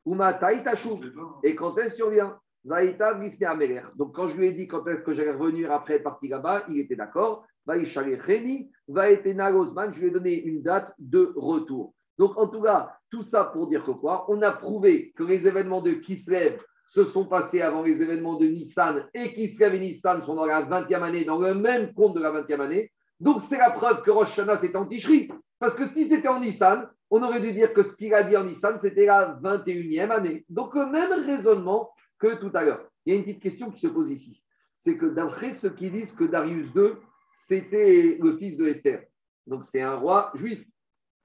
[0.06, 1.00] Umatai Tachou.
[1.44, 2.40] Et quand est-ce que tu reviens?
[2.66, 6.64] Donc, quand je lui ai dit quand est-ce que j'allais revenir après être parti là-bas,
[6.70, 7.46] il était d'accord.
[7.68, 9.94] Gozman.
[9.94, 11.94] Je lui ai donné une date de retour.
[12.18, 14.26] Donc, en tout cas, tout ça pour dire que quoi?
[14.30, 16.60] On a prouvé que les événements de Kislev
[16.90, 20.64] se sont passés avant les événements de Nissan et Kislev et Nissan sont dans la
[20.64, 22.92] 20e année, dans le même compte de la 20e année.
[23.20, 25.30] Donc, c'est la preuve que Rosh Hashanah, c'est en Tishri.
[25.60, 28.36] Parce que si c'était en Nissan, on aurait dû dire que ce qu'il a dit
[28.36, 30.46] en Nissan, c'était la 21e année.
[30.50, 32.88] Donc, le même raisonnement que tout à l'heure.
[33.06, 34.42] Il y a une petite question qui se pose ici.
[34.78, 36.94] C'est que d'après ceux qui disent que Darius II,
[37.34, 39.04] c'était le fils de Esther.
[39.48, 40.66] Donc, c'est un roi juif.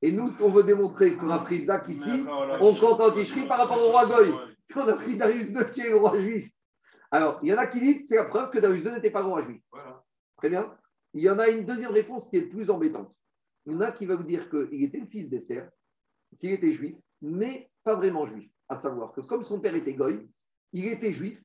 [0.03, 2.25] Et nous, on veut démontrer qu'on a pris Zdak ici,
[2.61, 4.33] on compte en Tishri par rapport au roi Goy.
[4.77, 6.49] On a pris Darius II qui est le roi juif.
[7.11, 9.11] Alors, il y en a qui disent que c'est la preuve que Darius II n'était
[9.11, 9.61] pas le roi juif.
[9.73, 10.05] Voilà.
[10.37, 10.73] Très bien.
[11.13, 13.13] Il y en a une deuxième réponse qui est plus embêtante.
[13.67, 15.69] Il y en a qui va vous dire qu'il était le fils d'Esther,
[16.39, 18.49] qu'il était juif, mais pas vraiment juif.
[18.69, 20.29] À savoir que comme son père était goy,
[20.73, 21.43] il était juif,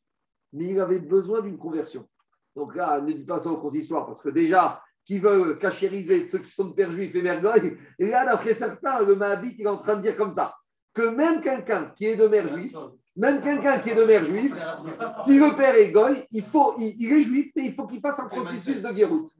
[0.53, 2.07] mais il avait besoin d'une conversion.
[2.55, 6.39] Donc là, ne dis pas ça au consistoire, parce que déjà, qui veut cachériser ceux
[6.39, 9.65] qui sont de père juif et mère goy, et là, d'après certains, le Mahabit, il
[9.65, 10.55] est en train de dire comme ça,
[10.93, 12.77] que même quelqu'un qui est de mère juive,
[13.15, 14.55] même quelqu'un qui est de mère juive,
[15.25, 18.19] si le père est goy, il, faut, il, est juif, mais il faut qu'il passe
[18.19, 19.31] un processus de guéroute.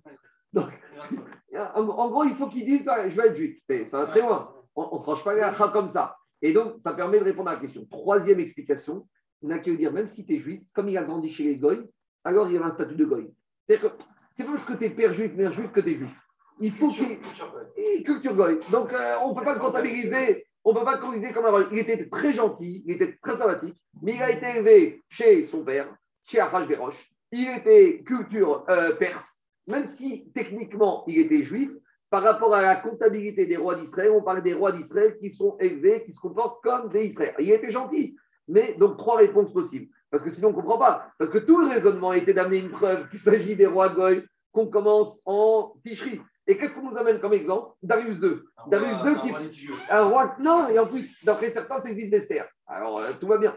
[0.54, 0.70] Donc,
[1.76, 3.60] en, gros, il faut qu'il dise je vais être juif.
[3.88, 4.54] Ça va très loin.
[4.76, 6.16] On ne tranche pas les comme ça.
[6.42, 7.86] Et donc, ça permet de répondre à la question.
[7.86, 9.08] Troisième explication,
[9.46, 11.58] il n'a qu'à dire, même si tu es juif, comme il a grandi chez les
[11.58, 11.88] goy,
[12.24, 13.32] alors il y a un statut de goy.
[13.68, 15.94] C'est-à-dire que c'est pas parce que tu es père juif, mère juif que tu es
[15.94, 16.20] juif.
[16.60, 18.60] Il faut qu'il culture goy.
[18.72, 20.48] Donc, euh, on ne peut pas le comptabiliser.
[20.64, 21.68] On ne peut pas le comptabiliser comme un goy.
[21.72, 25.64] Il était très gentil, il était très sympathique, mais il a été élevé chez son
[25.64, 27.08] père, chez Arachvéroche.
[27.32, 31.70] Il était culture euh, perse, même si techniquement il était juif.
[32.10, 35.58] Par rapport à la comptabilité des rois d'Israël, on parle des rois d'Israël qui sont
[35.60, 37.36] élevés, qui se comportent comme des Israéliens.
[37.40, 38.16] Il était gentil.
[38.48, 39.92] Mais donc, trois réponses possibles.
[40.12, 41.08] Parce que sinon, on ne comprend pas.
[41.18, 44.68] Parce que tout le raisonnement était d'amener une preuve qu'il s'agit des rois Goy, qu'on
[44.68, 46.22] commence en Ticherie.
[46.48, 47.74] Et qu'est-ce qu'on nous amène comme exemple?
[47.82, 48.40] Darius II.
[48.68, 49.68] Darius II qui.
[49.90, 50.36] Un roi.
[50.40, 52.48] Non, et en plus, d'après certains, c'est fils d'Esther.
[52.68, 53.56] Alors, euh, tout va bien.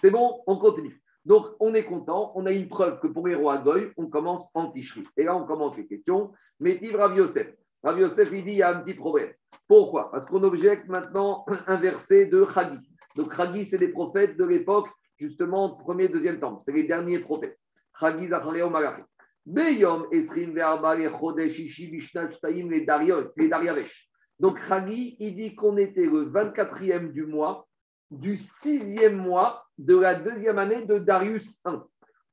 [0.00, 1.02] C'est bon, on continue.
[1.24, 2.32] Donc, on est content.
[2.36, 5.06] On a une preuve que pour les rois Goy, on commence en Ticherie.
[5.16, 6.32] Et là, on commence les questions.
[6.60, 7.52] Métiv Rav Yosef.
[7.82, 9.32] Rav Yosef, il dit il y a un petit problème.
[9.66, 10.10] Pourquoi?
[10.10, 12.78] Parce qu'on objecte maintenant un verset de Chagi.
[13.16, 14.88] Donc, Chagi, c'est les prophètes de l'époque,
[15.18, 16.62] justement, premier, deuxième temple.
[16.64, 17.58] C'est les derniers prophètes.
[17.98, 19.02] Chagi, Zachariah, Malachi.
[19.46, 24.08] Beyom, Esrim, Verba, les Chodesh, Ishi, Vishnat, Shtaim, les Dariavesh.
[24.38, 27.66] Donc, Chagi, il dit qu'on était le 24e du mois,
[28.10, 31.76] du sixième mois de la deuxième année de Darius I.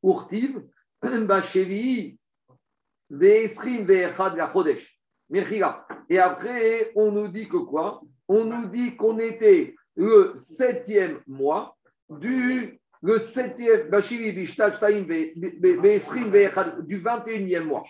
[0.03, 0.61] Urtiv,
[1.01, 2.19] Bachevi,
[3.09, 4.95] Ve'esrim, Ve'echad, la Chodesh.
[6.09, 8.01] Et après, on nous dit que quoi?
[8.27, 11.75] On nous dit qu'on était le septième mois
[12.09, 14.79] du le septième Ve'echad,
[16.87, 17.83] du 21e mois.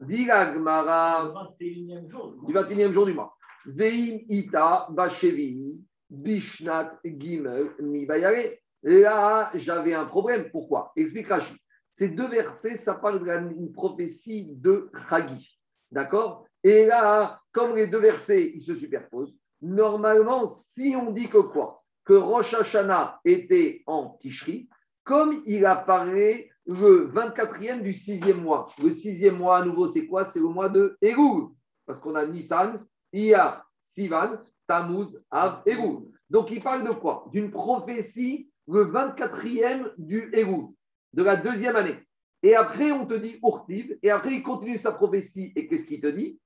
[0.00, 2.34] Dit la Gemara, 21e jour.
[2.44, 3.36] du 21e jour du mois.
[3.64, 8.56] Veim Ita Bashevi Bishnat Gimel Mi Bayare.
[8.82, 10.50] Là, j'avais un problème.
[10.50, 10.92] Pourquoi?
[10.96, 11.54] Explique Rashi.
[11.92, 15.58] Ces deux versets, ça parle d'une prophétie de Chagi.
[15.90, 16.44] D'accord?
[16.62, 21.82] Et là, comme les deux versets, ils se superposent, normalement, si on dit que quoi?
[22.04, 24.68] Que Rosh Hashanah était en Tishri,
[25.04, 28.68] comme il apparaît le 24e du sixième mois.
[28.82, 30.24] Le sixième mois, à nouveau, c'est quoi?
[30.24, 31.48] C'est le mois de Elul.
[31.86, 36.10] Parce qu'on a Nissan, Iyar, Sivan, Tammuz, Av, Elul.
[36.28, 37.28] Donc, il parle de quoi?
[37.32, 40.66] D'une prophétie le 24e du Elul,
[41.12, 41.98] de la deuxième année.
[42.42, 45.52] Et après, on te dit Urtiv, et après, il continue sa prophétie.
[45.54, 46.38] Et qu'est-ce qu'il te dit?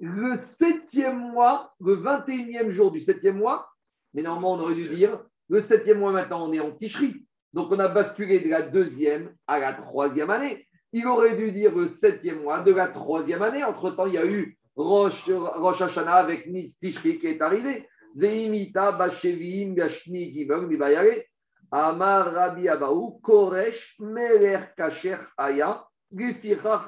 [0.00, 3.68] Le septième mois, le 21e jour du septième mois,
[4.14, 7.26] mais normalement, on aurait dû dire le septième mois, maintenant, on est en Ticherie.
[7.52, 10.66] Donc, on a basculé de la deuxième à la troisième année.
[10.92, 13.62] il aurait dû dire le septième mois de la troisième année.
[13.62, 17.86] Entre-temps, il y a eu Rosh, Rosh Hashanah avec Nitz Tishri qui est arrivé.
[18.16, 21.24] Zeimita, Yashni, Mibayare.
[21.72, 25.84] Amar Rabbi Abaou, Koresh, Meler Kacher Aya,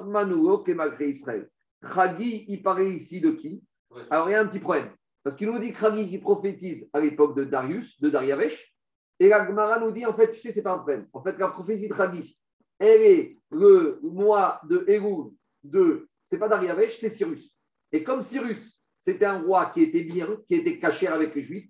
[0.04, 1.48] Manuo, Kemakre Israël.
[1.90, 3.62] Chagi, il paraît ici de qui
[4.10, 4.90] Alors, il y a un petit problème.
[5.22, 8.72] Parce qu'il nous dit Chagi qui prophétise à l'époque de Darius, de Dariavesh.
[9.20, 11.06] Et la Gemara nous dit, en fait, tu sais, c'est pas un problème.
[11.12, 12.38] En fait, la prophétie de Chagi,
[12.78, 15.32] elle est le mois de Elul
[15.62, 17.54] de, c'est pas Dariavesh, c'est Cyrus.
[17.92, 21.68] Et comme Cyrus, c'était un roi qui était bien, qui était caché avec les Juifs,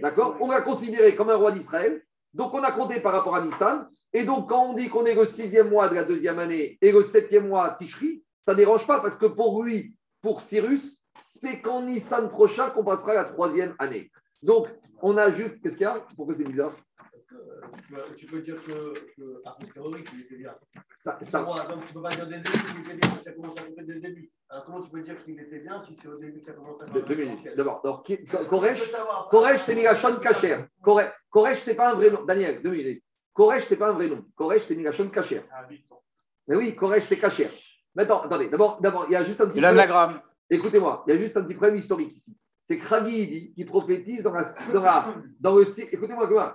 [0.00, 2.02] d'accord On l'a considéré comme un roi d'Israël.
[2.32, 3.88] Donc, on a compté par rapport à Nissan.
[4.12, 6.92] Et donc, quand on dit qu'on est le sixième mois de la deuxième année et
[6.92, 11.60] le septième mois Tishri, ça ne dérange pas parce que pour lui, pour Cyrus, c'est
[11.60, 14.10] qu'en Nissan prochain qu'on passera la troisième année.
[14.42, 14.68] Donc,
[15.02, 15.60] on a juste.
[15.62, 16.04] Qu'est-ce qu'il y a?
[16.16, 16.74] Pourquoi c'est bizarre?
[17.12, 20.54] Parce que euh, tu peux- tu peux dire que, que a posteriori, qu'il était bien.
[20.98, 23.32] ça, ça- Ouais, donc tu peux pas dire dès le début qu'il était bien, ça
[23.32, 24.30] commence à compter dès le début.
[24.48, 26.80] Alors comment tu peux dire qu'il était bien si c'est au début que ça commence
[26.82, 27.00] à compter.
[27.56, 28.04] D'abord, alors,
[29.30, 30.64] Koresh, c'est Migashon Kacher.
[31.30, 32.24] Koresh, c'est pas un vrai nom.
[32.24, 33.02] Daniel, deux minutes.
[33.32, 34.24] Koresh, c'est pas un vrai nom.
[34.36, 35.42] Koresh, c'est Migashon Kacher.
[35.52, 35.66] Ah.
[36.48, 37.50] Mais oui, Koresh, c'est Kacher.
[37.94, 39.76] Maintenant, attendez, d'abord, d'abord, il y a juste un petit problème.
[39.76, 40.20] l'anagramme.
[40.50, 42.36] Écoutez-moi, il y a juste un petit problème historique ici.
[42.64, 44.42] C'est que Ragi, il dit, qui prophétise dans, la,
[44.72, 45.64] dans, la- dans le.
[45.94, 46.50] Écoutez-moi, comment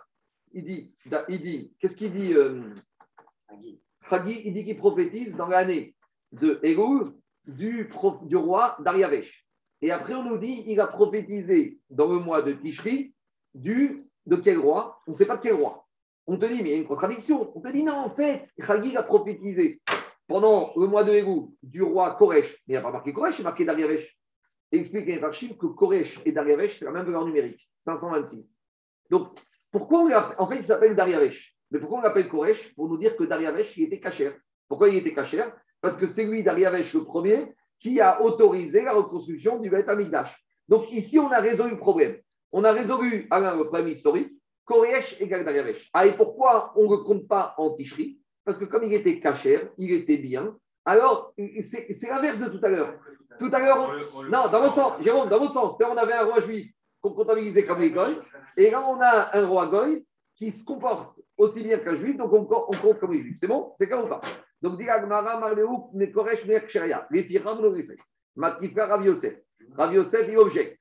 [0.53, 0.93] Il dit,
[1.29, 2.61] il dit, qu'est-ce qu'il dit euh,
[4.03, 5.95] Ragi, il dit qu'il prophétise dans l'année
[6.31, 7.03] de Elul
[7.45, 7.89] du,
[8.23, 9.45] du roi Dariavesh.
[9.81, 13.13] Et après, on nous dit, il a prophétisé dans le mois de Tishri
[13.53, 14.99] du, de quel roi?
[15.07, 15.85] On ne sait pas de quel roi.
[16.27, 17.51] On te dit, mais il y a une contradiction.
[17.55, 19.81] On te dit, non, en fait, Ragi a prophétisé
[20.29, 22.55] pendant le mois de Elul du roi Koresh.
[22.67, 24.15] Il n'y a pas marqué Koresh, il y a marqué Dariavesh.
[24.71, 28.47] Et explique les Farshim que Koresh et Dariavesh, c'est la même valeur numérique, 526.
[29.09, 29.39] Donc,
[29.71, 31.55] pourquoi on En fait, il s'appelle Dariavesh.
[31.71, 34.33] Mais pourquoi on l'appelle Koresh Pour nous dire que Dariavesh, il était cachère.
[34.67, 35.51] Pourquoi il était cachère
[35.81, 39.89] Parce que c'est lui, Dariavesh, le premier, qui a autorisé la reconstruction du Beth.
[40.67, 42.19] Donc, ici, on a résolu le problème.
[42.51, 44.31] On a résolu Alain, le problème historique.
[44.63, 45.89] Koresh égale Dariavesh.
[45.91, 48.19] Ah, et pourquoi on ne compte pas en Tishri?
[48.49, 50.57] Parce que comme il était cachère, il était bien.
[50.83, 52.95] Alors, c'est l'inverse de tout à l'heure.
[53.37, 55.75] Tout à l'heure, on- non, dans votre sens, Jérôme, dans votre sens.
[55.79, 56.65] On avait un roi juif
[56.99, 58.17] qu'on comptabilisait comme les goy,
[58.57, 60.03] et là, on a un roi goy
[60.35, 63.37] qui se comporte aussi bien qu'un juif, donc on, on compte comme les juifs.
[63.39, 63.71] C'est bon?
[63.77, 64.21] C'est comme ou pas
[64.63, 67.99] Donc, dit Agmara, Marleouk, Mekoresh, Merksheria, les Firam, Logresek,
[68.35, 69.35] Matifka, Rav Yosef.
[69.77, 70.79] Rav Yosef, il objecte.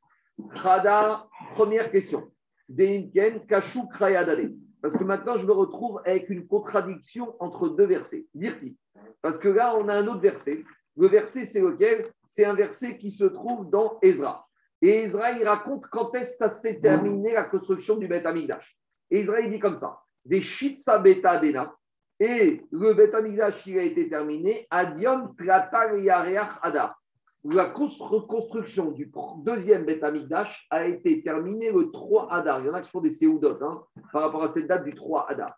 [0.54, 2.30] Khada, première question.
[2.66, 4.54] Deimken, Kachou, Krayadade.
[4.80, 8.26] Parce que maintenant, je me retrouve avec une contradiction entre deux versets.
[8.34, 8.76] Dire-t-il
[9.22, 10.64] Parce que là, on a un autre verset.
[10.96, 12.10] Le verset, c'est lequel?
[12.26, 14.46] C'est un verset qui se trouve dans Ezra.
[14.80, 18.78] Et Ezra, il raconte quand est-ce que ça s'est terminé la construction du Beth Amikdash.
[19.10, 21.74] Et Ezra, il dit comme ça des Shitsa Beta Dena.
[22.20, 26.97] Et le Beth Amikdash, il a été terminé à Diom Tlatal Yareach Adar.
[27.44, 29.10] La cons- reconstruction du
[29.44, 32.60] deuxième Beth Amikdash a été terminée le 3 Adar.
[32.60, 33.82] Il y en a qui font des séoudotes hein,
[34.12, 35.54] par rapport à cette date du 3 Adar.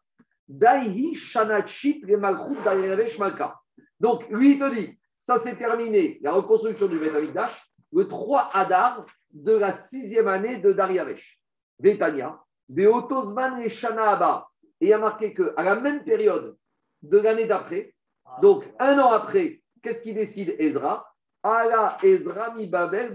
[0.47, 2.02] Daihi Shanachit.
[4.01, 8.51] Donc, lui, il te dit, ça s'est terminé, la reconstruction du Beth Amikdash, le 3
[8.52, 11.40] Adar de la sixième année de Dariavesh.
[11.78, 12.39] Vétania,
[12.69, 14.48] Beotosman et Shana Abba.
[14.81, 16.57] Et il y a marqué qu'à la même période
[17.02, 17.94] de l'année d'après,
[18.43, 21.07] donc un an après, qu'est-ce qu'il décide Ezra?
[21.43, 23.15] Ala Ezra mi Babel.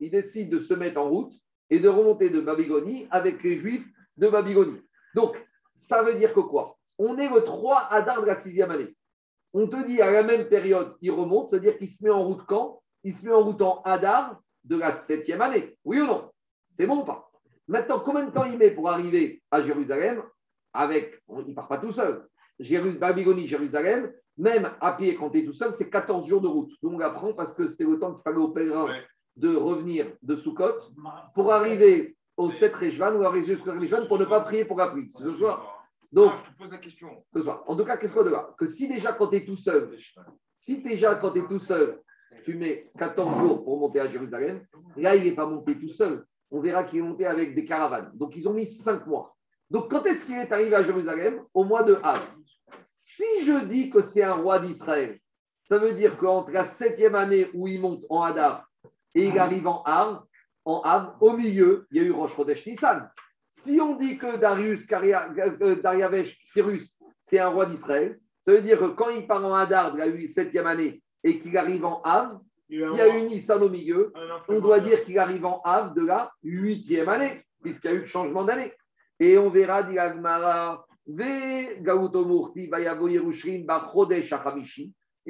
[0.00, 1.32] Il décide de se mettre en route
[1.70, 3.86] et de remonter de Babylonie avec les Juifs
[4.16, 4.80] de Babylonie.
[5.14, 5.36] Donc,
[5.74, 6.78] ça veut dire que quoi?
[6.98, 8.94] On est le 3 Adar de la sixième année.
[9.54, 12.44] On te dit à la même période, il remonte, c'est-à-dire qu'il se met en route
[12.46, 12.82] quand?
[13.04, 15.76] Il se met en route en Adar de la septième année.
[15.84, 16.30] Oui ou non?
[16.76, 17.30] C'est bon ou pas?
[17.68, 20.22] Maintenant, combien de temps il met pour arriver à Jérusalem
[20.72, 22.26] avec, Il ne part pas tout seul.
[22.58, 26.48] Jéru- Babylonie, Jérusalem, même à pied quand tu es tout seul, c'est 14 jours de
[26.48, 26.70] route.
[26.82, 29.02] Donc on apprend parce que c'était le temps qu'il fallait aux pèlerins Ouais.
[29.36, 30.78] de revenir de Soukot
[31.34, 34.88] pour arriver au 7 Réjvan ou arriver jusqu'au Réjvan pour ne pas prier pour la
[34.88, 35.10] pluie.
[35.10, 35.78] C'est ce soir.
[36.12, 37.08] Donc, Ah, je te pose la question.
[37.34, 37.62] ce soir.
[37.66, 39.96] En tout cas, qu'est-ce qu'on là Que si déjà quand tu es tout seul,
[40.60, 42.00] si déjà quand tu es tout seul,
[42.44, 44.62] tu mets 14 jours pour monter à Jérusalem,
[44.96, 46.24] là, il n'est pas monté tout seul.
[46.50, 48.10] On verra qu'il est monté avec des caravanes.
[48.14, 49.34] Donc, ils ont mis 5 mois.
[49.70, 51.42] Donc, quand est-ce qu'il est arrivé à Jérusalem?
[51.54, 52.20] Au mois de Av.
[53.04, 55.18] Si je dis que c'est un roi d'Israël,
[55.68, 58.68] ça veut dire qu'entre la septième année où il monte en Hadar
[59.14, 60.20] et il arrive en Av,
[60.64, 63.10] en Av, au milieu, il y a eu Rosh Chodesh Nissan.
[63.48, 68.62] Si on dit que Darius, Caria- euh, Dariavesh, Cyrus, c'est un roi d'Israël, ça veut
[68.62, 72.00] dire que quand il part en Hadar de la septième année et qu'il arrive en
[72.02, 72.38] Av,
[72.68, 74.12] Il s'il y a eu Nissan au milieu,
[74.48, 78.00] on doit dire qu'il arrive en Av de la huitième année, puisqu'il y a eu
[78.02, 78.72] le changement d'année.
[79.18, 81.78] Et on verra, dit Agmara, Et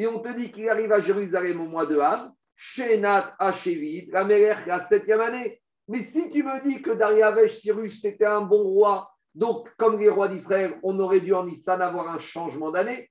[0.07, 4.81] on te dit qu'il arrive à Jérusalem au mois de Av, Shenat Hashevid, la la
[4.81, 5.61] septième année.
[5.89, 10.09] Mais si tu me dis que Dariavesh Cyrus, c'était un bon roi, donc comme les
[10.09, 13.11] rois d'Israël, on aurait dû en Nissan avoir un changement d'année.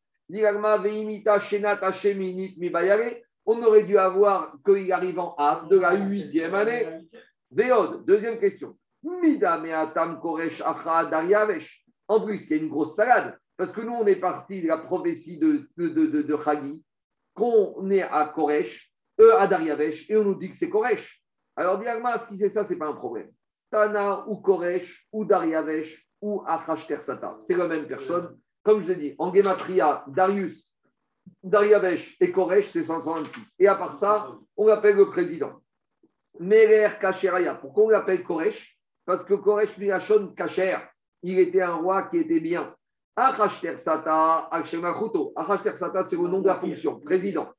[3.46, 6.88] On aurait dû avoir qu'il arrive en Av de la huitième année.
[7.52, 8.78] Deuxième question.
[9.04, 9.62] Mida
[10.22, 11.81] Koresh Acha Dariavesh?
[12.12, 13.40] En plus, il y a une grosse salade.
[13.56, 16.36] Parce que nous, on est parti de la prophétie de, de,
[17.34, 21.24] qu'on est à Koresh, eux à Dariavesh, et on nous dit que c'est Koresh.
[21.56, 23.32] Alors, Diagma, si c'est ça, c'est pas un problème.
[23.70, 27.38] Tana ou Koresh, ou Dariavesh, ou Achashter Sata.
[27.48, 28.38] C'est la même personne.
[28.62, 30.76] Comme je l'ai dit, en Gematria, Darius,
[31.42, 33.56] Dariavesh et Koresh, c'est 526.
[33.60, 35.62] Et à part ça, on l'appelle le président.
[36.42, 37.56] Merer Kacheraya.
[37.56, 38.78] Pourquoi on l'appelle Koresh?
[39.06, 40.78] Parce que Koresh Mirachon Kacher,
[41.24, 42.74] il était un roi qui était bien.
[43.16, 44.50] Achashter Sata.
[44.52, 47.50] Achashter Sata, c'est le nom de la fonction, président.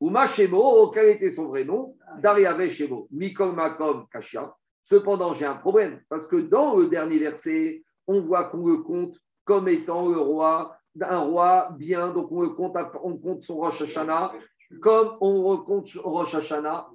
[0.00, 1.96] Ou Machemo, quel était son vrai nom?
[2.20, 3.08] Dariavesh Shemo.
[3.10, 4.54] Mikol Makom Kashia.
[4.84, 9.16] Cependant, j'ai un problème, parce que dans le dernier verset, on voit qu'on le compte
[9.44, 13.82] comme étant le roi, un roi bien, donc on, le compte, on compte son Rosh
[13.82, 14.32] Hashanah
[14.80, 16.88] comme on recompte Rosh Hashanah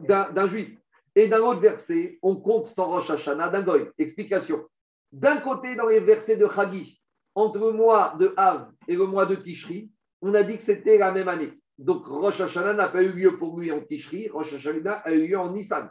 [0.00, 0.76] d'un juif.
[1.14, 3.88] Et d'un autre verset, on compte son Rosh Hashanah d'un goy.
[3.98, 4.64] Explication.
[5.12, 7.00] D'un côté, dans les versets de Chagi,
[7.34, 9.90] entre le mois de Av et le mois de Tishri,
[10.20, 11.52] on a dit que c'était la même année.
[11.78, 15.28] Donc Rosh Hashanah n'a pas eu lieu pour lui en Tishri, Rosh Hashanah a eu
[15.28, 15.88] lieu en Nissan.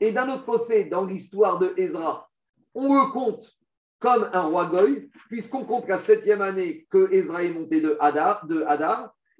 [0.00, 2.28] Et d'un autre côté, dans l'histoire de Ezra,
[2.74, 3.58] on le compte
[4.00, 8.46] comme un roi goy, puisqu'on compte la septième année que Ezra est monté de Hadar,
[8.46, 8.64] de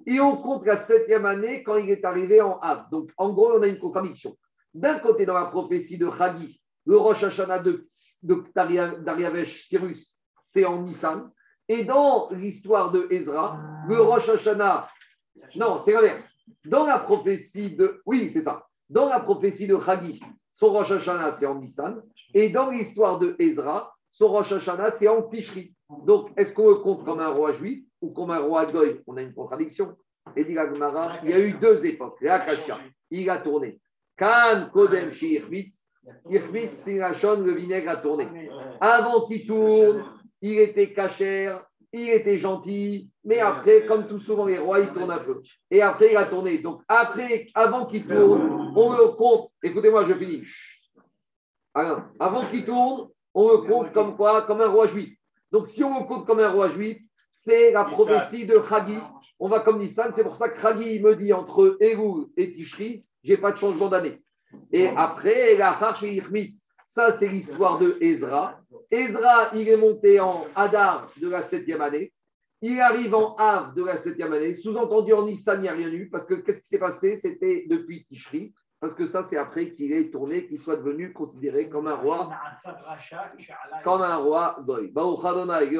[0.05, 2.89] et on compte la septième année quand il est arrivé en Av.
[2.89, 4.37] Donc, en gros, on a une contradiction.
[4.73, 7.83] D'un côté, dans la prophétie de Chagi, le Rosh Hashanah de,
[8.23, 11.31] de Dariavesh Cyrus, c'est en Nissan.
[11.67, 14.87] Et dans l'histoire de Ezra, le Rosh Hashanah,
[15.55, 16.33] non, c'est l'inverse.
[16.65, 18.65] Dans la prophétie de, oui, c'est ça.
[18.89, 20.19] Dans la prophétie de Chagi,
[20.51, 22.01] son Rosh Hashanah, c'est en Nissan.
[22.33, 25.73] Et dans l'histoire de Ezra, son Rosh Hashanah, c'est en Tishri.
[26.05, 29.01] Donc, est-ce qu'on le compte comme un roi juif ou comme un roi goy?
[29.07, 29.95] On a une contradiction.
[30.35, 32.17] Et dit il y a eu deux époques.
[33.11, 33.79] Il a tourné.
[34.17, 35.87] Kan Kodem Shirvitz,
[36.71, 38.27] C'est la le vinaigre a tourné.
[38.79, 40.03] Avant qu'il tourne,
[40.41, 45.11] il était cachère, il était gentil, mais après, comme tout souvent les rois, il tourne
[45.11, 45.41] un peu.
[45.71, 46.59] Et après, il a tourné.
[46.59, 49.51] Donc, après, avant qu'il tourne, on le compte.
[49.63, 50.43] Écoutez-moi, je finis.
[51.73, 55.17] Alors, avant qu'il tourne, on le compte comme quoi Comme un roi juif.
[55.51, 56.97] Donc, si on le compte comme un roi juif,
[57.31, 58.97] c'est la prophétie de Chagi.
[59.39, 60.11] On va comme Nissan.
[60.13, 63.89] C'est pour ça que Chagi me dit entre Elul et Tishri, j'ai pas de changement
[63.89, 64.21] d'année.
[64.71, 65.77] Et après, la
[66.85, 68.59] ça c'est l'histoire de Ezra.
[68.89, 72.11] Ezra, il est monté en Hadar de la septième année.
[72.61, 74.53] Il arrive en Av de la septième année.
[74.53, 76.09] Sous-entendu, en Nissan, il n'y a rien eu.
[76.09, 77.15] Parce que qu'est-ce qui s'est passé?
[77.15, 78.53] C'était depuis Tishri.
[78.81, 82.31] Parce que ça, c'est après qu'il est tourné, qu'il soit devenu considéré comme un roi,
[83.83, 84.63] comme un roi.